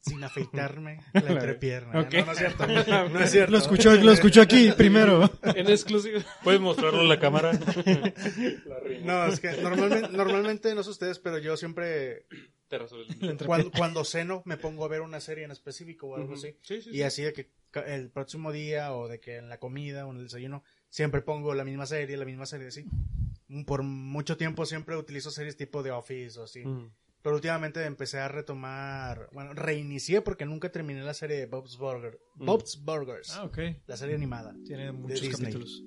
sin 0.00 0.24
afeitarme 0.24 1.00
la 1.12 1.32
entrepierna. 1.32 1.92
No, 1.92 2.02
no 2.02 2.32
es 2.32 2.38
cierto. 2.38 2.66
No 2.66 3.20
es 3.20 3.30
cierto. 3.30 3.52
Lo 3.52 3.58
escuchó, 3.58 3.94
lo 3.94 4.10
escuchó 4.10 4.40
aquí 4.40 4.72
primero. 4.72 5.30
En 5.42 5.68
exclusiva. 5.68 6.20
¿Puedes 6.42 6.60
mostrarlo 6.60 7.00
a 7.00 7.04
la 7.04 7.20
cámara? 7.20 7.52
No, 9.04 9.26
es 9.26 9.38
que 9.38 9.52
normalmente, 9.58 10.08
normalmente 10.08 10.74
no 10.74 10.82
sé 10.82 10.90
ustedes, 10.90 11.18
pero 11.18 11.38
yo 11.38 11.56
siempre 11.56 12.26
Te 12.70 12.78
resuelve. 12.78 13.06
La 13.08 13.12
entrepierna. 13.32 13.46
cuando, 13.46 13.70
cuando 13.72 14.04
ceno 14.04 14.42
me 14.46 14.56
pongo 14.56 14.84
a 14.86 14.88
ver 14.88 15.02
una 15.02 15.20
serie 15.20 15.44
en 15.44 15.50
específico 15.50 16.06
o 16.08 16.14
algo 16.16 16.28
Ujú. 16.32 16.34
así. 16.36 16.56
Sí, 16.62 16.80
sí, 16.80 16.90
Y 16.90 16.94
sí. 16.94 17.02
así 17.02 17.22
de 17.22 17.32
que 17.34 17.50
el 17.86 18.08
próximo 18.10 18.50
día 18.52 18.94
o 18.94 19.08
de 19.08 19.20
que 19.20 19.36
en 19.36 19.48
la 19.48 19.58
comida 19.58 20.06
o 20.06 20.10
en 20.12 20.16
el 20.18 20.22
desayuno 20.24 20.62
siempre 20.88 21.20
pongo 21.20 21.52
la 21.54 21.64
misma 21.64 21.84
serie, 21.86 22.16
la 22.16 22.24
misma 22.24 22.46
serie 22.46 22.68
así. 22.68 22.86
Por 23.66 23.82
mucho 23.82 24.36
tiempo 24.36 24.64
siempre 24.64 24.96
utilizo 24.96 25.30
series 25.30 25.56
tipo 25.56 25.82
The 25.82 25.90
Office 25.90 26.38
o 26.38 26.44
así. 26.44 26.64
Mm. 26.64 26.90
Pero 27.22 27.34
últimamente 27.34 27.84
empecé 27.84 28.18
a 28.18 28.28
retomar, 28.28 29.28
bueno, 29.32 29.52
reinicié 29.52 30.22
porque 30.22 30.46
nunca 30.46 30.72
terminé 30.72 31.02
la 31.02 31.12
serie 31.12 31.36
de 31.36 31.46
Bob's 31.46 31.76
Burger, 31.76 32.18
Mm. 32.36 32.46
Bob's 32.46 32.80
Burgers, 32.82 33.30
Ah, 33.36 33.44
ok. 33.44 33.58
la 33.86 33.96
serie 33.98 34.14
animada. 34.14 34.54
Tiene 34.64 34.90
muchos 34.92 35.20
Disney. 35.20 35.52
capítulos. 35.52 35.82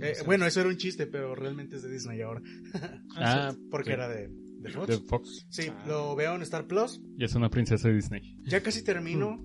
Eh, 0.00 0.14
bueno, 0.26 0.46
eso 0.46 0.60
era 0.60 0.68
un 0.68 0.76
chiste, 0.76 1.06
pero 1.08 1.34
realmente 1.34 1.74
es 1.76 1.82
de 1.82 1.90
Disney 1.90 2.20
ahora, 2.20 2.40
Ah, 3.16 3.52
porque 3.70 3.88
sí. 3.88 3.94
era 3.94 4.08
de, 4.08 4.28
de 4.60 4.70
Fox. 4.70 4.86
de 4.88 4.98
Fox. 4.98 5.46
Sí, 5.50 5.68
Ah. 5.70 5.84
lo 5.86 6.14
veo 6.16 6.34
en 6.34 6.42
Star 6.42 6.66
Plus. 6.66 7.00
Y 7.18 7.24
es 7.24 7.34
una 7.34 7.50
princesa 7.50 7.88
de 7.88 7.94
Disney. 7.94 8.36
Ya 8.44 8.62
casi 8.62 8.82
termino 8.84 9.42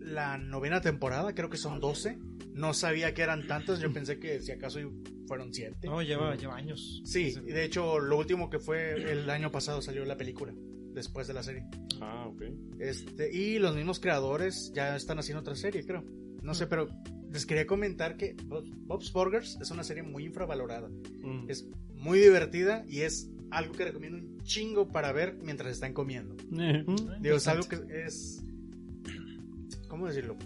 la 0.00 0.38
novena 0.38 0.80
temporada, 0.80 1.34
creo 1.34 1.50
que 1.50 1.56
son 1.56 1.80
12. 1.80 2.18
No 2.54 2.74
sabía 2.74 3.14
que 3.14 3.22
eran 3.22 3.46
tantas, 3.46 3.80
yo 3.80 3.92
pensé 3.92 4.18
que 4.18 4.40
si 4.40 4.52
acaso 4.52 4.80
fueron 5.26 5.52
7. 5.52 5.86
No, 5.86 6.02
lleva, 6.02 6.34
lleva 6.34 6.56
años. 6.56 7.02
Sí, 7.04 7.34
y 7.46 7.52
de 7.52 7.64
hecho 7.64 7.98
lo 7.98 8.16
último 8.18 8.48
que 8.50 8.58
fue 8.58 8.94
el 9.12 9.28
año 9.30 9.50
pasado 9.50 9.80
salió 9.82 10.04
la 10.04 10.16
película, 10.16 10.52
después 10.92 11.26
de 11.28 11.34
la 11.34 11.42
serie. 11.42 11.64
Ah, 12.00 12.26
ok. 12.28 12.42
Este, 12.80 13.32
y 13.32 13.58
los 13.58 13.76
mismos 13.76 14.00
creadores 14.00 14.72
ya 14.74 14.96
están 14.96 15.18
haciendo 15.18 15.40
otra 15.40 15.54
serie, 15.54 15.84
creo. 15.84 16.04
No 16.42 16.54
sé, 16.54 16.66
pero 16.66 16.88
les 17.30 17.44
quería 17.44 17.66
comentar 17.66 18.16
que 18.16 18.34
Bob's- 18.36 18.72
Bob's 18.86 19.12
Burgers 19.12 19.58
es 19.60 19.70
una 19.70 19.84
serie 19.84 20.02
muy 20.02 20.24
infravalorada. 20.24 20.88
Mm. 20.88 21.48
Es 21.50 21.68
muy 21.94 22.18
divertida 22.18 22.84
y 22.88 23.00
es 23.02 23.30
algo 23.50 23.72
que 23.72 23.84
recomiendo 23.84 24.18
un 24.18 24.40
chingo 24.42 24.88
para 24.88 25.12
ver 25.12 25.38
mientras 25.42 25.72
están 25.72 25.92
comiendo. 25.94 26.36
Digo, 27.20 27.36
es 27.36 27.48
algo 27.48 27.68
que 27.68 27.76
es... 28.04 28.44
¿Cómo 29.88 30.06
decirlo? 30.06 30.36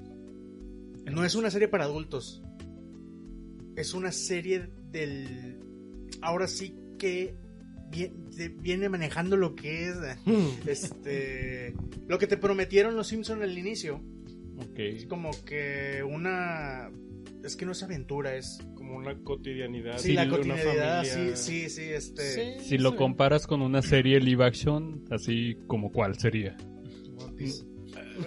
No 1.10 1.24
es 1.24 1.34
una 1.34 1.50
serie 1.50 1.68
para 1.68 1.84
adultos. 1.84 2.42
Es 3.76 3.94
una 3.94 4.12
serie 4.12 4.70
del... 4.90 5.58
Ahora 6.20 6.46
sí 6.46 6.76
que 6.98 7.36
viene 8.60 8.88
manejando 8.88 9.36
lo 9.36 9.54
que 9.54 9.88
es... 9.88 9.96
Este... 10.66 11.74
Lo 12.06 12.18
que 12.18 12.26
te 12.26 12.36
prometieron 12.36 12.96
los 12.96 13.08
Simpson 13.08 13.42
al 13.42 13.56
inicio. 13.58 14.02
Es 14.76 15.06
como 15.06 15.30
que 15.44 16.02
una... 16.08 16.90
Es 17.42 17.56
que 17.56 17.66
no 17.66 17.72
es 17.72 17.82
aventura, 17.82 18.36
es... 18.36 18.58
Como 18.82 18.96
una 18.98 19.14
cotidianidad. 19.22 19.98
Sí, 19.98 20.12
la 20.14 20.28
cotidianidad, 20.28 21.04
sí, 21.04 21.10
familia. 21.10 21.36
sí, 21.36 21.70
sí, 21.70 21.82
este... 21.82 22.58
Si 22.60 22.78
lo 22.78 22.96
comparas 22.96 23.46
con 23.46 23.62
una 23.62 23.80
serie 23.80 24.18
live 24.20 24.44
action, 24.44 25.04
así 25.10 25.56
como 25.68 25.92
cuál 25.92 26.18
sería. 26.18 26.56
One 27.16 27.32
Piece. 27.36 27.64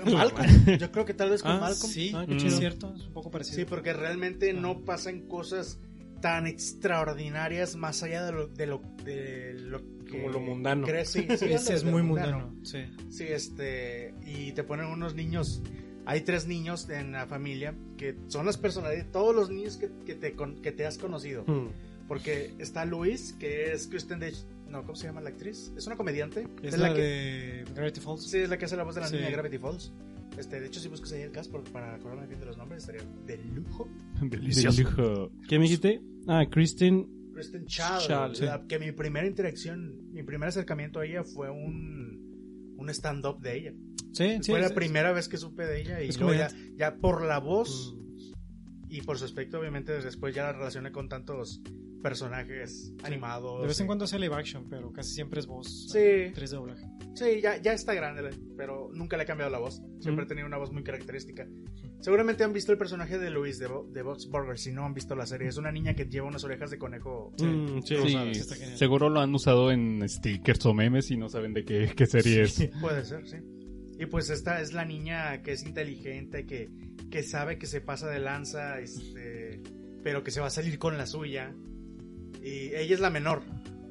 Malcolm, 0.06 0.48
yo 0.80 0.92
creo 0.92 1.06
que 1.06 1.14
tal 1.14 1.30
vez 1.32 1.42
con 1.44 1.52
Ah, 1.52 1.60
Malcolm. 1.60 1.92
Sí, 1.92 2.12
Ah, 2.16 2.26
qué 2.28 2.38
es 2.38 2.44
chido. 2.44 2.58
cierto, 2.58 2.94
es 2.96 3.06
un 3.08 3.14
poco 3.14 3.32
parecido. 3.32 3.58
Sí, 3.58 3.66
porque 3.66 3.92
realmente 3.94 4.54
no 4.54 4.84
pasan 4.86 5.28
cosas 5.28 5.80
tan 6.22 6.48
extraordinarias 6.48 7.76
más 7.76 8.02
allá 8.02 8.26
de 8.26 8.32
lo, 8.32 8.48
de 8.48 8.66
lo, 8.66 8.82
de 9.04 9.54
lo 9.60 9.80
que 10.06 10.12
Como 10.22 10.30
lo 10.30 10.40
mundano. 10.40 10.88
crees, 10.88 11.10
sí, 11.10 11.28
sí, 11.38 11.46
Ese 11.52 11.74
es 11.74 11.84
muy 11.84 12.02
mundano. 12.02 12.56
Sí. 12.64 12.80
Sí, 13.10 13.26
este, 13.26 14.14
y 14.26 14.54
te 14.54 14.64
ponen 14.64 14.86
unos 14.88 15.16
niños, 15.16 15.62
hay 16.06 16.22
tres 16.22 16.48
niños 16.48 16.90
en 16.90 17.12
la 17.14 17.26
familia 17.28 17.76
que 17.98 18.16
son 18.28 18.46
las 18.46 18.58
personalidades, 18.58 19.12
todos 19.12 19.36
los 19.36 19.50
niños 19.50 19.78
que, 19.78 19.90
que 20.06 20.16
te, 20.16 20.34
con- 20.34 20.62
que 20.62 20.72
te 20.72 20.86
has 20.86 20.98
conocido. 20.98 21.44
Hmm. 21.48 21.70
Porque 22.08 22.54
está 22.60 22.86
Luis, 22.86 23.34
que 23.40 23.72
es 23.74 23.88
Kristen 23.88 24.20
Dech, 24.20 24.36
no, 24.70 24.82
¿cómo 24.84 24.96
se 24.96 25.08
llama 25.08 25.22
la 25.22 25.30
actriz? 25.30 25.72
Es 25.76 25.88
una 25.88 25.96
comediante. 25.96 26.48
Es 26.62 26.78
la, 26.78 26.94
que, 26.94 27.02
de 27.02 27.66
Gravity 27.74 28.00
Falls. 28.00 28.24
Sí, 28.30 28.38
es 28.40 28.50
la 28.50 28.58
que 28.58 28.66
hace 28.66 28.76
la 28.78 28.84
voz 28.84 28.94
de 28.96 29.02
la 29.02 29.08
Sí. 29.08 29.16
niña 29.16 29.28
de 29.28 29.32
Gravity 29.34 29.58
Falls. 29.58 29.92
Este, 30.38 30.60
de 30.60 30.68
hecho, 30.68 30.80
si 30.80 30.88
buscas 30.90 31.12
ahí 31.14 31.22
el 31.22 31.32
cast 31.32 31.50
por- 31.52 31.64
para 31.72 31.96
acordarme 31.96 32.28
bien 32.28 32.40
de 32.40 32.46
los 32.46 32.58
nombres, 32.58 32.82
estaría 32.84 33.02
de 33.26 33.38
lujo. 33.38 33.90
Delicioso. 34.22 34.78
Delicioso. 34.78 35.32
¿Qué 35.48 35.58
me 35.58 35.64
dijiste? 35.64 36.02
Ah, 36.28 36.46
Kristen. 36.50 37.08
Kristen 37.34 37.66
Child, 37.66 38.00
Child, 38.08 38.36
sí. 38.36 38.46
la- 38.46 38.66
que 38.68 38.78
mi 38.80 38.92
primera 38.92 39.26
interacción, 39.28 40.12
mi 40.14 40.22
primer 40.24 40.50
acercamiento 40.50 41.00
a 41.00 41.06
ella 41.06 41.24
fue 41.24 41.50
un, 41.50 42.15
un 42.86 42.90
stand-up 42.94 43.40
de 43.42 43.58
ella. 43.58 43.74
Sí, 44.14 44.38
sí. 44.42 44.52
fue 44.52 44.62
la 44.62 44.70
primera 44.70 45.12
vez 45.12 45.28
que 45.28 45.38
supe 45.38 45.66
de 45.66 45.82
ella 45.82 46.02
y 46.02 46.12
luego 46.14 46.34
ya, 46.34 46.48
ya 46.78 46.96
por 46.96 47.22
la 47.24 47.40
voz 47.40 47.94
Mm. 47.94 48.26
y 48.90 49.02
por 49.02 49.18
su 49.18 49.26
aspecto, 49.26 49.60
obviamente, 49.60 49.92
después 50.02 50.34
ya 50.34 50.44
la 50.44 50.54
relacioné 50.54 50.92
con 50.92 51.10
tantos 51.10 51.62
personajes 52.10 52.94
animados. 53.04 53.62
De 53.62 53.68
vez 53.68 53.80
en 53.80 53.86
y- 53.86 53.88
cuando 53.88 54.06
hace 54.06 54.20
live 54.20 54.36
action, 54.36 54.68
pero 54.70 54.92
casi 54.94 55.14
siempre 55.14 55.40
es 55.40 55.48
voz. 55.48 55.90
Sí. 55.92 56.32
Tres 56.34 56.52
de 56.52 56.58
doblaje. 56.58 56.86
Sí, 57.16 57.42
ya, 57.42 57.60
ya 57.62 57.74
está 57.74 57.94
grande, 57.94 58.30
pero 58.56 58.90
nunca 58.94 59.18
le 59.18 59.24
he 59.24 59.26
cambiado 59.26 59.52
la 59.52 59.58
voz. 59.60 59.82
Siempre 60.00 60.24
Mm. 60.24 60.26
he 60.26 60.30
tenido 60.30 60.48
una 60.48 60.58
voz 60.58 60.72
muy 60.72 60.84
característica. 60.84 61.48
Seguramente 62.00 62.44
han 62.44 62.54
visto 62.54 62.72
el 62.72 62.78
personaje 62.78 63.18
de 63.18 63.32
Louise 63.32 63.60
de, 63.64 63.68
Bo- 63.68 63.88
de 63.92 64.02
Box 64.04 64.30
Burger, 64.30 64.58
si 64.60 64.72
no 64.72 64.86
han 64.86 64.94
visto 64.94 65.16
la 65.16 65.26
serie. 65.26 65.48
Es 65.48 65.58
una 65.58 65.72
niña 65.72 65.96
que 65.96 66.06
lleva 66.06 66.28
unas 66.28 66.44
orejas 66.44 66.70
de 66.70 66.78
conejo. 66.78 67.34
Mm, 67.42 67.80
sí. 67.82 67.96
Sí, 67.96 67.96
Sí, 67.96 68.56
genial. 68.56 68.78
seguro 68.78 69.10
lo 69.10 69.22
han 69.22 69.34
usado 69.34 69.72
en 69.72 70.08
stickers 70.08 70.64
o 70.68 70.74
memes 70.76 71.10
y 71.10 71.18
no 71.18 71.28
saben 71.30 71.54
de 71.54 71.66
qué, 71.66 71.92
qué 71.96 72.06
serie 72.06 72.44
es. 72.44 72.70
Puede 72.82 73.04
ser, 73.06 73.28
sí. 73.28 73.38
Y 73.98 74.06
pues 74.08 74.30
esta 74.30 74.60
es 74.62 74.74
la 74.74 74.84
niña 74.86 75.42
que 75.42 75.54
es 75.54 75.66
inteligente, 75.66 76.46
que, 76.46 76.70
que 77.10 77.24
sabe 77.24 77.58
que 77.58 77.66
se 77.66 77.80
pasa 77.80 78.08
de 78.10 78.20
lanza, 78.20 78.80
este, 78.82 79.64
pero 80.04 80.22
que 80.22 80.32
se 80.32 80.42
va 80.42 80.48
a 80.48 80.52
salir 80.52 80.78
con 80.78 80.98
la 80.98 81.06
suya. 81.08 81.56
Y 82.46 82.76
ella 82.76 82.94
es 82.94 83.00
la 83.00 83.10
menor. 83.10 83.42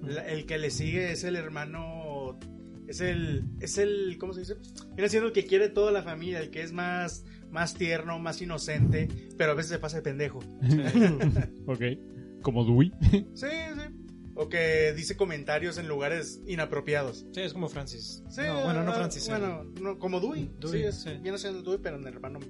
La- 0.02 0.26
el 0.28 0.46
que 0.46 0.58
le 0.58 0.70
sigue 0.70 1.10
es 1.12 1.24
el 1.24 1.36
hermano. 1.36 2.38
Es 2.86 3.00
el. 3.00 3.44
Es 3.60 3.78
el. 3.78 4.16
¿Cómo 4.18 4.32
se 4.32 4.40
dice? 4.40 4.54
Viene 4.94 5.08
siendo 5.08 5.28
el 5.28 5.32
que 5.32 5.44
quiere 5.46 5.68
toda 5.68 5.90
la 5.92 6.02
familia, 6.02 6.38
el 6.40 6.50
que 6.50 6.62
es 6.62 6.72
más, 6.72 7.24
más 7.50 7.74
tierno, 7.74 8.18
más 8.18 8.40
inocente, 8.42 9.08
pero 9.36 9.52
a 9.52 9.54
veces 9.54 9.72
se 9.72 9.78
pasa 9.78 9.96
de 9.96 10.02
pendejo. 10.02 10.38
ok. 11.66 11.82
Como 12.42 12.64
Dewey. 12.64 12.92
Sí, 13.34 13.46
sí. 13.46 14.00
O 14.36 14.48
que 14.48 14.92
dice 14.94 15.16
comentarios 15.16 15.78
en 15.78 15.86
lugares 15.86 16.40
inapropiados. 16.46 17.24
Sí, 17.32 17.40
es 17.42 17.52
como 17.52 17.68
Francis. 17.68 18.22
Sí, 18.28 18.40
no, 18.44 18.64
bueno, 18.64 18.82
no 18.82 18.90
ah, 18.90 18.94
Francis. 18.94 19.28
eh. 19.28 19.30
Bueno, 19.30 19.64
no, 19.80 19.98
como 19.98 20.18
Dewey. 20.20 20.50
Dewey, 20.58 20.80
sí, 20.82 20.86
es- 20.88 21.02
sí. 21.02 21.10
viene 21.22 21.38
siendo 21.38 21.62
Dewey, 21.62 21.78
pero 21.80 21.96
en 21.96 22.02
el 22.06 22.14
hermano, 22.14 22.40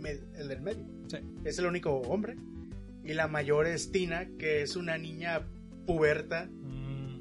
med- 0.00 0.24
el 0.36 0.48
del 0.48 0.60
medio. 0.60 0.84
Sí. 1.08 1.18
Es 1.44 1.58
el 1.60 1.66
único 1.66 1.92
hombre. 2.00 2.36
Y 3.04 3.14
la 3.14 3.28
mayor 3.28 3.66
es 3.66 3.90
Tina, 3.90 4.28
que 4.38 4.62
es 4.62 4.76
una 4.76 4.98
niña 4.98 5.46
puberta, 5.86 6.48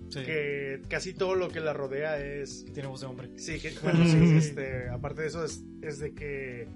Mm, 0.09 0.11
sí, 0.11 0.19
que 0.19 0.25
que 0.25 0.81
casi 0.87 1.13
todo 1.13 1.35
lo 1.35 1.49
que 1.49 1.59
la 1.59 1.73
rodea 1.73 2.19
es... 2.19 2.65
tiene 2.73 2.87
voz 2.87 3.01
de 3.01 3.07
hombre. 3.07 3.29
Sí, 3.37 3.59
que, 3.59 3.73
bueno, 3.81 4.05
sí, 4.05 4.17
este, 4.37 4.89
aparte 4.89 5.21
de 5.21 5.27
eso 5.27 5.43
es, 5.43 5.63
es 5.81 5.99
de 5.99 6.13
que 6.13 6.67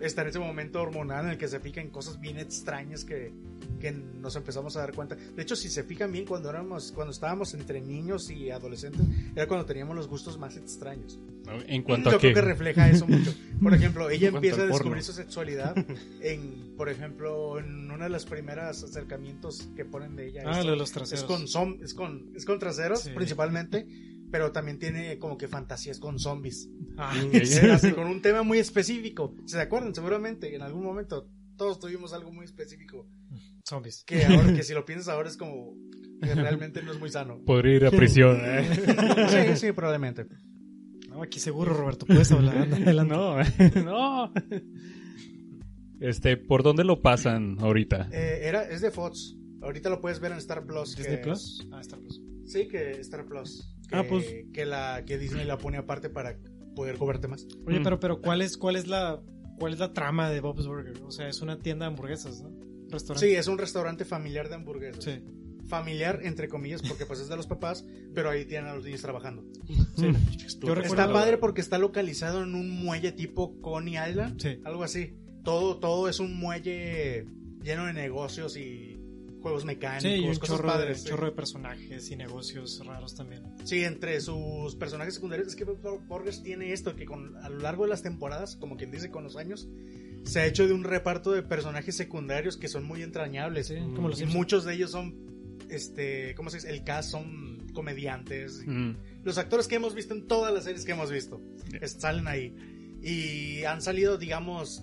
está 0.00 0.22
en 0.22 0.28
ese 0.28 0.38
momento 0.38 0.80
hormonal 0.80 1.26
en 1.26 1.32
el 1.32 1.38
que 1.38 1.48
se 1.48 1.60
fija 1.60 1.80
en 1.80 1.90
cosas 1.90 2.20
bien 2.20 2.38
extrañas 2.38 3.04
que, 3.04 3.32
que 3.78 3.92
nos 3.92 4.34
empezamos 4.36 4.76
a 4.76 4.80
dar 4.80 4.94
cuenta. 4.94 5.14
De 5.14 5.42
hecho, 5.42 5.56
si 5.56 5.68
se 5.68 5.82
fijan 5.84 6.12
bien, 6.12 6.24
cuando 6.24 6.50
éramos, 6.50 6.92
cuando 6.92 7.12
estábamos 7.12 7.54
entre 7.54 7.80
niños 7.80 8.30
y 8.30 8.50
adolescentes, 8.50 9.02
era 9.34 9.46
cuando 9.46 9.66
teníamos 9.66 9.94
los 9.96 10.08
gustos 10.08 10.38
más 10.38 10.56
extraños. 10.56 11.18
En 11.68 11.82
cuanto 11.82 12.10
Yo 12.10 12.16
a 12.16 12.18
que... 12.20 12.32
creo 12.32 12.42
que 12.42 12.48
refleja 12.48 12.88
eso 12.90 13.06
mucho. 13.06 13.32
Por 13.62 13.72
ejemplo, 13.72 14.10
ella 14.10 14.28
empieza 14.28 14.62
a 14.62 14.66
descubrir 14.66 15.02
su 15.02 15.12
sexualidad 15.12 15.74
en, 16.20 16.74
por 16.76 16.88
ejemplo, 16.88 17.58
en 17.60 17.90
uno 17.90 18.02
de 18.02 18.10
los 18.10 18.26
primeros 18.26 18.82
acercamientos 18.82 19.68
que 19.76 19.84
ponen 19.84 20.16
de 20.16 20.28
ella. 20.28 20.42
Ah, 20.44 20.58
es- 20.60 20.64
lo 20.64 20.72
de 20.72 20.76
los 20.76 20.88
es 20.88 20.94
traseros. 20.94 21.24
con, 21.24 21.42
zom- 21.46 21.82
es 21.82 21.94
con, 21.94 22.32
es 22.34 22.44
con 22.44 22.58
traseros, 22.58 23.00
Sí. 23.02 23.10
principalmente, 23.14 23.86
pero 24.30 24.50
también 24.50 24.78
tiene 24.80 25.18
como 25.18 25.38
que 25.38 25.46
fantasías 25.46 26.00
con 26.00 26.18
zombies. 26.18 26.68
Ah, 26.98 27.14
así, 27.72 27.92
con 27.94 28.08
un 28.08 28.20
tema 28.20 28.42
muy 28.42 28.58
específico. 28.58 29.34
¿Se 29.44 29.60
acuerdan? 29.60 29.94
Seguramente 29.94 30.52
en 30.54 30.62
algún 30.62 30.82
momento 30.82 31.28
todos 31.56 31.78
tuvimos 31.78 32.12
algo 32.12 32.32
muy 32.32 32.44
específico. 32.44 33.06
zombies. 33.68 34.04
Que 34.04 34.24
ahora, 34.24 34.54
que 34.54 34.62
si 34.62 34.72
lo 34.74 34.84
piensas 34.86 35.08
ahora 35.08 35.28
es 35.28 35.36
como 35.36 35.74
que 36.22 36.34
realmente 36.34 36.82
no 36.82 36.92
es 36.92 36.98
muy 37.00 37.10
sano. 37.10 37.40
Podría 37.44 37.74
ir 37.76 37.84
a 37.86 37.90
prisión. 37.90 38.38
¿eh? 38.42 38.64
Sí, 39.56 39.66
sí, 39.66 39.72
probablemente. 39.72 40.26
No, 41.08 41.22
aquí 41.22 41.40
seguro, 41.40 41.72
Roberto, 41.74 42.06
puedes 42.06 42.30
hablar. 42.32 42.56
adelante. 42.72 43.14
no, 43.14 43.36
no. 43.84 44.32
Este, 46.00 46.36
¿por 46.36 46.62
dónde 46.62 46.84
lo 46.84 47.00
pasan 47.00 47.56
ahorita? 47.60 48.08
Eh, 48.12 48.40
era, 48.42 48.62
es 48.68 48.80
de 48.82 48.90
Fox. 48.90 49.36
Ahorita 49.62 49.88
lo 49.88 50.00
puedes 50.00 50.20
ver 50.20 50.32
en 50.32 50.38
Star 50.38 50.64
Plus. 50.66 50.94
que 50.94 51.02
¿Disney 51.02 51.18
es- 51.20 51.24
Plus? 51.24 51.68
Ah, 51.72 51.80
Star 51.80 51.98
Plus. 52.00 52.20
Sí, 52.44 52.68
que 52.68 52.90
Star 53.00 53.24
Plus. 53.26 53.74
Que, 53.88 53.96
Ah, 53.96 54.04
pues. 54.08 54.26
Que, 54.52 54.66
la, 54.66 55.04
que 55.06 55.16
Disney 55.18 55.46
la 55.46 55.56
pone 55.58 55.78
aparte 55.78 56.10
para 56.10 56.38
poder 56.74 56.96
cobrarte 56.98 57.28
más. 57.28 57.46
Oye, 57.66 57.80
Mm. 57.80 57.82
pero, 57.82 57.98
pero 58.00 58.20
¿cuál 58.20 58.42
es, 58.42 58.56
cuál 58.58 58.76
es 58.76 58.86
la, 58.86 59.22
cuál 59.58 59.72
es 59.72 59.78
la 59.78 59.92
trama 59.92 60.30
de 60.30 60.40
Bob's 60.40 60.66
Burger? 60.66 61.02
O 61.04 61.10
sea, 61.10 61.28
es 61.28 61.40
una 61.42 61.58
tienda 61.58 61.84
de 61.86 61.90
hamburguesas, 61.90 62.42
¿no? 62.42 62.50
Restaurante. 62.90 63.26
Sí, 63.28 63.34
es 63.34 63.46
un 63.48 63.58
restaurante 63.58 64.04
familiar 64.04 64.48
de 64.48 64.54
hamburguesas. 64.56 65.02
Sí. 65.04 65.20
Familiar, 65.68 66.20
entre 66.22 66.48
comillas, 66.48 66.80
porque 66.82 67.06
pues 67.06 67.18
es 67.18 67.28
de 67.28 67.34
los 67.36 67.48
papás, 67.48 67.84
pero 68.14 68.30
ahí 68.30 68.44
tienen 68.44 68.70
a 68.70 68.74
los 68.76 68.84
niños 68.84 69.02
trabajando. 69.02 69.44
sí. 69.96 70.12
Yo 70.62 70.74
Está 70.74 71.12
padre 71.12 71.38
porque 71.38 71.60
está 71.60 71.78
localizado 71.78 72.42
en 72.44 72.54
un 72.54 72.70
muelle 72.70 73.10
tipo 73.12 73.60
Coney 73.60 73.94
Island, 74.08 74.40
Sí. 74.40 74.60
algo 74.64 74.84
así. 74.84 75.14
Todo, 75.42 75.78
todo 75.78 76.08
es 76.08 76.20
un 76.20 76.36
muelle 76.38 77.26
lleno 77.62 77.86
de 77.86 77.92
negocios 77.92 78.56
y 78.56 78.95
juegos 79.46 79.64
mecánicos, 79.64 80.02
Sí, 80.02 80.24
y 80.24 80.28
un 80.28 80.34
cosas 80.36 80.56
chorro, 80.56 80.68
padres. 80.68 81.04
de, 81.04 81.10
chorro 81.10 81.26
de 81.26 81.32
personajes 81.32 82.10
y 82.10 82.16
negocios 82.16 82.82
raros 82.84 83.14
también. 83.14 83.42
Sí, 83.64 83.84
entre 83.84 84.20
sus 84.20 84.74
personajes 84.76 85.14
secundarios, 85.14 85.48
es 85.48 85.56
que 85.56 85.64
Burgers 85.64 86.42
tiene 86.42 86.72
esto, 86.72 86.96
que 86.96 87.04
con, 87.06 87.36
a 87.38 87.48
lo 87.48 87.58
largo 87.60 87.84
de 87.84 87.90
las 87.90 88.02
temporadas, 88.02 88.56
como 88.56 88.76
quien 88.76 88.90
dice 88.90 89.10
con 89.10 89.22
los 89.24 89.36
años, 89.36 89.68
se 90.24 90.40
ha 90.40 90.46
hecho 90.46 90.66
de 90.66 90.72
un 90.72 90.82
reparto 90.82 91.30
de 91.30 91.42
personajes 91.42 91.96
secundarios 91.96 92.56
que 92.56 92.66
son 92.68 92.84
muy 92.84 93.02
entrañables. 93.02 93.68
Sí, 93.68 93.76
como 93.94 94.08
los 94.08 94.20
Y 94.20 94.26
muchos 94.26 94.64
de 94.64 94.74
ellos 94.74 94.90
son, 94.90 95.14
este, 95.70 96.34
¿cómo 96.34 96.50
se 96.50 96.56
dice? 96.56 96.70
El 96.70 96.82
cast 96.82 97.10
son 97.12 97.68
comediantes. 97.72 98.64
Mm. 98.66 98.92
Los 99.22 99.38
actores 99.38 99.68
que 99.68 99.76
hemos 99.76 99.94
visto 99.94 100.14
en 100.14 100.26
todas 100.26 100.52
las 100.52 100.64
series 100.64 100.84
que 100.84 100.92
hemos 100.92 101.10
visto 101.12 101.40
Yeah. 101.70 101.86
salen 101.88 102.26
ahí. 102.26 102.54
Y 103.02 103.62
han 103.64 103.82
salido, 103.82 104.18
digamos, 104.18 104.82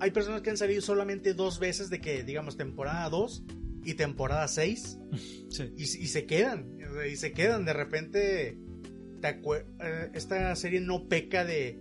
hay 0.00 0.10
personas 0.10 0.40
que 0.42 0.50
han 0.50 0.56
salido 0.56 0.80
solamente 0.80 1.34
dos 1.34 1.58
veces 1.60 1.88
de 1.90 2.00
que, 2.00 2.24
digamos, 2.24 2.56
temporada 2.56 3.08
2 3.08 3.44
y 3.84 3.94
temporada 3.94 4.46
6 4.48 4.98
Sí. 5.50 5.72
y, 5.76 5.82
y 5.82 5.86
se 5.86 6.24
quedan, 6.26 6.78
y 7.10 7.16
se 7.16 7.32
quedan. 7.32 7.64
De 7.64 7.72
repente, 7.72 8.58
eh, 9.22 10.10
esta 10.14 10.54
serie 10.56 10.80
no 10.80 11.08
peca 11.08 11.44
de, 11.44 11.78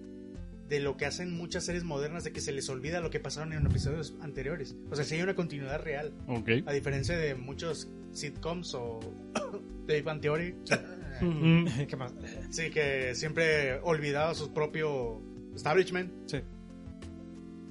de 0.68 0.80
lo 0.80 0.98
que 0.98 1.06
hacen 1.06 1.32
muchas 1.32 1.64
series 1.66 1.84
modernas, 1.84 2.24
de 2.24 2.32
que 2.32 2.42
se 2.42 2.52
les 2.52 2.70
olvida 2.70 3.00
lo 3.02 3.10
que 3.10 3.20
pasaron 3.20 3.54
en 3.54 3.66
episodios 3.66 4.16
anteriores. 4.22 4.76
O 4.90 4.96
sea, 4.96 5.06
si 5.06 5.16
hay 5.16 5.22
una 5.22 5.36
continuidad 5.36 5.82
real, 5.82 6.14
Ok. 6.28 6.50
a 6.66 6.74
diferencia 6.74 7.18
de 7.18 7.36
muchos 7.36 7.90
sitcoms 8.12 8.74
o 8.76 9.00
de 9.88 10.02
Bang 10.02 10.22
Theory. 10.22 10.56
Mm. 11.22 11.66
¿Qué 11.88 11.96
más? 11.98 12.16
Sí, 12.50 12.72
que 12.72 13.14
siempre 13.14 13.76
olvidaba 13.84 14.34
su 14.34 14.52
propio 14.54 15.22
establishment. 15.54 16.12
Sí. 16.26 16.38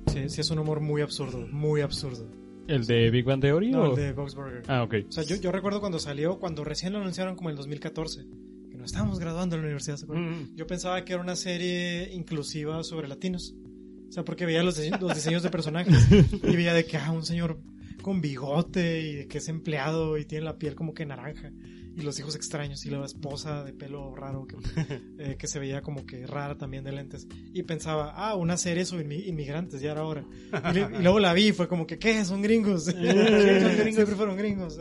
Sí, 0.07 0.29
sí, 0.29 0.41
es 0.43 0.51
un 0.51 0.61
humor 0.61 0.79
muy 0.81 1.03
absurdo, 1.03 1.49
muy 1.51 1.81
absurdo. 1.81 2.31
¿El 2.71 2.87
de 2.87 3.11
Big 3.11 3.25
Bang 3.25 3.41
Theory 3.41 3.71
No, 3.71 3.83
o...? 3.83 3.91
el 3.91 3.97
de 3.97 4.13
Bob's 4.13 4.35
Burger. 4.35 4.63
Ah, 4.69 4.83
ok. 4.83 4.95
O 5.09 5.13
sea, 5.13 5.25
yo, 5.25 5.37
yo 5.37 5.51
recuerdo 5.53 5.81
cuando 5.81 5.99
salió, 5.99 6.39
cuando 6.39 6.65
recién 6.65 6.93
lo 6.93 7.01
anunciaron 7.01 7.35
como 7.37 7.49
en 7.51 7.55
el 7.55 7.57
2014, 7.59 8.25
que 8.71 8.77
nos 8.77 8.87
estábamos 8.87 9.19
graduando 9.19 9.57
en 9.57 9.63
la 9.63 9.67
universidad, 9.67 9.97
¿se 9.97 10.05
acuerdan? 10.05 10.43
Mm. 10.45 10.55
Yo 10.57 10.67
pensaba 10.67 11.05
que 11.05 11.13
era 11.15 11.23
una 11.23 11.37
serie 11.37 12.11
inclusiva 12.15 12.83
sobre 12.85 13.09
latinos. 13.09 13.55
O 14.09 14.13
sea, 14.13 14.25
porque 14.25 14.45
veía 14.47 14.63
los, 14.63 14.77
dise- 14.79 14.99
los 15.01 15.15
diseños 15.15 15.43
de 15.43 15.51
personajes 15.51 15.95
y 16.11 16.57
veía 16.57 16.75
de 16.75 16.85
que, 16.85 16.97
ah, 16.97 17.11
un 17.13 17.25
señor 17.25 17.61
con 18.03 18.21
bigote 18.21 19.01
y 19.03 19.15
de 19.15 19.27
que 19.29 19.39
es 19.39 19.49
empleado 19.49 20.17
y 20.19 20.25
tiene 20.25 20.45
la 20.45 20.57
piel 20.59 20.75
como 20.75 20.95
que 20.95 21.05
naranja. 21.07 21.53
Y 21.97 22.03
los 22.03 22.19
hijos 22.19 22.37
extraños 22.37 22.85
y 22.87 22.91
la 22.91 23.05
esposa 23.05 23.65
de 23.65 23.73
pelo 23.73 24.15
raro 24.15 24.47
que, 24.47 24.57
eh, 25.19 25.37
que 25.39 25.47
se 25.47 25.59
veía 25.59 25.83
como 25.83 26.07
que 26.07 26.27
rara 26.27 26.57
también 26.57 26.85
de 26.85 26.93
lentes. 26.93 27.27
Y 27.53 27.63
pensaba, 27.65 28.13
ah, 28.15 28.37
una 28.37 28.57
serie 28.57 28.85
sobre 28.85 29.07
inmi- 29.07 29.27
inmigrantes, 29.27 29.81
ya 29.81 29.93
era 29.93 30.05
hora. 30.05 30.25
Y, 30.71 30.75
le- 30.75 30.99
y 30.99 31.03
luego 31.03 31.19
la 31.21 31.33
vi 31.33 31.49
y 31.49 31.53
fue 31.53 31.69
como 31.69 31.87
que, 31.87 31.99
¿qué? 31.99 32.25
Son 32.25 32.43
gringos. 32.43 32.85
Son 32.85 32.95
gringos. 32.95 33.95
Siempre 33.95 34.15
fueron 34.17 34.37
gringos. 34.37 34.79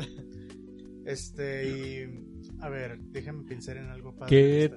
Este, 1.05 1.67
y. 1.69 2.25
A 2.61 2.67
ver, 2.67 2.99
déjame 2.99 3.45
pensar 3.45 3.77
en 3.77 3.85
algo 3.85 4.13
para. 4.15 4.27
¿Qué-. 4.27 4.69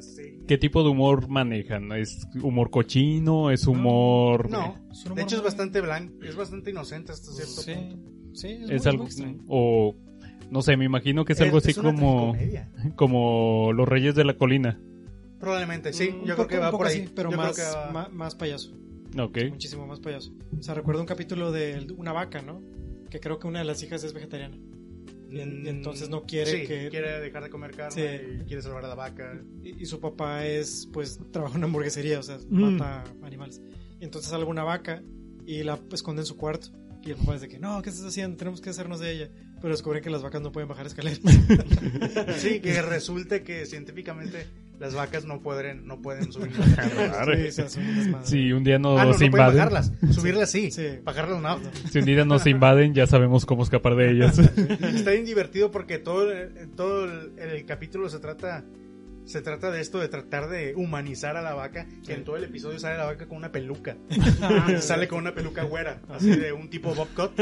¿Qué 0.47 0.57
tipo 0.57 0.83
de 0.85 0.91
humor 0.91 1.28
manejan? 1.28 1.91
¿Es 1.93 2.26
humor 2.41 2.70
cochino? 2.70 3.51
¿Es 3.51 3.66
humor...? 3.66 4.49
No, 4.49 4.76
Es 4.93 5.01
un 5.05 5.07
humor 5.12 5.16
de 5.16 5.22
hecho 5.24 5.37
es 5.37 5.43
bastante 5.43 5.80
blanco, 5.80 6.14
es 6.22 6.37
bastante 6.37 6.70
inocente 6.70 7.11
hasta 7.11 7.33
cierto 7.33 7.61
Sí, 7.62 7.72
punto. 7.74 8.11
sí, 8.35 8.49
es, 8.49 8.70
¿Es 8.70 8.83
muy- 8.85 8.91
algo... 8.93 9.05
extraño. 9.05 9.45
o... 9.49 9.97
No 10.53 10.63
sé, 10.63 10.77
me 10.77 10.85
imagino 10.85 11.25
que 11.25 11.33
es, 11.33 11.41
algo 11.41 11.59
así 11.59 11.73
como... 11.75 12.37
Como 12.97 13.73
Los 13.73 13.89
Reyes 13.89 14.15
de 14.15 14.25
la 14.25 14.35
Colina. 14.37 14.79
Probablemente, 15.41 15.93
sí, 15.93 16.09
Un 16.21 16.27
yo 16.27 16.35
creo 16.37 16.47
que 16.47 16.59
va 16.59 16.71
por 16.71 16.87
ahí. 16.87 17.01
así, 17.01 17.13
pero 17.15 17.31
Yo 17.31 17.37
creo 17.37 17.49
más, 17.49 17.57
que 17.57 17.63
va- 17.63 17.91
ma- 17.91 18.09
más 18.11 18.35
payaso. 18.35 18.73
Ok. 19.19 19.39
Muchísimo 19.51 19.87
más 19.87 19.99
payaso. 20.01 20.33
O 20.59 20.63
sea, 20.63 20.75
recuerdo 20.75 21.01
un 21.01 21.07
capítulo 21.07 21.51
de 21.51 21.87
una 21.97 22.13
vaca, 22.13 22.43
¿no? 22.43 22.63
Que 23.11 23.19
creo 23.19 23.39
que 23.39 23.47
una 23.49 23.59
de 23.61 23.65
las 23.65 23.83
hijas 23.83 24.05
es 24.05 24.13
vegetariana. 24.13 24.57
Y, 25.31 25.41
en- 25.41 25.65
y 25.67 25.69
entonces 25.69 26.11
no 26.11 26.23
quiere 26.25 26.51
Sí, 26.61 26.67
que... 26.67 26.89
quiere 26.91 27.19
dejar 27.21 27.43
de 27.43 27.51
comer 27.51 27.73
carne 27.73 27.91
Sí. 27.91 28.39
y 28.43 28.45
quiere 28.45 28.63
salvar 28.63 28.85
a 28.85 28.89
la 28.89 28.95
vaca. 28.95 29.41
Y, 29.65 29.83
y 29.83 29.87
su 29.87 29.99
papá 30.01 30.47
es, 30.47 30.89
pues, 30.93 31.19
trabaja 31.33 31.55
en 31.55 31.59
una 31.61 31.67
hamburguesería, 31.67 32.21
o 32.21 32.23
sea, 32.23 32.39
Mm. 32.49 32.75
mata 32.77 33.05
animales. 33.23 33.61
Y 34.01 34.05
entonces 34.05 34.31
salva 34.31 34.49
una 34.51 34.65
vaca 34.65 35.03
y 35.47 35.63
la 35.63 35.79
esconde 35.93 36.23
en 36.23 36.27
su 36.27 36.37
cuarto. 36.37 36.69
Y 37.05 37.11
el 37.11 37.17
papá 37.17 37.33
dice 37.35 37.49
que, 37.49 37.59
no, 37.59 37.83
¿qué 37.83 37.91
estás 37.91 38.05
haciendo? 38.07 38.37
Tenemos 38.37 38.61
que 38.61 38.71
hacernos 38.71 39.01
de 39.01 39.11
ella. 39.13 39.31
Pero 39.63 39.73
descubren 39.75 40.03
que 40.03 40.11
las 40.11 40.23
vacas 40.23 40.43
no 40.43 40.51
pueden 40.51 40.69
bajar 40.69 40.87
escaleras. 40.87 41.21
Sí, 42.37 42.61
que 42.61 42.83
resulte 42.83 43.43
que 43.43 43.65
científicamente 43.67 44.47
las 44.81 44.95
vacas 44.95 45.25
no 45.25 45.41
pueden, 45.41 45.87
no 45.87 46.03
pueden 46.03 46.33
subir. 46.33 46.51
Madre. 47.11 47.53
Sí, 47.53 47.63
se. 47.69 47.81
Si 48.25 48.53
un 48.53 48.65
día 48.65 48.79
nos 48.81 48.99
ah, 48.99 49.05
no, 49.05 49.11
no 49.11 49.17
pueden 49.17 49.33
invaden, 49.33 49.57
bajarlas. 49.57 49.93
Subirlas 50.11 50.51
sí, 50.51 50.71
Sí. 50.73 50.87
bajarlas 51.05 51.41
no. 51.41 51.61
si 51.91 52.01
un 52.01 52.05
día 52.05 52.25
nos 52.25 52.47
invaden, 52.47 52.93
ya 52.93 53.07
sabemos 53.07 53.47
cómo 53.47 53.63
escapar 53.63 53.95
de 53.95 54.11
ellas. 54.11 54.39
Está 54.39 55.13
bien 55.13 55.25
divertido 55.25 55.71
porque 55.71 55.99
todo, 55.99 56.27
todo 56.77 57.05
el, 57.05 57.33
el 57.39 57.65
capítulo 57.65 58.09
se 58.09 58.19
trata 58.19 58.65
se 59.25 59.41
trata 59.43 59.70
de 59.70 59.81
esto 59.81 59.99
de 59.99 60.09
tratar 60.09 60.49
de 60.49 60.75
humanizar 60.75 61.37
a 61.37 61.43
la 61.43 61.55
vaca, 61.55 61.87
que 62.05 62.14
en 62.14 62.25
todo 62.25 62.37
el 62.37 62.45
episodio 62.45 62.79
sale 62.79 62.99
la 62.99 63.05
vaca 63.07 63.27
con 63.27 63.39
una 63.39 63.53
peluca. 63.53 63.97
sale 64.81 65.09
con 65.09 65.18
una 65.18 65.35
peluca 65.35 65.62
güera, 65.64 66.03
así 66.09 66.31
de 66.31 66.53
un 66.53 66.68
tipo 66.70 66.95
bob 66.95 67.09
cut. 67.14 67.33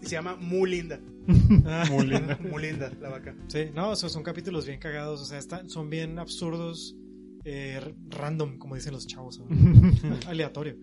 Y 0.00 0.06
se 0.06 0.12
llama 0.12 0.36
Muy 0.36 0.70
linda. 0.76 1.00
Muy 1.26 2.06
linda. 2.06 2.38
Muy 2.40 2.62
linda 2.62 2.90
la 3.00 3.08
vaca. 3.10 3.34
Sí, 3.48 3.66
no, 3.74 3.90
o 3.90 3.96
sea, 3.96 4.08
son 4.08 4.22
capítulos 4.22 4.66
bien 4.66 4.78
cagados, 4.80 5.20
o 5.20 5.24
sea, 5.24 5.38
están, 5.38 5.68
son 5.70 5.88
bien 5.90 6.18
absurdos, 6.18 6.96
eh, 7.44 7.80
random, 8.10 8.58
como 8.58 8.74
dicen 8.76 8.92
los 8.92 9.06
chavos, 9.06 9.40
aleatorio. 10.26 10.76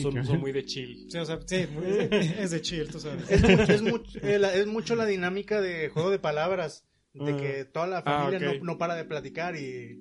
Son, 0.00 0.24
son 0.24 0.40
muy 0.40 0.52
de 0.52 0.64
chill. 0.64 1.06
Sí, 1.10 1.18
o 1.18 1.24
sea, 1.24 1.38
sí, 1.46 1.66
muy- 1.72 2.08
es 2.10 2.50
de 2.50 2.60
chill, 2.60 2.88
tú 2.88 3.00
sabes. 3.00 3.30
Es 3.30 3.42
mucho, 3.42 3.72
es, 3.72 3.82
mucho, 3.82 4.18
eh, 4.22 4.38
la- 4.38 4.54
es 4.54 4.66
mucho 4.66 4.94
la 4.96 5.06
dinámica 5.06 5.60
de 5.60 5.88
juego 5.88 6.10
de 6.10 6.18
palabras, 6.18 6.84
de 7.14 7.32
Ah. 7.32 7.36
que 7.36 7.64
toda 7.64 7.86
la 7.86 7.98
Ah, 7.98 8.02
familia 8.28 8.40
no, 8.58 8.64
no 8.64 8.78
para 8.78 8.94
de 8.96 9.04
platicar 9.04 9.56
y 9.56 9.98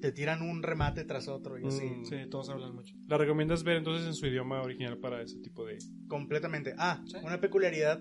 te 0.00 0.12
tiran 0.12 0.42
un 0.42 0.62
remate 0.62 1.04
tras 1.04 1.28
otro 1.28 1.58
y 1.58 1.66
así. 1.66 1.84
Mm. 1.86 2.04
Sí, 2.04 2.16
todos 2.30 2.48
hablan 2.50 2.74
mucho. 2.74 2.94
¿La 3.08 3.18
recomiendas 3.18 3.62
ver 3.64 3.76
entonces 3.78 4.06
en 4.06 4.14
su 4.14 4.26
idioma 4.26 4.60
original 4.62 4.98
para 4.98 5.22
ese 5.22 5.38
tipo 5.40 5.64
de...? 5.64 5.78
Completamente. 6.08 6.74
Ah, 6.78 7.02
Sí. 7.06 7.16
una 7.22 7.40
peculiaridad 7.40 8.00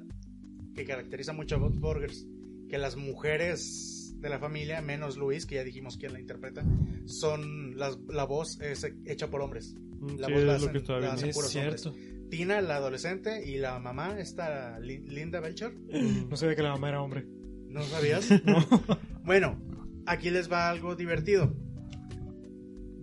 que 0.74 0.84
caracteriza 0.86 1.32
mucho 1.34 1.56
a 1.56 1.60
Bob 1.60 1.78
Burgers, 1.80 2.28
que 2.70 2.78
las 2.78 2.96
mujeres 2.98 4.16
de 4.20 4.30
la 4.30 4.40
familia, 4.40 4.82
menos 4.82 5.18
Luis, 5.18 5.46
que 5.46 5.56
ya 5.56 5.64
dijimos 5.64 5.98
quién 5.98 6.14
la 6.14 6.20
interpreta, 6.20 6.64
son 7.06 7.78
las, 7.78 7.98
la 8.10 8.26
voz 8.26 8.60
es 8.62 8.86
hecha 9.06 9.30
por 9.30 9.42
hombres. 9.42 9.76
La 10.18 10.28
Sí, 10.28 10.34
voz 10.34 10.44
la 10.44 10.56
es 10.56 10.62
lo 10.64 10.70
hacen- 10.70 10.84
que 10.84 11.00
la 11.02 11.14
hacen 11.14 11.30
Es 11.30 11.36
puros 11.36 11.52
cierto. 11.52 11.94
Tina, 12.30 12.60
la 12.62 12.78
adolescente, 12.78 13.48
y 13.50 13.58
la 13.58 13.80
mamá, 13.80 14.20
esta 14.20 14.80
Lin- 14.80 15.06
Linda 15.08 15.40
Belcher. 15.40 15.74
No 16.30 16.36
sabía 16.36 16.56
que 16.56 16.64
la 16.64 16.72
mamá 16.72 16.90
era 16.90 17.02
hombre. 17.02 17.26
¿No 17.76 17.84
sabías? 17.84 18.30
Bueno, 19.26 19.60
aquí 20.06 20.30
les 20.30 20.52
va 20.52 20.70
algo 20.70 20.96
divertido. 20.96 21.56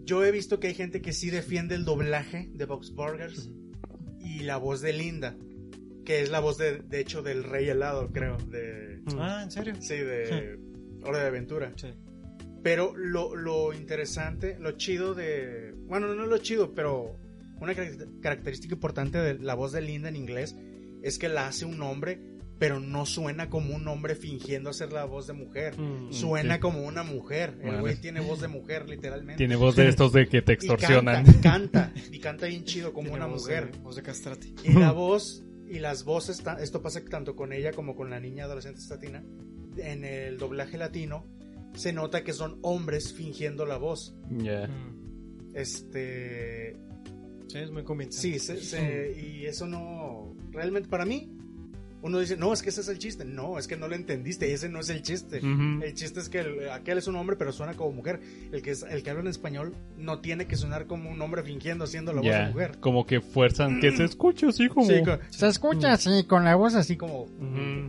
Yo 0.05 0.25
he 0.25 0.31
visto 0.31 0.61
que 0.61 0.69
hay 0.69 0.75
gente 0.75 1.01
que 1.03 1.13
sí 1.13 1.31
defiende 1.31 1.75
el 1.75 1.85
doblaje 1.85 2.49
de 2.55 2.65
Box 2.65 2.93
Burgers 2.95 3.51
y 4.21 4.41
la 4.41 4.57
voz 4.57 4.81
de 4.81 4.93
Linda, 4.93 5.37
que 6.05 6.23
es 6.23 6.31
la 6.31 6.39
voz 6.41 6.59
de, 6.59 6.79
de 6.79 7.01
hecho 7.01 7.23
del 7.23 7.45
Rey 7.45 7.69
Helado, 7.69 8.11
creo, 8.13 8.37
de 8.37 9.01
Ah, 9.19 9.41
¿en 9.43 9.51
serio? 9.51 9.75
sí, 9.81 9.97
de 9.97 10.59
Hora 11.05 11.19
de 11.19 11.27
Aventura. 11.27 11.73
Sí. 11.77 11.89
Pero 12.63 12.95
lo, 12.97 13.35
lo 13.35 13.73
interesante, 13.75 14.57
lo 14.61 14.73
chido 14.73 15.15
de, 15.15 15.75
bueno, 15.87 16.15
no 16.15 16.27
lo 16.27 16.39
chido, 16.39 16.73
pero 16.75 17.17
una 17.61 17.73
carac- 17.75 18.21
característica 18.21 18.75
importante 18.75 19.19
de 19.19 19.41
la 19.41 19.55
voz 19.55 19.73
de 19.73 19.81
Linda 19.81 20.09
en 20.09 20.15
inglés 20.17 20.57
es 21.03 21.19
que 21.19 21.29
la 21.29 21.49
hace 21.49 21.65
un 21.65 21.83
hombre, 21.83 22.21
pero 22.63 22.79
no 22.79 23.07
suena 23.07 23.51
como 23.51 23.75
un 23.75 23.89
hombre 23.89 24.15
fingiendo 24.15 24.73
ser 24.73 24.93
la 24.93 25.05
voz 25.05 25.27
de 25.27 25.33
mujer. 25.33 25.77
Mm. 25.77 26.13
Suena 26.13 26.55
sí. 26.55 26.61
como 26.61 26.87
una 26.87 27.03
mujer. 27.03 27.59
El 27.61 27.81
güey 27.81 27.97
tiene 28.01 28.21
voz 28.21 28.41
de 28.41 28.47
mujer, 28.47 28.89
literalmente. 28.89 29.37
Tiene 29.39 29.57
voz 29.57 29.75
de 29.75 29.89
estos 29.89 30.13
de 30.13 30.29
que 30.29 30.43
te 30.43 30.53
Y 30.53 30.55
extorsionan. 30.55 31.25
canta, 31.25 31.33
y 31.33 31.41
canta, 31.43 31.93
y 32.13 32.19
canta 32.21 32.47
bien 32.47 32.63
chido 32.65 32.93
como 32.93 33.09
Tiene 33.09 33.17
una 33.25 33.27
voz 33.27 33.43
mujer. 33.43 33.73
De, 33.73 33.79
voz 33.79 33.97
de 33.97 34.03
castrati. 34.03 34.55
Y 34.63 34.75
la 34.75 34.93
voz 34.93 35.43
y 35.69 35.81
las 35.81 36.05
voces, 36.05 36.41
esto 36.61 36.83
pasa 36.83 37.05
tanto 37.05 37.35
con 37.35 37.53
ella 37.53 37.73
como 37.73 37.97
con 37.97 38.11
la 38.11 38.21
niña 38.21 38.45
adolescente 38.45 38.79
estatina. 38.79 39.25
En 39.77 40.05
el 40.05 40.39
doblaje 40.39 40.79
latino 40.79 41.27
se 41.75 41.93
nota 41.93 42.23
que 42.23 42.33
son 42.33 42.61
hombres 42.63 43.13
fingiendo 43.13 43.67
la 43.67 43.77
voz. 43.77 44.15
Ya. 44.31 44.69
Mm. 44.69 45.57
Este. 45.57 46.77
Sí, 47.49 47.59
es 47.59 47.73
muy 47.73 47.83
convincente. 47.83 48.39
Sí, 48.39 48.39
se- 48.39 48.63
se- 48.63 49.21
y 49.21 49.47
eso 49.47 49.67
no. 49.67 50.37
Realmente 50.53 50.89
para 50.89 51.05
mí, 51.05 51.29
uno 52.03 52.19
dice, 52.19 52.37
no, 52.37 52.53
es 52.53 52.63
que 52.63 52.71
ese 52.71 52.81
es 52.81 52.89
el 52.89 52.99
chiste. 52.99 53.25
No, 53.25 53.59
es 53.59 53.69
que 53.69 53.77
no 53.77 53.87
lo 53.89 53.95
entendiste, 53.95 54.53
ese 54.53 54.69
no 54.69 54.81
es 54.81 54.91
el 54.91 55.03
chiste. 55.03 55.39
El 55.39 55.95
chiste 55.95 56.19
es 56.21 56.29
que 56.29 56.41
el- 56.41 56.69
aquel 56.71 56.99
es 56.99 57.07
un 57.07 57.15
hombre, 57.17 57.37
pero 57.37 57.53
suena 57.53 57.75
como 57.75 57.93
mujer. 57.93 58.21
El 58.53 58.61
que, 58.61 58.73
es, 58.73 58.83
el 58.83 59.03
que 59.03 59.11
habla 59.11 59.23
en 59.23 59.29
español 59.29 59.75
no 59.97 60.19
tiene 60.19 60.47
que 60.47 60.57
sonar 60.57 60.87
como 60.87 61.11
un 61.11 61.23
hombre 61.23 61.43
fingiendo 61.43 61.87
siendo 61.87 62.13
la 62.13 62.21
voz 62.21 62.31
de 62.31 62.53
mujer. 62.53 62.79
Como 62.81 63.07
que 63.07 63.21
fuerzan 63.21 63.81
que 63.81 63.93
se 63.97 64.05
escuche 64.05 64.47
así 64.49 64.69
como. 64.69 64.87
Sí, 64.87 65.03
con- 65.05 65.21
se 65.31 65.47
escucha 65.47 65.93
así, 65.93 66.25
con 66.25 66.45
la 66.45 66.57
voz 66.57 66.75
así 66.75 66.97
como. 66.97 67.27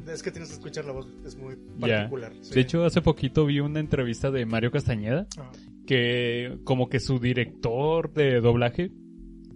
Es 0.07 0.22
que 0.22 0.32
tienes 0.32 0.49
que 0.49 0.55
escuchar 0.55 0.86
la 0.86 0.91
voz, 0.93 1.07
es 1.26 1.36
muy 1.36 1.55
particular. 1.80 2.34
sí. 2.41 2.53
De 2.53 2.61
hecho, 2.61 2.86
hace 2.86 3.01
poquito 3.01 3.45
vi 3.45 3.59
una 3.61 3.80
entrevista 3.80 4.30
de 4.32 4.45
Mario 4.45 4.72
Castañeda 4.72 5.26
Ah, 5.38 5.51
que 5.88 6.59
como 6.64 6.88
que 6.88 6.99
su 6.99 7.20
director 7.20 8.14
de 8.14 8.39
doblaje 8.41 8.91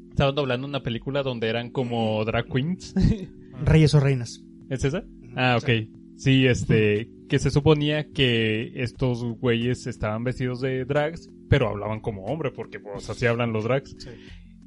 estaban 0.10 0.34
doblando 0.36 0.68
una 0.68 0.82
película 0.82 1.22
donde 1.24 1.48
eran 1.48 1.70
como 1.70 2.24
drag 2.26 2.48
queens. 2.52 2.94
Reyes 3.64 3.94
o 3.96 4.00
reinas. 4.00 4.44
¿Es 4.70 4.84
esa? 4.84 5.04
Ah, 5.36 5.58
ok. 5.62 5.70
Sí, 6.16 6.48
este, 6.48 7.10
que 7.30 7.38
se 7.40 7.52
suponía 7.52 8.10
que 8.12 8.72
estos 8.82 9.24
güeyes 9.24 9.86
estaban 9.88 10.24
vestidos 10.24 10.62
de 10.62 10.84
drags, 10.86 11.30
pero 11.50 11.70
hablaban 11.70 12.00
como 12.00 12.26
hombre, 12.26 12.52
porque 12.52 12.80
pues 12.80 13.10
así 13.10 13.26
hablan 13.26 13.54
los 13.54 13.64
drags. 13.66 13.96
sí. 14.00 14.10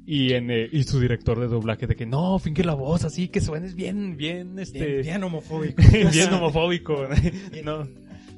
Y 0.03 0.33
en 0.33 0.49
eh, 0.49 0.67
y 0.71 0.81
su 0.83 0.99
director 0.99 1.39
de 1.39 1.47
doblaje 1.47 1.85
de 1.85 1.95
que 1.95 2.07
no, 2.07 2.39
finge 2.39 2.63
la 2.63 2.73
voz 2.73 3.05
así, 3.05 3.27
que 3.27 3.39
suenes 3.39 3.75
bien, 3.75 4.17
bien, 4.17 4.57
este, 4.57 4.83
Bien, 4.85 5.01
bien 5.03 5.23
homofóbico. 5.23 5.81
bien 6.11 6.33
homofóbico. 6.33 7.07
Bien, 7.51 7.63
no, 7.65 7.87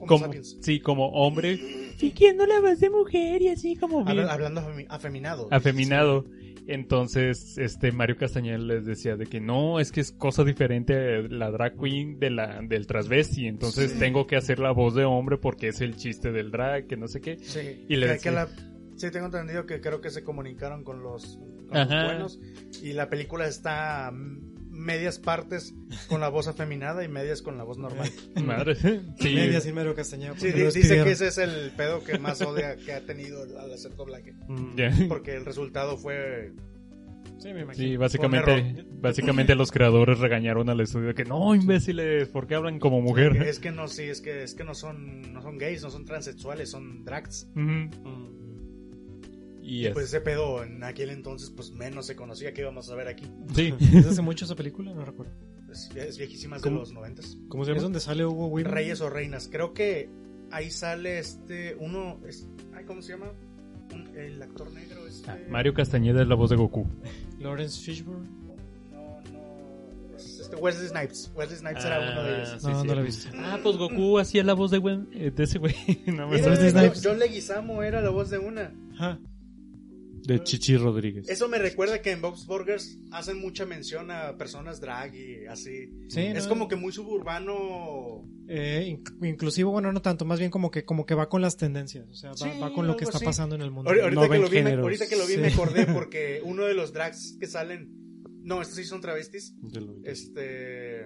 como, 0.05 0.27
sí, 0.59 0.81
como 0.81 1.07
hombre, 1.11 1.57
fingiendo 1.95 2.45
la 2.45 2.59
voz 2.59 2.79
de 2.81 2.89
mujer 2.89 3.41
y 3.41 3.47
así 3.47 3.77
como 3.77 4.03
bien 4.03 4.19
Habla- 4.19 4.33
hablando 4.33 4.61
afemi- 4.61 4.85
afeminado. 4.89 5.47
afeminado. 5.51 6.25
Entonces, 6.67 7.57
este 7.57 7.91
Mario 7.91 8.17
Castañeda 8.17 8.57
les 8.57 8.85
decía 8.85 9.15
de 9.15 9.25
que 9.25 9.39
no, 9.39 9.79
es 9.79 9.91
que 9.91 10.01
es 10.01 10.11
cosa 10.11 10.43
diferente 10.43 11.27
la 11.29 11.51
drag 11.51 11.77
queen 11.77 12.19
de 12.19 12.29
la 12.29 12.61
del 12.61 12.87
transvesti, 12.87 13.47
entonces 13.47 13.97
tengo 13.99 14.27
que 14.27 14.35
hacer 14.35 14.59
la 14.59 14.71
voz 14.71 14.95
de 14.95 15.03
hombre 15.05 15.37
porque 15.37 15.67
es 15.69 15.81
el 15.81 15.95
chiste 15.95 16.31
del 16.31 16.51
drag, 16.51 16.87
que 16.87 16.97
no 16.97 17.07
sé 17.07 17.21
qué. 17.21 17.37
Sí, 17.39 17.85
Y 17.87 17.95
le 17.97 18.07
que- 18.07 18.11
decía- 18.13 18.31
que 18.31 18.35
la- 18.35 18.49
sí, 18.95 19.11
tengo 19.11 19.25
entendido 19.27 19.65
que 19.65 19.81
creo 19.81 20.01
que 20.01 20.09
se 20.09 20.23
comunicaron 20.23 20.83
con 20.83 21.03
los, 21.03 21.37
con 21.37 21.77
los 21.77 21.77
Ajá. 21.91 22.05
buenos 22.05 22.39
y 22.81 22.93
la 22.93 23.09
película 23.09 23.47
está 23.47 24.11
medias 24.73 25.19
partes 25.19 25.73
con 26.07 26.19
la 26.19 26.29
voz 26.29 26.47
afeminada 26.47 27.03
y 27.03 27.07
medias 27.07 27.41
con 27.41 27.57
la 27.57 27.63
voz 27.63 27.77
normal. 27.77 28.11
Madre. 28.43 28.75
Sí. 28.75 29.35
Media 29.35 29.61
sin 29.61 29.75
Mario 29.75 29.95
Castañeda. 29.95 30.33
Sí, 30.37 30.51
dice 30.51 31.03
que 31.03 31.11
ese 31.11 31.27
es 31.27 31.37
el 31.37 31.71
pedo 31.77 32.03
que 32.03 32.17
más 32.17 32.41
odia 32.41 32.75
que 32.75 32.93
ha 32.93 33.05
tenido 33.05 33.43
al 33.43 33.71
hacer 33.71 33.95
doblaje. 33.95 34.33
Mm. 34.47 34.75
Ya. 34.75 34.91
Porque 35.07 35.35
el 35.35 35.45
resultado 35.45 35.97
fue... 35.97 36.51
Sí, 37.37 37.53
me 37.53 37.61
imagino. 37.61 37.83
Sí, 37.83 37.89
Fue 37.89 37.97
básicamente, 37.97 38.85
básicamente 38.91 39.55
los 39.55 39.71
creadores 39.71 40.19
regañaron 40.19 40.69
al 40.69 40.79
estudio 40.79 41.07
de 41.07 41.13
que 41.13 41.25
no, 41.25 41.53
imbéciles, 41.55 42.29
¿por 42.29 42.47
qué 42.47 42.55
hablan 42.55 42.79
como 42.79 43.01
mujer? 43.01 43.35
Es 43.43 43.59
que 43.59 43.71
no, 43.71 43.87
sí, 43.87 44.03
es 44.03 44.21
que, 44.21 44.43
es 44.43 44.53
que 44.53 44.63
no 44.63 44.73
son, 44.73 45.33
no 45.33 45.41
son 45.41 45.57
gays, 45.57 45.83
no 45.83 45.89
son 45.89 46.05
transexuales, 46.05 46.69
son 46.69 47.03
drags. 47.03 47.47
Mm. 47.53 47.89
Y 49.63 49.79
Y 49.79 49.85
es- 49.87 49.93
pues 49.93 50.05
ese 50.07 50.19
pedo 50.21 50.61
en 50.63 50.83
aquel 50.83 51.09
entonces 51.09 51.49
pues 51.49 51.71
menos 51.71 52.05
se 52.05 52.15
conocía 52.15 52.53
que 52.53 52.61
íbamos 52.61 52.89
a 52.91 52.95
ver 52.95 53.07
aquí. 53.07 53.25
sí. 53.55 53.73
¿Es 53.93 54.05
hace 54.05 54.21
mucho 54.21 54.45
esa 54.45 54.55
película? 54.55 54.93
No 54.93 55.05
recuerdo. 55.05 55.31
es, 55.71 55.89
es 55.95 56.17
viejísima, 56.17 56.57
es 56.57 56.61
de 56.61 56.69
los 56.71 56.91
noventas. 56.91 57.37
¿Cómo 57.49 57.63
se 57.65 57.71
Es 57.71 57.75
llama? 57.77 57.83
donde 57.83 57.99
sale 58.01 58.25
Hugo 58.25 58.47
Weaving. 58.47 58.71
Reyes 58.71 59.01
o 59.01 59.09
reinas. 59.09 59.47
Creo 59.51 59.73
que 59.73 60.09
ahí 60.51 60.69
sale 60.69 61.17
este, 61.17 61.75
uno, 61.79 62.19
es, 62.27 62.47
ay, 62.75 62.83
¿cómo 62.85 63.01
se 63.01 63.13
llama? 63.13 63.31
Un- 63.93 64.15
el 64.17 64.41
actor 64.41 64.69
negro, 64.71 65.07
este... 65.07 65.31
Ah, 65.31 65.37
Mario 65.49 65.73
Castañeda 65.73 66.21
es 66.21 66.27
la 66.27 66.35
voz 66.35 66.49
de 66.49 66.55
Goku. 66.57 66.85
Lawrence 67.39 67.81
Fishburne. 67.81 68.27
No, 68.91 69.21
no, 69.31 70.15
es 70.17 70.39
este 70.41 70.55
Wesley 70.57 70.87
Snipes. 70.89 71.31
Wesley 71.35 71.57
Snipes 71.59 71.85
era 71.85 71.99
uno 72.11 72.23
de 72.23 72.35
ellos. 72.37 72.49
Sí, 72.59 72.67
no, 72.67 72.81
sí. 72.81 72.87
no 72.87 72.95
lo 72.95 73.01
he 73.01 73.03
visto. 73.05 73.29
Ah, 73.35 73.59
pues 73.63 73.77
Goku 73.77 74.19
hacía 74.19 74.43
la 74.43 74.53
voz 74.53 74.71
de, 74.71 74.79
güey- 74.79 75.07
eh, 75.13 75.31
de 75.31 75.43
ese 75.43 75.57
güey. 75.59 75.73
No 76.07 76.27
me 76.27 76.35
Mira, 76.37 76.49
Wesley. 76.51 76.69
Snipes. 76.71 77.01
John 77.03 77.19
Leguizamo 77.19 77.81
era 77.83 78.01
la 78.01 78.09
voz 78.09 78.29
de 78.29 78.37
una. 78.39 78.73
Ajá. 78.93 79.19
De 80.25 80.41
Chichi 80.43 80.77
Rodríguez. 80.77 81.27
Eso 81.29 81.47
me 81.49 81.57
recuerda 81.59 82.01
que 82.01 82.11
en 82.11 82.21
Bob's 82.21 82.45
Burgers 82.47 82.97
hacen 83.11 83.39
mucha 83.41 83.65
mención 83.65 84.09
a 84.11 84.37
personas 84.37 84.79
drag 84.79 85.13
y 85.15 85.45
así. 85.47 85.89
Sí, 86.07 86.21
es 86.21 86.43
no, 86.43 86.49
como 86.49 86.67
que 86.67 86.75
muy 86.77 86.93
suburbano. 86.93 88.23
eh, 88.47 88.85
inc- 88.97 89.27
inclusivo, 89.27 89.71
bueno, 89.71 89.91
no 89.91 90.01
tanto, 90.01 90.25
más 90.25 90.39
bien 90.39 90.51
como 90.51 90.71
que 90.71 90.85
como 90.85 91.05
que 91.05 91.15
va 91.15 91.29
con 91.29 91.41
las 91.41 91.57
tendencias, 91.57 92.07
o 92.09 92.13
sea, 92.15 92.31
va, 92.31 92.37
Sí, 92.37 92.49
va 92.61 92.73
con 92.73 92.87
lo 92.87 92.95
que 92.97 93.03
está 93.05 93.17
así. 93.17 93.25
pasando 93.25 93.55
en 93.55 93.61
el 93.61 93.71
mundo. 93.71 93.89
Ahorita, 93.89 94.09
No 94.11 94.29
que 94.29 94.37
lo 94.39 94.49
vi, 94.49 94.61
me, 94.63 94.71
ahorita 94.73 95.07
que 95.07 95.15
lo 95.15 95.25
vi 95.27 95.37
me 95.37 95.49
Sí. 95.49 95.53
acordé 95.55 95.85
porque 95.93 96.41
uno 96.43 96.63
de 96.65 96.73
los 96.73 96.93
drags 96.93 97.37
que 97.39 97.47
salen. 97.47 97.89
No, 98.43 98.61
estos 98.61 98.75
sí 98.77 98.83
son 98.83 98.99
travestis. 99.01 99.55
De 99.61 99.81
lo- 99.81 99.95
Este. 100.03 101.05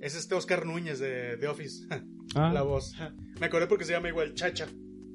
Es 0.00 0.14
este 0.16 0.34
Oscar 0.34 0.66
Núñez 0.66 0.98
de 0.98 1.36
The 1.38 1.48
Office. 1.48 1.86
Ah, 2.36 2.50
La 2.52 2.62
voz. 2.62 2.94
Me 3.38 3.46
acordé 3.46 3.66
porque 3.68 3.84
se 3.84 3.92
llama 3.92 4.08
igual 4.08 4.34
Chacha. 4.34 4.66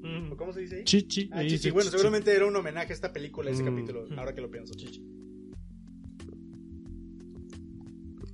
Mm. 0.02 0.32
¿O 0.32 0.38
¿Cómo 0.38 0.54
se 0.54 0.62
dice 0.62 0.78
ahí? 0.78 0.84
Chichi. 0.84 1.30
Ah, 1.32 1.42
Chichi. 1.42 1.52
dice 1.54 1.72
Bueno, 1.72 1.86
Chichi. 1.90 1.98
seguramente 1.98 2.36
era 2.36 2.46
un 2.46 2.56
homenaje 2.56 2.92
a 2.92 2.96
esta 2.96 3.12
película, 3.14 3.52
ese 3.52 3.64
Mm. 3.64 3.66
capítulo, 3.76 4.06
ahora 4.18 4.34
que 4.34 4.42
lo 4.42 4.50
pienso. 4.52 4.74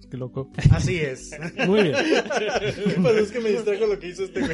Qué 0.09 0.17
loco. 0.17 0.51
Así 0.71 0.97
es. 0.97 1.31
Muy 1.67 1.81
bien. 1.83 1.95
¿Qué 1.95 2.21
pasó? 3.03 3.17
Es 3.17 3.31
que 3.31 3.39
me 3.39 3.49
distrajo 3.49 3.87
lo 3.87 3.99
que 3.99 4.07
hizo 4.09 4.23
este 4.25 4.39
güey. 4.39 4.51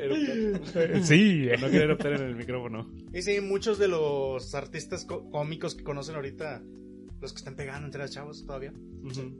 Eruptar. 0.00 1.04
Sí. 1.04 1.46
No 1.60 1.66
quería 1.66 1.82
eruptar 1.84 2.12
en 2.14 2.22
el 2.22 2.34
micrófono. 2.34 2.90
Y 3.12 3.22
sí, 3.22 3.40
muchos 3.40 3.78
de 3.78 3.86
los 3.88 4.52
artistas 4.56 5.04
có- 5.04 5.30
cómicos 5.30 5.76
que 5.76 5.84
conocen 5.84 6.16
ahorita, 6.16 6.62
los 7.24 7.32
que 7.32 7.38
están 7.38 7.56
pegando 7.56 7.86
entre 7.86 8.00
las 8.00 8.10
chavos 8.12 8.44
todavía, 8.46 8.72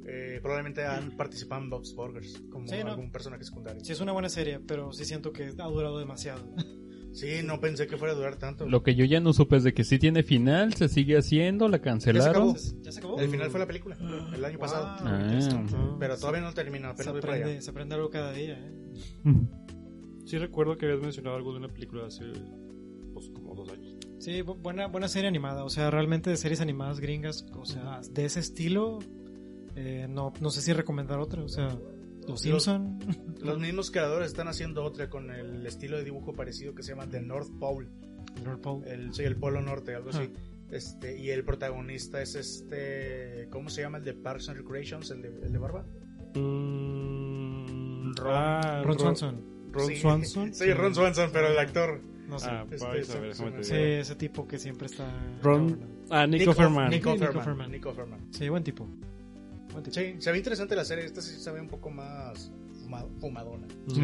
eh, 0.06 0.38
probablemente 0.42 0.84
han 0.84 1.16
participado 1.16 1.62
en 1.62 1.70
Bob's 1.70 1.94
Burgers 1.94 2.42
como 2.50 2.66
Sí, 2.66 2.76
¿no? 2.84 2.90
algún 2.90 3.10
personaje 3.12 3.44
secundario. 3.44 3.84
Sí, 3.84 3.92
es 3.92 4.00
una 4.00 4.12
buena 4.12 4.28
serie, 4.28 4.58
pero 4.60 4.92
sí 4.92 5.04
siento 5.04 5.32
que 5.32 5.44
ha 5.58 5.64
durado 5.66 5.98
demasiado. 5.98 6.42
Sí, 7.12 7.42
no 7.44 7.60
pensé 7.60 7.86
que 7.86 7.96
fuera 7.96 8.12
a 8.12 8.16
durar 8.16 8.36
tanto. 8.38 8.66
Lo 8.68 8.82
que 8.82 8.96
yo 8.96 9.04
ya 9.04 9.20
no 9.20 9.32
supe 9.32 9.56
es 9.58 9.62
de 9.62 9.72
que 9.72 9.84
sí 9.84 10.00
tiene 10.00 10.24
final, 10.24 10.74
se 10.74 10.88
sigue 10.88 11.16
haciendo, 11.16 11.68
la 11.68 11.78
cancelaron. 11.80 12.30
acabó. 12.50 12.54
¿Ya 12.82 12.90
se 12.90 12.98
acabó? 12.98 13.20
El 13.20 13.28
final 13.28 13.50
fue 13.50 13.60
la 13.60 13.66
película, 13.68 13.96
el 14.34 14.44
año 14.44 14.58
Wow, 14.58 14.66
pasado. 14.66 14.86
Ah. 14.98 15.96
Pero 16.00 16.16
todavía 16.18 16.40
no 16.40 16.52
termina, 16.52 16.88
se 16.88 16.92
apenas 16.94 17.12
voy 17.12 17.20
para 17.20 17.32
aprende, 17.34 17.52
allá. 17.52 17.62
se 17.62 17.70
aprende 17.70 17.94
algo 17.94 18.10
cada 18.10 18.32
día, 18.32 18.54
¿eh? 18.58 18.94
Sí 20.26 20.38
recuerdo 20.38 20.76
que 20.76 20.86
habías 20.86 21.02
mencionado 21.02 21.36
algo 21.36 21.52
de 21.52 21.58
una 21.58 21.68
película 21.68 22.06
hace 22.06 22.24
Sí, 24.24 24.42
bu- 24.42 24.56
buena, 24.56 24.86
buena 24.86 25.08
serie 25.08 25.28
animada. 25.28 25.64
O 25.64 25.68
sea, 25.70 25.90
realmente 25.90 26.30
de 26.30 26.36
series 26.36 26.60
animadas 26.60 26.98
gringas, 27.00 27.44
o 27.56 27.66
sea, 27.66 28.00
de 28.10 28.24
ese 28.24 28.40
estilo, 28.40 28.98
eh, 29.76 30.06
no, 30.08 30.32
no 30.40 30.50
sé 30.50 30.62
si 30.62 30.72
recomendar 30.72 31.18
otra. 31.18 31.42
O 31.42 31.48
sea, 31.48 31.68
Los 32.26 32.40
Simpson. 32.40 32.98
Los 33.42 33.58
mismos 33.58 33.90
creadores 33.90 34.28
están 34.28 34.48
haciendo 34.48 34.82
otra 34.82 35.10
con 35.10 35.30
el 35.30 35.66
estilo 35.66 35.98
de 35.98 36.04
dibujo 36.04 36.32
parecido 36.32 36.74
que 36.74 36.82
se 36.82 36.90
llama 36.92 37.06
The 37.08 37.20
North 37.20 37.50
Pole, 37.60 37.88
Paul. 38.62 38.82
el, 38.86 39.12
sí, 39.12 39.24
el 39.24 39.36
Polo 39.36 39.60
Norte, 39.60 39.94
algo 39.94 40.08
así. 40.10 40.30
Ah. 40.34 40.38
Este, 40.70 41.18
y 41.20 41.28
el 41.30 41.44
protagonista 41.44 42.22
es 42.22 42.34
este, 42.34 43.46
¿cómo 43.50 43.68
se 43.68 43.82
llama? 43.82 43.98
El 43.98 44.04
de 44.04 44.14
Parks 44.14 44.48
and 44.48 44.58
Recreations, 44.58 45.10
el 45.10 45.20
de, 45.22 45.28
el 45.28 45.52
de 45.52 45.58
barba. 45.58 45.84
Mm, 46.34 48.14
Ron- 48.16 48.32
ah, 48.34 48.82
Ron 48.84 48.98
Swanson. 48.98 49.44
Ron 49.70 49.86
Sí. 49.88 49.96
Swanson. 49.96 50.54
Sí, 50.54 50.72
Ron 50.72 50.94
Swanson, 50.94 51.30
pero 51.32 51.48
el 51.48 51.58
actor. 51.58 52.00
No 52.34 52.38
sé. 52.40 52.46
Ah, 52.50 52.66
Este, 52.70 52.86
vais 52.86 53.08
a 53.08 53.12
se- 53.12 53.20
ver, 53.20 53.28
déjame 53.30 53.50
te 53.52 53.64
sí, 53.64 53.72
digo. 53.74 53.86
ese 53.86 54.14
tipo 54.16 54.46
que 54.46 54.58
siempre 54.58 54.86
está. 54.86 55.06
Ron-. 55.42 55.78
Ah, 56.10 56.26
Nick 56.26 56.40
Nick 56.40 56.48
Offerman. 56.50 56.90
Nick 56.90 57.06
Offerman. 57.06 57.70
Nick 57.70 57.86
Offerman. 57.86 58.20
Sí, 58.30 58.48
buen 58.48 58.62
tipo. 58.64 58.86
Buen 59.72 59.82
tipo. 59.84 59.94
Sí, 59.94 60.16
se 60.18 60.32
ve 60.32 60.38
interesante 60.38 60.76
la 60.76 60.84
serie. 60.84 61.04
Esta 61.04 61.20
sí 61.22 61.40
se 61.40 61.50
ve 61.50 61.60
un 61.60 61.68
poco 61.68 61.90
más 61.90 62.50
fuma- 62.84 63.08
fumadona. 63.20 63.66
Mm. 63.86 63.90
Sí, 63.94 64.00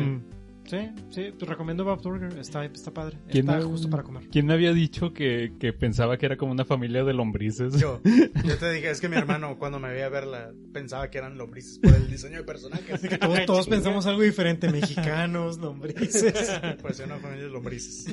sí, 1.10 1.32
te 1.38 1.44
recomiendo 1.46 1.84
Bob 1.84 2.02
Burger. 2.02 2.38
Está, 2.38 2.64
está 2.64 2.92
padre. 2.92 3.16
¿Quién 3.30 3.48
Está 3.48 3.62
justo 3.62 3.88
para 3.90 4.02
comer. 4.02 4.24
¿Quién 4.30 4.46
me 4.46 4.54
había 4.54 4.72
dicho 4.72 5.12
que, 5.12 5.52
que 5.58 5.72
pensaba 5.72 6.16
que 6.16 6.26
era 6.26 6.36
como 6.36 6.52
una 6.52 6.64
familia 6.64 7.04
de 7.04 7.12
lombrices? 7.14 7.74
Yo, 7.80 8.00
yo 8.44 8.56
te 8.58 8.72
dije, 8.72 8.90
es 8.90 9.00
que 9.00 9.08
mi 9.08 9.16
hermano 9.16 9.58
cuando 9.58 9.78
me 9.78 9.88
veía 9.90 10.08
verla 10.08 10.52
pensaba 10.72 11.10
que 11.10 11.18
eran 11.18 11.36
lombrices 11.38 11.78
por 11.78 11.94
el 11.94 12.08
diseño 12.10 12.38
de 12.38 12.44
personajes. 12.44 13.00
Todos, 13.18 13.46
todos 13.46 13.68
pensamos 13.68 14.06
algo 14.06 14.22
diferente. 14.22 14.70
Mexicanos, 14.70 15.58
lombrices. 15.58 16.60
Parecía 16.82 17.06
una 17.06 17.16
familia 17.18 17.44
de 17.44 17.50
lombrices. 17.50 18.06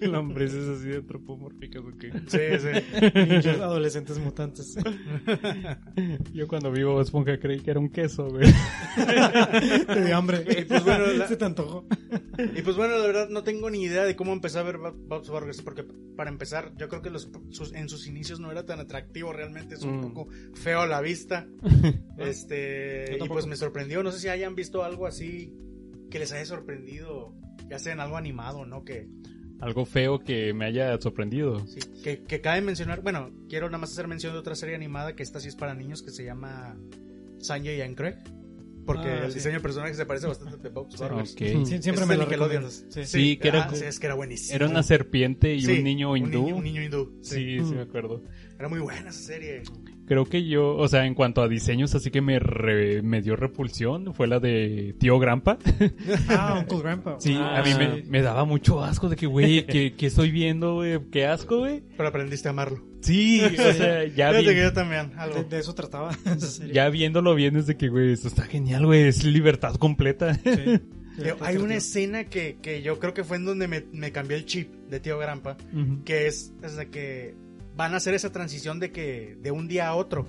Lombrices 0.00 0.68
así 0.68 0.92
antropomórficas, 0.92 1.82
ok. 1.82 2.04
Sí, 2.28 2.38
sí. 2.60 3.10
Ninjas, 3.14 3.60
adolescentes 3.60 4.18
mutantes. 4.18 4.76
Yo 6.32 6.46
cuando 6.48 6.70
vi 6.70 6.82
Bob 6.82 7.00
Esponja 7.00 7.38
creí 7.38 7.60
que 7.60 7.70
era 7.70 7.80
un 7.80 7.88
queso, 7.90 8.28
güey. 8.28 8.48
Te 9.86 10.04
dio 10.04 10.16
hambre. 10.16 10.38
Pues 10.68 10.84
bueno, 10.84 11.06
la- 11.12 11.28
Se 11.28 11.36
te 11.36 11.44
antojó. 11.44 11.84
Y 12.56 12.62
pues 12.62 12.76
bueno, 12.76 12.96
la 12.98 13.06
verdad 13.06 13.28
no 13.28 13.42
tengo 13.42 13.70
ni 13.70 13.82
idea 13.82 14.04
de 14.04 14.14
cómo 14.16 14.32
empecé 14.32 14.58
a 14.58 14.62
ver 14.62 14.78
Bob- 14.78 14.96
Bob's 15.08 15.28
Burgers 15.28 15.60
porque 15.62 15.84
para 16.16 16.30
empezar, 16.30 16.72
yo 16.76 16.88
creo 16.88 17.02
que 17.02 17.10
los, 17.10 17.30
sus- 17.50 17.72
en 17.74 17.88
sus 17.88 18.06
inicios 18.06 18.40
no 18.40 18.50
era 18.50 18.64
tan 18.66 18.80
atractivo, 18.80 19.32
realmente 19.32 19.74
es 19.74 19.82
un 19.82 19.98
Mm. 19.98 20.02
poco 20.02 20.28
feo 20.54 20.80
a 20.80 20.86
la 20.86 21.00
vista. 21.00 21.46
este, 22.18 23.18
y 23.22 23.28
pues 23.28 23.46
me 23.46 23.56
sorprendió, 23.56 24.02
no 24.02 24.10
sé 24.12 24.20
si 24.20 24.28
hayan 24.28 24.54
visto 24.54 24.82
algo 24.84 25.06
así 25.06 25.52
que 26.10 26.18
les 26.18 26.32
haya 26.32 26.44
sorprendido, 26.46 27.34
ya 27.68 27.78
sea 27.78 27.92
en 27.92 28.00
algo 28.00 28.16
animado, 28.16 28.64
¿no? 28.66 28.84
Que, 28.84 29.08
Algo 29.60 29.84
feo 29.84 30.20
que 30.20 30.54
me 30.54 30.64
haya 30.66 30.98
sorprendido. 31.00 31.66
sí, 31.66 31.80
que, 32.02 32.22
que 32.22 32.40
cabe 32.40 32.60
mencionar, 32.60 33.02
bueno, 33.02 33.30
quiero 33.48 33.66
nada 33.66 33.78
más 33.78 33.92
hacer 33.92 34.06
mención 34.08 34.32
de 34.32 34.38
otra 34.38 34.54
serie 34.54 34.74
animada 34.74 35.14
que 35.16 35.22
esta 35.22 35.40
sí 35.40 35.48
es 35.48 35.56
para 35.56 35.74
niños 35.74 36.02
que 36.02 36.10
se 36.10 36.24
llama 36.24 36.76
Sanjay 37.40 37.80
and 37.82 37.96
Craig. 37.96 38.16
Porque 38.88 39.06
Ah, 39.08 39.24
el 39.26 39.28
sí. 39.32 39.34
diseño 39.34 39.56
de 39.56 39.60
personaje 39.60 39.92
se 39.92 40.06
parece 40.06 40.26
bastante 40.26 40.56
a. 40.56 41.26
Sie- 41.66 41.82
siempre 41.82 41.92
Es 42.02 42.06
me 42.08 42.16
lo 42.16 42.22
Nickelodeon. 42.22 42.70
Sí. 42.70 43.04
Sí, 43.04 43.36
que 43.36 43.48
era 43.48 43.64
ah, 43.64 43.66
co- 43.68 43.76
sí, 43.76 43.84
es 43.84 44.00
que 44.00 44.06
era 44.06 44.14
buenísimo. 44.14 44.56
Era 44.56 44.66
una 44.66 44.82
serpiente 44.82 45.54
y 45.54 45.60
Sí, 45.60 45.72
un 45.72 45.84
niño 45.84 46.16
hindú. 46.16 46.38
Un 46.38 46.44
niño, 46.46 46.56
un 46.56 46.64
niño 46.64 46.82
hindú. 46.82 47.18
Sí, 47.20 47.58
Sí. 47.58 47.64
sí 47.68 47.74
me 47.74 47.82
acuerdo. 47.82 48.22
Era 48.58 48.68
muy 48.70 48.80
buena 48.80 49.10
esa 49.10 49.20
serie. 49.20 49.62
Creo 50.06 50.24
que 50.24 50.46
yo, 50.48 50.74
o 50.74 50.88
sea, 50.88 51.04
en 51.04 51.14
cuanto 51.14 51.42
a 51.42 51.48
diseños, 51.48 51.94
así 51.94 52.10
que 52.10 52.22
me, 52.22 52.38
re- 52.38 53.02
me 53.02 53.20
dio 53.20 53.36
repulsión, 53.36 54.14
fue 54.14 54.26
la 54.26 54.40
de 54.40 54.94
Tío 54.98 55.18
Grampa. 55.18 55.58
Ah, 56.30 56.56
Uncle 56.58 56.78
Grandpa. 56.78 57.16
Sí, 57.20 57.34
Ah, 57.38 57.58
a 57.58 57.62
mí 57.62 57.74
me, 57.74 58.22
daba 58.22 58.46
mucho 58.46 58.82
asco 58.82 59.10
de 59.10 59.16
que, 59.16 59.26
güey, 59.26 59.66
¿qué, 59.66 59.92
qué 59.94 60.06
estoy 60.06 60.30
viendo, 60.30 60.76
güey? 60.76 60.98
¿Qué 61.12 61.26
asco, 61.26 61.58
güey? 61.58 61.82
Pero 61.94 62.08
aprendiste 62.08 62.48
a 62.48 62.52
amarlo. 62.52 62.87
Sí, 63.00 63.40
o 63.44 63.72
sea, 63.72 64.04
ya, 64.06 64.32
vi- 64.32 64.44
que 64.44 64.56
yo 64.56 64.72
también. 64.72 65.10
De, 65.10 65.16
Algo. 65.16 65.42
de 65.44 65.58
eso 65.58 65.74
trataba 65.74 66.16
ya 66.72 66.88
viéndolo 66.88 67.34
bien 67.34 67.56
es 67.56 67.66
de 67.66 67.76
que, 67.76 67.88
güey, 67.88 68.12
esto 68.12 68.28
está 68.28 68.42
genial, 68.44 68.86
güey, 68.86 69.02
es 69.08 69.24
libertad 69.24 69.74
completa. 69.76 70.34
Sí. 70.34 70.40
Eh, 70.44 70.80
Sí, 71.18 71.24
Hay 71.40 71.56
una 71.56 71.74
escena 71.74 72.26
que, 72.26 72.58
que 72.62 72.80
yo 72.80 73.00
creo 73.00 73.12
que 73.12 73.24
fue 73.24 73.38
en 73.38 73.44
donde 73.44 73.66
me, 73.66 73.84
me 73.92 74.12
cambió 74.12 74.36
el 74.36 74.44
chip 74.46 74.72
de 74.88 75.00
Tío 75.00 75.18
Grampa. 75.18 75.56
Que 76.04 76.28
es, 76.28 76.52
es 76.62 76.76
de 76.76 76.90
que 76.90 77.34
van 77.76 77.92
a 77.94 77.96
hacer 77.96 78.14
esa 78.14 78.30
transición 78.30 78.78
de 78.78 78.92
que 78.92 79.36
de 79.42 79.50
un 79.50 79.66
día 79.66 79.88
a 79.88 79.96
otro. 79.96 80.28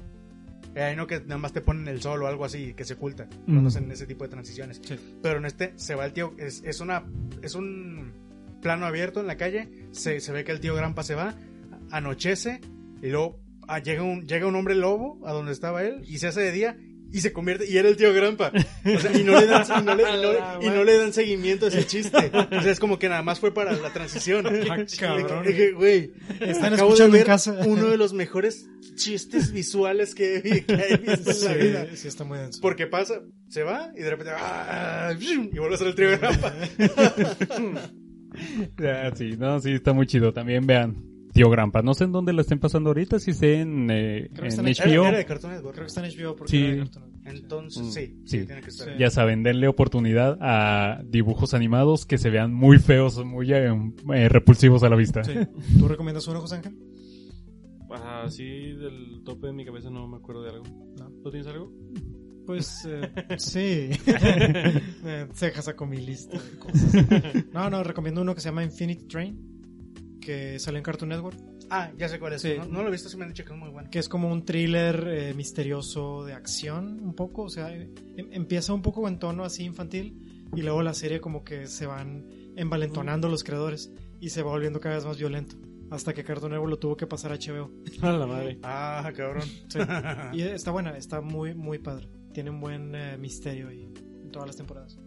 Eh, 0.73 0.81
hay 0.81 0.95
no 0.95 1.05
que 1.05 1.19
nada 1.19 1.37
más 1.37 1.53
te 1.53 1.61
ponen 1.61 1.87
el 1.87 2.01
sol 2.01 2.23
o 2.23 2.27
algo 2.27 2.43
así 2.43 2.73
que 2.73 2.85
se 2.85 2.95
oculta 2.95 3.27
cuando 3.45 3.61
Mm. 3.61 3.67
hacen 3.67 3.91
ese 3.91 4.07
tipo 4.07 4.23
de 4.23 4.31
transiciones. 4.31 4.81
Sí. 4.83 4.95
Pero 5.21 5.37
en 5.37 5.45
este 5.45 5.73
se 5.75 5.93
va 5.93 6.05
el 6.07 6.13
tío, 6.13 6.33
es, 6.39 6.63
es 6.65 6.79
una 6.79 7.03
es 7.43 7.53
un 7.53 8.11
plano 8.59 8.87
abierto 8.87 9.19
en 9.21 9.27
la 9.27 9.37
calle, 9.37 9.69
se, 9.91 10.19
se 10.19 10.31
ve 10.31 10.43
que 10.43 10.51
el 10.53 10.59
tío 10.59 10.73
Grampa 10.73 11.03
se 11.03 11.13
va, 11.13 11.35
anochece 11.91 12.61
y 13.01 13.07
luego 13.09 13.39
ah, 13.67 13.79
llega 13.79 14.03
un 14.03 14.27
llega 14.27 14.45
un 14.47 14.55
hombre 14.55 14.75
lobo 14.75 15.19
a 15.25 15.31
donde 15.33 15.51
estaba 15.51 15.83
él 15.83 16.01
y 16.07 16.17
se 16.19 16.27
hace 16.27 16.41
de 16.41 16.51
día 16.51 16.77
y 17.11 17.21
se 17.21 17.33
convierte 17.33 17.65
y 17.67 17.75
era 17.75 17.89
el 17.89 17.97
tío 17.97 18.13
Grampa. 18.13 18.51
O 18.85 18.99
sea, 18.99 19.11
y 19.19 19.23
no 19.23 19.39
le 19.39 19.47
dan 19.47 19.65
y 19.81 19.83
no 19.83 19.95
le, 19.95 20.03
y 20.03 20.21
no 20.21 20.31
le- 20.31 20.39
y 20.67 20.69
no 20.69 20.83
le 20.83 20.95
dan 20.99 21.11
seguimiento 21.11 21.65
a 21.65 21.69
ese 21.69 21.87
chiste. 21.87 22.29
O 22.31 22.61
sea, 22.61 22.71
es 22.71 22.79
como 22.79 22.99
que 22.99 23.09
nada 23.09 23.23
más 23.23 23.39
fue 23.39 23.51
para 23.51 23.71
la 23.73 23.91
transición. 23.91 24.45
Ah, 24.69 24.77
cabrón. 24.99 25.43
Dije, 25.43 25.71
güey, 25.71 26.11
Están 26.39 26.73
acabo 26.75 26.89
de 26.89 26.93
escuchando 26.93 27.17
en 27.17 27.23
casa. 27.23 27.57
uno 27.65 27.87
de 27.89 27.97
los 27.97 28.13
mejores 28.13 28.67
chistes 28.95 29.51
visuales 29.51 30.13
que 30.13 30.37
he, 30.37 30.65
que 30.65 30.73
he 30.73 30.97
visto 30.97 31.31
en 31.31 31.45
la 31.45 31.53
vida. 31.55 31.87
Sí, 31.91 31.97
sí, 31.97 32.07
está 32.09 32.25
muy 32.25 32.37
denso. 32.37 32.59
Porque 32.61 32.85
pasa, 32.85 33.21
se 33.47 33.63
va 33.63 33.89
y 33.97 34.01
de 34.01 34.09
repente 34.11 34.33
¡ah! 34.37 35.11
y 35.19 35.57
vuelve 35.57 35.73
a 35.75 35.77
ser 35.79 35.87
el 35.87 35.95
trío 35.95 36.11
de 36.11 36.17
Grampa. 36.17 36.53
Ah, 38.85 39.11
sí, 39.15 39.35
no, 39.37 39.59
sí, 39.59 39.71
está 39.73 39.91
muy 39.91 40.05
chido. 40.05 40.31
También 40.31 40.65
vean 40.67 40.95
Tío 41.39 41.49
Grampa. 41.49 41.81
No 41.81 41.93
sé 41.93 42.03
en 42.03 42.11
dónde 42.11 42.33
la 42.33 42.41
estén 42.41 42.59
pasando 42.59 42.89
ahorita, 42.89 43.17
si 43.17 43.31
sé 43.31 43.61
en, 43.61 43.89
eh, 43.89 44.29
en 44.35 44.45
está 44.45 44.61
HBO. 44.61 44.89
Era, 45.03 45.07
era 45.09 45.17
de 45.19 45.25
Cartoon 45.25 45.53
Network. 45.53 45.73
Creo 45.73 45.85
que 45.85 45.87
está 45.87 46.05
en 46.05 46.11
HBO 46.11 46.35
porque 46.35 46.51
Sí. 46.51 46.57
era 46.57 46.71
de 46.71 46.77
Cartoon 46.79 47.03
Network. 47.13 47.25
Entonces, 47.37 47.81
Mm, 47.83 47.91
sí, 47.91 48.05
sí. 48.25 48.39
sí, 48.39 48.45
tiene 48.45 48.61
que 48.61 48.69
estar. 48.69 48.87
Sí. 48.89 48.93
Ya 48.99 49.09
saben, 49.09 49.43
denle 49.43 49.69
oportunidad 49.69 50.37
a 50.41 51.01
dibujos 51.05 51.53
animados 51.53 52.05
que 52.05 52.17
se 52.17 52.29
vean 52.29 52.53
muy 52.53 52.77
feos, 52.79 53.23
muy 53.23 53.53
eh, 53.53 53.71
eh, 54.15 54.27
repulsivos 54.27 54.83
a 54.83 54.89
la 54.89 54.97
vista. 54.97 55.23
Sí. 55.23 55.31
¿Tú 55.79 55.87
recomiendas 55.87 56.27
uno, 56.27 56.41
José 56.41 56.55
Ángel? 56.55 56.75
Así 57.89 58.43
del 58.73 59.21
tope 59.23 59.47
de 59.47 59.53
mi 59.53 59.63
cabeza 59.65 59.89
no 59.89 60.07
me 60.09 60.17
acuerdo 60.17 60.43
de 60.43 60.49
algo. 60.49 60.65
No. 60.99 61.09
¿Tú 61.23 61.29
tienes 61.31 61.47
algo? 61.47 61.71
Pues 62.45 62.85
eh, 62.85 63.09
sí. 63.37 63.89
Eh, 65.05 65.27
Ceja 65.33 65.61
sacó 65.61 65.85
mi 65.85 65.97
lista 65.97 66.37
de 66.37 66.59
cosas. 66.59 67.05
No, 67.53 67.69
no, 67.69 67.81
recomiendo 67.83 68.21
uno 68.21 68.35
que 68.35 68.41
se 68.41 68.49
llama 68.49 68.63
Infinity 68.65 69.05
Train, 69.07 69.48
que 70.19 70.59
sale 70.59 70.77
en 70.77 70.83
Cartoon 70.83 71.09
Network, 71.09 71.37
Ah, 71.71 71.91
ya 71.99 72.09
sé 72.09 72.17
cuál 72.19 72.33
es. 72.33 72.41
Sí. 72.41 72.53
No, 72.57 72.65
no 72.65 72.81
lo 72.81 72.87
he 72.87 72.91
visto, 72.91 73.09
se 73.09 73.15
me 73.17 73.23
han 73.25 73.29
dicho 73.29 73.45
que 73.45 73.53
es 73.53 73.59
muy 73.59 73.69
bueno. 73.69 73.89
que 73.91 73.99
es 73.99 74.09
como 74.09 74.31
un 74.31 74.43
thriller 74.43 75.07
eh, 75.07 75.33
misterioso 75.35 76.25
de 76.25 76.33
acción, 76.33 76.99
un 76.99 77.13
poco, 77.13 77.43
o 77.43 77.49
sea, 77.49 77.71
em- 77.71 77.93
empieza 78.31 78.73
un 78.73 78.81
poco 78.81 79.07
en 79.07 79.19
tono 79.19 79.43
así 79.43 79.65
infantil 79.65 80.47
y 80.55 80.63
luego 80.63 80.81
la 80.81 80.95
serie 80.95 81.21
como 81.21 81.43
que 81.43 81.67
se 81.67 81.85
van 81.85 82.25
envalentonando 82.55 83.29
los 83.29 83.43
creadores 83.43 83.91
y 84.19 84.29
se 84.29 84.41
va 84.41 84.49
volviendo 84.49 84.79
cada 84.79 84.95
vez 84.95 85.05
más 85.05 85.17
violento. 85.19 85.57
Hasta 85.91 86.13
que 86.13 86.23
Cartoon 86.23 86.51
Network 86.51 86.69
lo 86.71 86.79
tuvo 86.79 86.97
que 86.97 87.05
pasar 87.07 87.31
a 87.31 87.35
HBO. 87.35 87.71
A 88.01 88.11
la 88.13 88.25
madre. 88.25 88.59
Ah, 88.63 89.11
cabrón. 89.15 89.43
Sí. 89.67 89.77
Y 90.33 90.41
está 90.41 90.71
buena, 90.71 90.97
está 90.97 91.21
muy, 91.21 91.53
muy 91.53 91.77
padre. 91.77 92.09
Tiene 92.33 92.49
un 92.49 92.59
buen 92.61 92.95
eh, 92.95 93.15
misterio 93.19 93.67
ahí 93.69 93.91
en 94.23 94.31
todas 94.31 94.47
las 94.47 94.57
temporadas. 94.57 94.99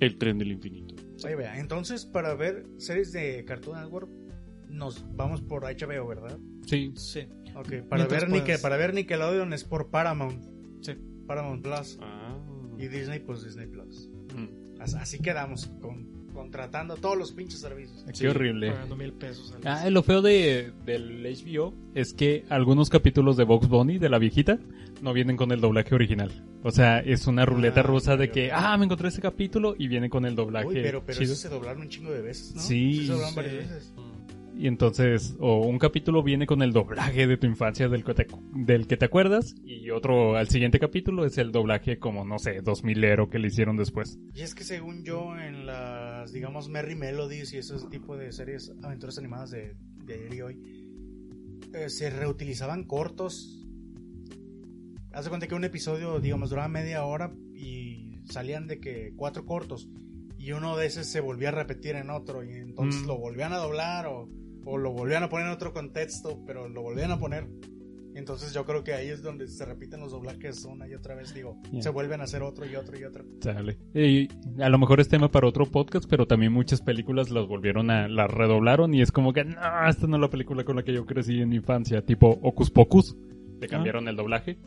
El 0.00 0.18
tren 0.18 0.38
del 0.38 0.50
infinito. 0.50 0.96
Oye, 1.24 1.36
vea, 1.36 1.58
entonces 1.60 2.04
para 2.04 2.34
ver 2.34 2.66
series 2.78 3.12
de 3.12 3.44
Cartoon 3.44 3.80
Network 3.80 4.10
nos 4.72 5.04
vamos 5.14 5.40
por 5.42 5.62
HBO, 5.64 6.06
¿verdad? 6.08 6.38
Sí. 6.66 6.92
Sí. 6.96 7.20
Ok, 7.54 7.82
para 7.88 8.02
Mientras 8.04 8.22
ver, 8.22 8.30
Nickel, 8.30 8.58
para 8.60 8.76
ver 8.76 8.94
Nickelodeon 8.94 9.52
es 9.52 9.64
por 9.64 9.90
Paramount. 9.90 10.42
Sí. 10.80 10.94
Paramount 11.26 11.62
Plus. 11.62 11.98
Ah. 12.00 12.36
Y 12.78 12.88
Disney, 12.88 13.20
pues 13.20 13.44
Disney 13.44 13.66
Plus. 13.66 14.08
Mm. 14.34 14.80
As- 14.80 14.94
Así 14.94 15.18
quedamos, 15.20 15.66
con, 15.80 16.26
contratando 16.32 16.96
todos 16.96 17.16
los 17.16 17.32
pinches 17.32 17.60
servicios. 17.60 18.04
Qué 18.18 18.28
horrible. 18.28 18.72
Pagando 18.72 18.96
mil 18.96 19.12
pesos 19.12 19.52
al 19.52 19.60
Ah, 19.66 19.88
lo 19.90 20.02
feo 20.02 20.22
de, 20.22 20.72
del 20.86 21.22
HBO 21.24 21.74
es 21.94 22.14
que 22.14 22.44
algunos 22.48 22.88
capítulos 22.88 23.36
de 23.36 23.44
Box 23.44 23.68
Bunny, 23.68 23.98
de 23.98 24.08
la 24.08 24.18
viejita, 24.18 24.58
no 25.02 25.12
vienen 25.12 25.36
con 25.36 25.52
el 25.52 25.60
doblaje 25.60 25.94
original. 25.94 26.30
O 26.64 26.70
sea, 26.70 27.00
es 27.00 27.26
una 27.26 27.44
ruleta 27.44 27.80
Ah, 27.80 27.84
rusa 27.84 28.16
de 28.16 28.30
que, 28.30 28.50
ah, 28.50 28.76
me 28.78 28.86
encontré 28.86 29.08
este 29.08 29.20
capítulo 29.20 29.74
y 29.78 29.88
viene 29.88 30.08
con 30.08 30.24
el 30.24 30.34
doblaje. 30.34 30.66
Uy, 30.68 30.74
pero, 30.82 31.04
pero 31.04 31.18
chido. 31.18 31.32
eso 31.34 31.40
se 31.42 31.48
doblaron 31.50 31.82
un 31.82 31.88
chingo 31.88 32.10
de 32.12 32.22
veces, 32.22 32.54
¿no? 32.56 32.62
Sí, 32.62 33.06
se 33.06 33.12
doblaron 33.12 33.30
sí. 33.30 33.36
varias 33.36 33.54
veces. 33.70 33.92
Y 34.54 34.66
entonces, 34.66 35.34
o 35.40 35.66
un 35.66 35.78
capítulo 35.78 36.22
viene 36.22 36.46
con 36.46 36.62
el 36.62 36.72
doblaje 36.72 37.26
de 37.26 37.36
tu 37.36 37.46
infancia 37.46 37.88
del 37.88 38.04
que 38.04 38.14
te, 38.14 38.26
del 38.54 38.86
que 38.86 38.96
te 38.96 39.06
acuerdas, 39.06 39.54
y 39.64 39.90
otro 39.90 40.36
al 40.36 40.48
siguiente 40.48 40.78
capítulo 40.78 41.24
es 41.24 41.38
el 41.38 41.52
doblaje 41.52 41.98
como, 41.98 42.24
no 42.24 42.38
sé, 42.38 42.62
2000ero 42.62 43.28
que 43.30 43.38
le 43.38 43.48
hicieron 43.48 43.76
después. 43.76 44.18
Y 44.34 44.42
es 44.42 44.54
que 44.54 44.64
según 44.64 45.04
yo, 45.04 45.36
en 45.38 45.64
las, 45.66 46.32
digamos, 46.32 46.68
Merry 46.68 46.94
Melodies 46.94 47.52
y 47.54 47.58
ese 47.58 47.74
tipo 47.90 48.16
de 48.16 48.30
series, 48.32 48.72
aventuras 48.82 49.18
animadas 49.18 49.50
de, 49.50 49.74
de 50.04 50.14
ayer 50.14 50.34
y 50.34 50.40
hoy, 50.42 50.58
eh, 51.74 51.88
se 51.88 52.10
reutilizaban 52.10 52.84
cortos. 52.84 53.58
Haz 55.12 55.24
de 55.24 55.28
cuenta 55.30 55.46
que 55.46 55.54
un 55.54 55.64
episodio, 55.64 56.20
digamos, 56.20 56.50
duraba 56.50 56.68
media 56.68 57.04
hora 57.04 57.32
y 57.54 58.20
salían 58.26 58.66
de 58.66 58.80
que 58.80 59.12
cuatro 59.16 59.44
cortos. 59.44 59.88
Y 60.38 60.52
uno 60.52 60.76
de 60.76 60.86
esos 60.86 61.06
se 61.06 61.20
volvía 61.20 61.48
a 61.48 61.52
repetir 61.52 61.94
en 61.96 62.10
otro 62.10 62.42
y 62.44 62.52
entonces 62.54 63.02
Mm. 63.02 63.06
lo 63.06 63.18
volvían 63.18 63.52
a 63.52 63.58
doblar 63.58 64.06
o, 64.06 64.28
o 64.64 64.78
lo 64.78 64.92
volvían 64.92 65.22
a 65.22 65.28
poner 65.28 65.46
en 65.46 65.52
otro 65.52 65.72
contexto, 65.72 66.42
pero 66.46 66.68
lo 66.68 66.82
volvían 66.82 67.10
a 67.10 67.18
poner. 67.18 67.46
Entonces 68.14 68.52
yo 68.52 68.66
creo 68.66 68.84
que 68.84 68.92
ahí 68.92 69.08
es 69.08 69.22
donde 69.22 69.48
se 69.48 69.64
repiten 69.64 70.00
los 70.00 70.12
doblajes 70.12 70.66
una 70.66 70.86
y 70.86 70.94
otra 70.94 71.14
vez, 71.14 71.32
digo, 71.32 71.58
Ya. 71.72 71.80
se 71.80 71.88
vuelven 71.88 72.20
a 72.20 72.24
hacer 72.24 72.42
otro 72.42 72.66
y 72.66 72.76
otro 72.76 72.98
y 73.00 73.04
otro. 73.04 73.24
Sale. 73.40 73.78
Y 73.94 74.28
a 74.62 74.68
lo 74.68 74.78
mejor 74.78 75.00
es 75.00 75.08
tema 75.08 75.30
para 75.30 75.48
otro 75.48 75.64
podcast, 75.64 76.04
pero 76.10 76.26
también 76.26 76.52
muchas 76.52 76.82
películas 76.82 77.30
las 77.30 77.46
volvieron 77.48 77.90
a, 77.90 78.08
las 78.08 78.30
redoblaron 78.30 78.92
y 78.92 79.00
es 79.00 79.10
como 79.12 79.32
que, 79.32 79.44
no, 79.44 79.56
esta 79.88 80.06
no 80.06 80.16
es 80.16 80.20
la 80.20 80.28
película 80.28 80.62
con 80.62 80.76
la 80.76 80.82
que 80.82 80.92
yo 80.92 81.06
crecí 81.06 81.40
en 81.40 81.48
mi 81.48 81.56
infancia, 81.56 82.04
tipo 82.04 82.28
Ocus 82.42 82.70
Pocus. 82.70 83.16
Le 83.60 83.66
cambiaron 83.68 84.06
el 84.08 84.16
doblaje. 84.16 84.58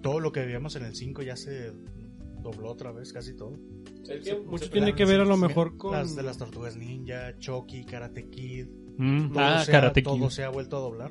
todo 0.00 0.20
lo 0.20 0.30
que 0.30 0.44
veíamos 0.46 0.76
en 0.76 0.84
el 0.84 0.94
5 0.94 1.22
ya 1.22 1.34
se 1.36 1.72
dobló 2.40 2.70
otra 2.70 2.92
vez, 2.92 3.12
casi 3.12 3.34
todo. 3.34 3.58
Que 4.06 4.22
Se- 4.22 4.38
mucho 4.38 4.70
tiene 4.70 4.94
que 4.94 5.04
ver 5.06 5.20
a 5.22 5.24
lo 5.24 5.36
mejor 5.36 5.76
con... 5.76 5.90
Las 5.92 6.14
de 6.14 6.22
las 6.22 6.38
tortugas 6.38 6.76
ninja, 6.76 7.36
Chucky, 7.38 7.84
Karate 7.84 8.28
Kid. 8.28 8.66
Mm, 8.98 9.28
Todo, 9.32 9.40
ah, 9.42 9.64
se 9.64 10.02
todo 10.02 10.30
se 10.30 10.44
ha 10.44 10.48
vuelto 10.50 10.76
a 10.76 10.80
doblar. 10.80 11.10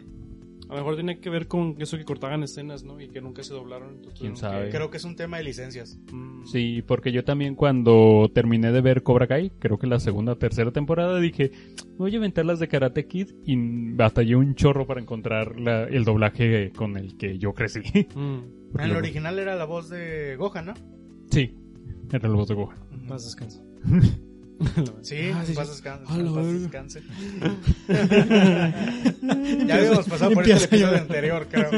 A 0.70 0.76
lo 0.76 0.80
mejor 0.80 0.96
tiene 0.96 1.20
que 1.20 1.30
ver 1.30 1.48
con 1.50 1.76
eso 1.80 1.98
que 1.98 2.06
cortaban 2.06 2.44
escenas, 2.44 2.86
¿no? 2.86 3.02
Y 3.02 3.10
que 3.10 3.20
nunca 3.20 3.44
se 3.44 3.54
doblaron. 3.54 3.96
entonces 3.96 4.22
¿Quién 4.22 4.38
sabe? 4.38 4.70
Creo 4.70 4.90
que 4.90 4.96
es 4.98 5.04
un 5.04 5.18
tema 5.18 5.36
de 5.38 5.44
licencias. 5.44 6.00
Mm. 6.14 6.46
Sí, 6.46 6.82
porque 6.88 7.12
yo 7.12 7.26
también 7.26 7.56
cuando 7.56 8.32
terminé 8.34 8.72
de 8.72 8.80
ver 8.80 9.04
Cobra 9.04 9.28
Kai, 9.28 9.52
creo 9.60 9.78
que 9.78 9.86
la 9.88 10.00
segunda 10.00 10.32
o 10.32 10.38
tercera 10.38 10.72
temporada, 10.72 11.20
dije, 11.20 11.52
voy 11.98 12.14
a 12.14 12.16
inventar 12.16 12.46
las 12.46 12.60
de 12.60 12.70
Karate 12.70 13.06
Kid 13.06 13.32
y 13.46 13.58
batallé 13.96 14.38
un 14.38 14.56
chorro 14.56 14.88
para 14.88 15.02
encontrar 15.02 15.60
la- 15.60 15.84
el 15.84 16.06
doblaje 16.06 16.72
con 16.72 16.96
el 16.96 17.18
que 17.18 17.38
yo 17.38 17.54
crecí. 17.54 17.82
Mm. 18.16 18.40
En 18.80 18.80
el 18.90 18.96
original 18.96 19.38
era 19.40 19.58
la 19.58 19.66
voz 19.66 19.90
de 19.90 20.38
Gohan, 20.38 20.68
¿no? 20.68 20.74
Sí, 21.30 21.54
era 22.14 22.26
el 22.30 22.34
voz 22.34 22.48
de 22.48 22.56
Gohan. 22.56 22.78
Más 23.10 23.26
descanso. 23.26 23.62
Sí, 25.02 25.32
Ah, 25.34 25.44
sí, 25.46 25.54
paz 25.54 25.68
sí. 25.68 25.74
descanse. 25.74 26.24
Descanse. 26.60 27.02
ya 29.68 29.76
habíamos 29.76 30.08
pasado 30.08 30.32
por 30.32 30.48
este 30.50 30.66
episodio 30.66 30.98
anterior, 30.98 31.48
creo. 31.50 31.72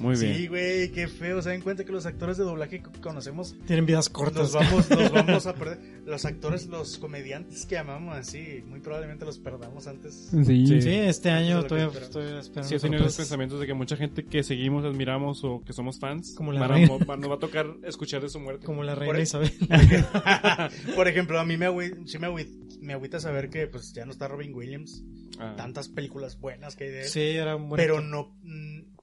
Muy 0.00 0.16
bien. 0.18 0.34
Sí, 0.34 0.46
güey, 0.48 0.90
qué 0.92 1.08
feo. 1.08 1.40
¿Se 1.42 1.50
dan 1.50 1.60
cuenta 1.60 1.84
que 1.84 1.92
los 1.92 2.06
actores 2.06 2.36
de 2.36 2.44
doblaje 2.44 2.82
que 2.82 3.00
conocemos 3.00 3.54
Tienen 3.66 3.86
vidas 3.86 4.06
nos 4.06 4.08
cortas. 4.10 4.52
vamos, 4.52 4.88
nos 4.90 5.12
vamos 5.12 5.46
a 5.46 5.54
perder? 5.54 5.78
Los 6.06 6.24
actores, 6.24 6.66
los 6.66 6.98
comediantes 6.98 7.66
que 7.66 7.74
llamamos 7.76 8.16
así, 8.16 8.64
muy 8.66 8.80
probablemente 8.80 9.24
los 9.24 9.38
perdamos 9.38 9.86
antes. 9.86 10.30
Sí, 10.30 10.80
Sí, 10.80 10.88
este 10.90 11.30
año 11.30 11.58
Eso 11.58 11.58
es 11.58 11.62
lo 11.62 11.62
que 11.62 11.68
todavía 11.68 11.86
espero. 11.88 12.04
estoy 12.06 12.38
esperando. 12.40 12.68
Sí, 12.68 12.74
he 12.74 12.80
tenido 12.80 13.02
los 13.04 13.16
pensamientos 13.16 13.60
de 13.60 13.66
que 13.66 13.74
mucha 13.74 13.96
gente 13.96 14.24
que 14.24 14.42
seguimos, 14.42 14.84
admiramos 14.84 15.44
o 15.44 15.62
que 15.64 15.72
somos 15.72 15.98
fans, 15.98 16.34
Como 16.36 16.52
la 16.52 16.60
van 16.60 16.70
a- 16.70 16.74
reina. 16.74 16.96
va- 17.06 17.16
nos 17.16 17.30
va 17.30 17.34
a 17.34 17.38
tocar 17.38 17.66
escuchar 17.84 18.22
de 18.22 18.28
su 18.28 18.40
muerte. 18.40 18.64
Como 18.66 18.82
la 18.82 18.94
reina 18.94 19.16
ahí- 19.16 19.22
Isabel. 19.22 19.52
Por 20.96 21.08
ejemplo, 21.08 21.38
a 21.38 21.44
mí 21.44 21.56
me, 21.56 21.66
sí 22.06 22.18
me, 22.18 22.28
me 22.80 22.92
agüita 22.92 23.20
saber 23.20 23.50
que 23.50 23.66
pues 23.66 23.92
ya 23.92 24.04
no 24.04 24.12
está 24.12 24.28
Robin 24.28 24.54
Williams. 24.54 25.02
Ah. 25.38 25.54
Tantas 25.56 25.88
películas 25.88 26.38
buenas 26.38 26.76
que 26.76 26.84
hay 26.84 26.90
de 26.90 27.00
él. 27.02 27.08
Sí, 27.08 27.20
era 27.20 27.56
un 27.56 27.68
buen 27.68 27.78
pero 27.80 28.00
no. 28.00 28.36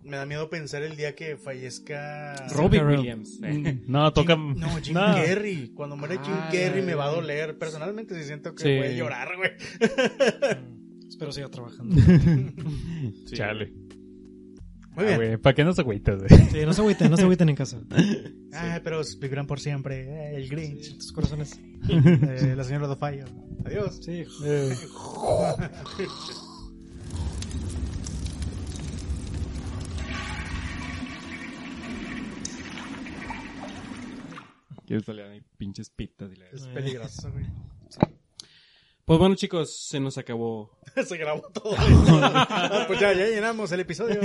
Mm, 0.07 0.09
me 0.09 0.17
da 0.17 0.25
miedo 0.25 0.49
pensar 0.49 0.83
el 0.83 0.95
día 0.95 1.15
que 1.15 1.37
fallezca. 1.37 2.33
Robin. 2.55 2.85
Williams. 2.85 3.39
No, 3.87 4.11
toca... 4.13 4.35
Jim- 4.35 4.55
no, 4.57 4.67
Jim 4.81 4.93
No. 4.93 5.01
Carrey. 5.15 5.69
Cuando 5.75 5.95
muere 5.97 6.15
Jim 6.23 6.33
Ah, 6.33 6.49
Carrey 6.51 6.81
me 6.83 6.95
va 6.95 7.05
a 7.05 7.11
doler. 7.11 7.57
Personalmente 7.57 8.15
sí 8.15 8.23
siento 8.25 8.53
que 8.55 8.63
Sí. 8.63 8.77
voy 8.77 8.87
a 8.87 8.91
llorar, 8.91 9.27
güey. 9.37 9.51
Mm, 9.51 11.07
Espero 11.09 11.31
siga 11.31 11.49
trabajando. 11.49 11.95
Sí. 13.25 13.35
Chale. 13.35 13.73
Muy 14.95 15.05
bien. 15.05 15.39
¿Para 15.39 15.53
qué 15.53 15.63
nos 15.63 15.77
agüitas, 15.77 16.17
güey? 16.23 16.41
Sí, 16.49 16.65
no 16.65 16.73
se 16.73 16.81
agüiten, 16.81 17.11
no 17.11 17.17
se 17.17 17.23
agüiten 17.23 17.49
en 17.49 17.55
casa. 17.55 17.79
Ah, 18.53 18.81
pero 18.83 19.01
vivirán 19.19 19.45
por 19.45 19.59
siempre. 19.59 20.01
eh, 20.01 20.35
el 20.37 20.49
Grinch. 20.49 20.81
Sí, 20.85 20.97
tus 20.97 21.11
corazones. 21.11 21.59
eh, 21.87 22.53
la 22.57 22.63
señora 22.63 22.87
Dofallo. 22.87 23.25
Adiós. 23.63 23.99
Sí. 24.03 24.23
Quieres 34.87 35.05
salir 35.05 35.25
ahí 35.25 35.41
pinches 35.57 35.89
pitas. 35.91 36.31
y 36.31 36.35
la- 36.37 36.47
Es 36.49 36.63
peligroso, 36.69 37.31
güey. 37.31 37.45
Pues 39.05 39.19
bueno, 39.19 39.35
chicos, 39.35 39.73
se 39.87 39.99
nos 39.99 40.17
acabó. 40.17 40.79
Se 41.07 41.17
grabó 41.17 41.41
todo. 41.53 41.75
Ah, 41.77 42.83
pues 42.87 42.99
ya, 42.99 43.13
ya 43.13 43.27
llenamos 43.27 43.71
el 43.71 43.81
episodio. 43.81 44.19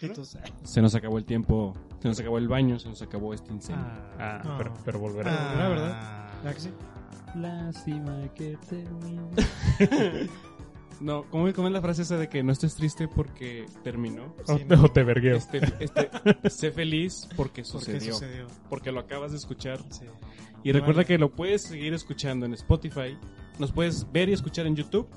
Pitos. 0.00 0.36
Se 0.64 0.82
nos 0.82 0.94
acabó 0.94 1.16
el 1.18 1.24
tiempo. 1.24 1.74
Se 2.00 2.08
nos 2.08 2.18
acabó 2.20 2.38
el 2.38 2.46
baño. 2.48 2.78
Se 2.78 2.88
nos 2.88 3.00
acabó 3.02 3.32
este 3.34 3.52
incendio. 3.52 3.84
Ah, 4.18 4.42
No. 4.44 4.58
pero, 4.58 4.74
pero 4.84 4.98
volverá. 5.00 5.32
Ah. 5.32 5.48
¿Volverá, 5.48 5.68
verdad? 5.68 6.42
¿Verdad 6.42 6.54
que 6.54 6.60
sí? 6.60 6.70
Lástima 7.36 8.34
que 8.34 8.56
termine. 8.68 9.30
No, 11.02 11.24
¿cómo, 11.30 11.52
cómo 11.52 11.66
es 11.68 11.72
la 11.74 11.80
frase 11.80 12.02
esa 12.02 12.16
de 12.16 12.28
que 12.28 12.42
no 12.42 12.52
estés 12.52 12.74
triste 12.76 13.08
porque 13.08 13.66
terminó? 13.82 14.34
O, 14.46 14.56
Sí, 14.56 14.64
no. 14.68 14.84
o 14.84 14.88
te 14.88 15.02
vergueo. 15.02 15.36
Este, 15.36 15.60
este, 15.80 16.10
sé 16.50 16.70
feliz 16.70 17.28
porque 17.36 17.62
¿Por 17.62 17.84
qué 17.84 18.00
sucedió. 18.00 18.46
Porque 18.70 18.92
lo 18.92 19.00
acabas 19.00 19.32
de 19.32 19.38
escuchar. 19.38 19.80
Sí. 19.90 20.04
Y 20.64 20.70
recuerda 20.72 21.04
que 21.04 21.18
lo 21.18 21.30
puedes 21.30 21.62
seguir 21.62 21.92
escuchando 21.92 22.46
en 22.46 22.54
Spotify. 22.54 23.18
Nos 23.58 23.72
puedes 23.72 24.10
ver 24.12 24.28
y 24.28 24.32
escuchar 24.32 24.66
en 24.66 24.76
YouTube. 24.76 25.08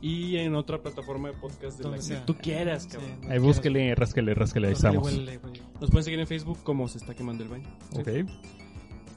Y 0.00 0.36
en 0.36 0.54
otra 0.54 0.80
plataforma 0.80 1.28
de 1.28 1.34
podcast 1.34 1.76
de 1.80 1.88
la 1.88 1.96
que 1.96 2.02
sea. 2.02 2.24
tú 2.24 2.36
quieras, 2.36 2.84
Sí, 2.84 2.90
cabrón. 2.90 3.20
donde 3.20 3.32
Ahí 3.34 3.40
búsquele, 3.40 3.92
rásquele, 3.96 4.32
rásquele, 4.32 4.68
ahí 4.68 4.74
estamos. 4.74 5.04
Huele, 5.04 5.38
huele. 5.38 5.60
Nos 5.80 5.90
pueden 5.90 6.04
seguir 6.04 6.20
en 6.20 6.28
Facebook 6.28 6.62
como 6.62 6.86
Se 6.86 6.98
Está 6.98 7.16
Quemando 7.16 7.42
el 7.42 7.50
Baño. 7.50 7.68
Ok. 7.96 8.08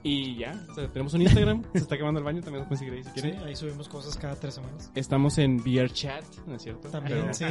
Y 0.04 0.36
ya, 0.38 0.60
o 0.70 0.74
sea, 0.74 0.88
tenemos 0.88 1.14
un 1.14 1.22
Instagram, 1.22 1.64
Se 1.74 1.78
Está 1.80 1.96
Quemando 1.96 2.20
el 2.20 2.24
Baño, 2.26 2.42
también 2.42 2.62
nos 2.62 2.68
pueden 2.68 2.80
seguir 2.80 2.94
ahí 2.96 3.04
si 3.04 3.10
Sí, 3.10 3.22
quieren. 3.22 3.44
ahí 3.48 3.56
subimos 3.56 3.88
cosas 3.88 4.18
cada 4.18 4.36
tres 4.36 4.56
semanas. 4.56 4.90
Estamos 4.96 5.38
en 5.38 5.58
VRChat, 5.58 6.24
¿no 6.48 6.56
es 6.56 6.64
cierto? 6.64 6.90
También, 6.90 7.20
Pero- 7.22 7.34
sí. 7.34 7.46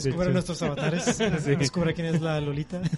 Sí. 0.00 0.10
Nuestros 0.10 0.62
avatares. 0.62 1.18
Descubre 1.18 1.92
quién 1.92 2.06
es 2.14 2.20
la 2.22 2.40
Lolita. 2.40 2.80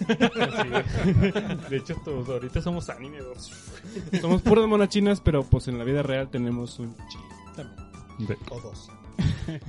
De 1.69 1.77
hecho, 1.77 1.95
todos 2.03 2.27
ahorita 2.29 2.61
somos 2.61 2.89
anime. 2.89 3.17
¿no? 3.19 4.19
Somos 4.21 4.41
puras 4.41 4.65
monas 4.67 4.89
chinas, 4.89 5.21
pero 5.21 5.43
pues 5.43 5.67
en 5.67 5.77
la 5.77 5.83
vida 5.83 6.01
real 6.03 6.29
tenemos 6.29 6.79
un 6.79 6.95
chi. 7.09 7.17
También. 7.55 7.77
De- 8.27 8.37
O 8.49 8.59
dos. 8.61 8.89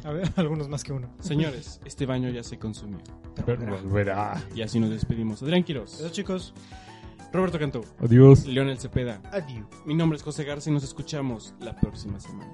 A 0.05 0.11
ver, 0.13 0.31
algunos 0.37 0.69
más 0.69 0.83
que 0.85 0.93
uno. 0.93 1.09
Señores, 1.21 1.81
este 1.85 2.05
baño 2.07 2.31
ya 2.31 2.43
se 2.43 2.59
consumió. 2.59 2.99
Pero 3.47 3.59
volverá. 3.83 4.43
Y 4.55 4.63
así 4.63 4.79
nos 4.81 4.91
despedimos. 4.91 5.43
Adrián 5.43 5.63
Quiroz, 5.65 6.01
Eso, 6.01 6.11
chicos. 6.11 6.53
Roberto 7.33 7.59
Cantó, 7.59 7.85
Adiós. 7.99 8.47
Leonel 8.47 8.79
Cepeda. 8.79 9.21
Adiós. 9.33 9.67
Mi 9.85 9.95
nombre 9.95 10.17
es 10.17 10.23
José 10.23 10.45
Garza 10.45 10.71
y 10.71 10.73
nos 10.73 10.83
escuchamos 10.85 11.55
la 11.61 11.77
próxima 11.77 12.19
semana. 12.21 12.53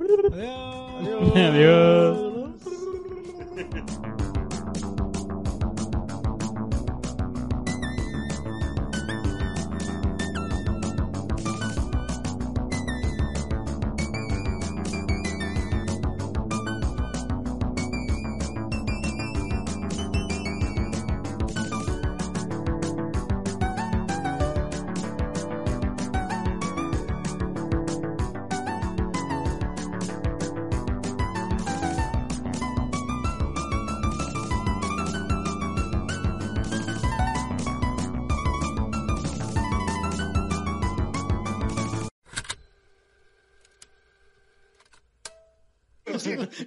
Adiós. 0.00 1.36
Adiós. 1.36 2.36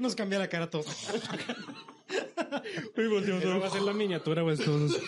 Nos 0.09 0.15
cambia 0.15 0.39
la 0.39 0.49
cara 0.49 0.63
a 0.65 0.69
todos. 0.71 0.87
Esa 0.87 1.29
va 3.59 3.67
a 3.67 3.69
ser 3.69 3.83
la 3.83 3.93
miniatura, 3.93 4.41
güey. 4.41 4.57
todos. 4.57 4.99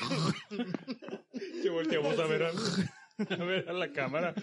Que 1.63 1.69
volteamos 1.69 2.19
a 2.19 2.27
ver 2.27 2.43
a, 2.43 2.49
a 3.33 3.43
ver 3.43 3.67
a 3.67 3.73
la 3.73 3.91
cámara. 3.91 4.35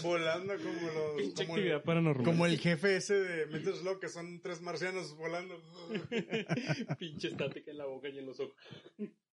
Volando 0.00 0.54
como 0.58 0.92
los. 0.92 1.16
Pinche 1.16 1.44
Como 1.44 1.56
el, 1.56 1.60
actividad 1.62 1.82
paranormal. 1.82 2.24
como 2.24 2.46
el 2.46 2.58
jefe 2.60 2.96
ese 2.96 3.14
de 3.14 3.46
Metal 3.46 3.74
Slug, 3.74 3.98
que 3.98 4.08
son 4.08 4.40
tres 4.40 4.60
marcianos 4.60 5.16
volando. 5.16 5.60
Pinche 6.98 7.28
estática 7.28 7.72
en 7.72 7.78
la 7.78 7.86
boca 7.86 8.08
y 8.08 8.18
en 8.18 8.26
los 8.26 8.38
ojos. 8.38 8.54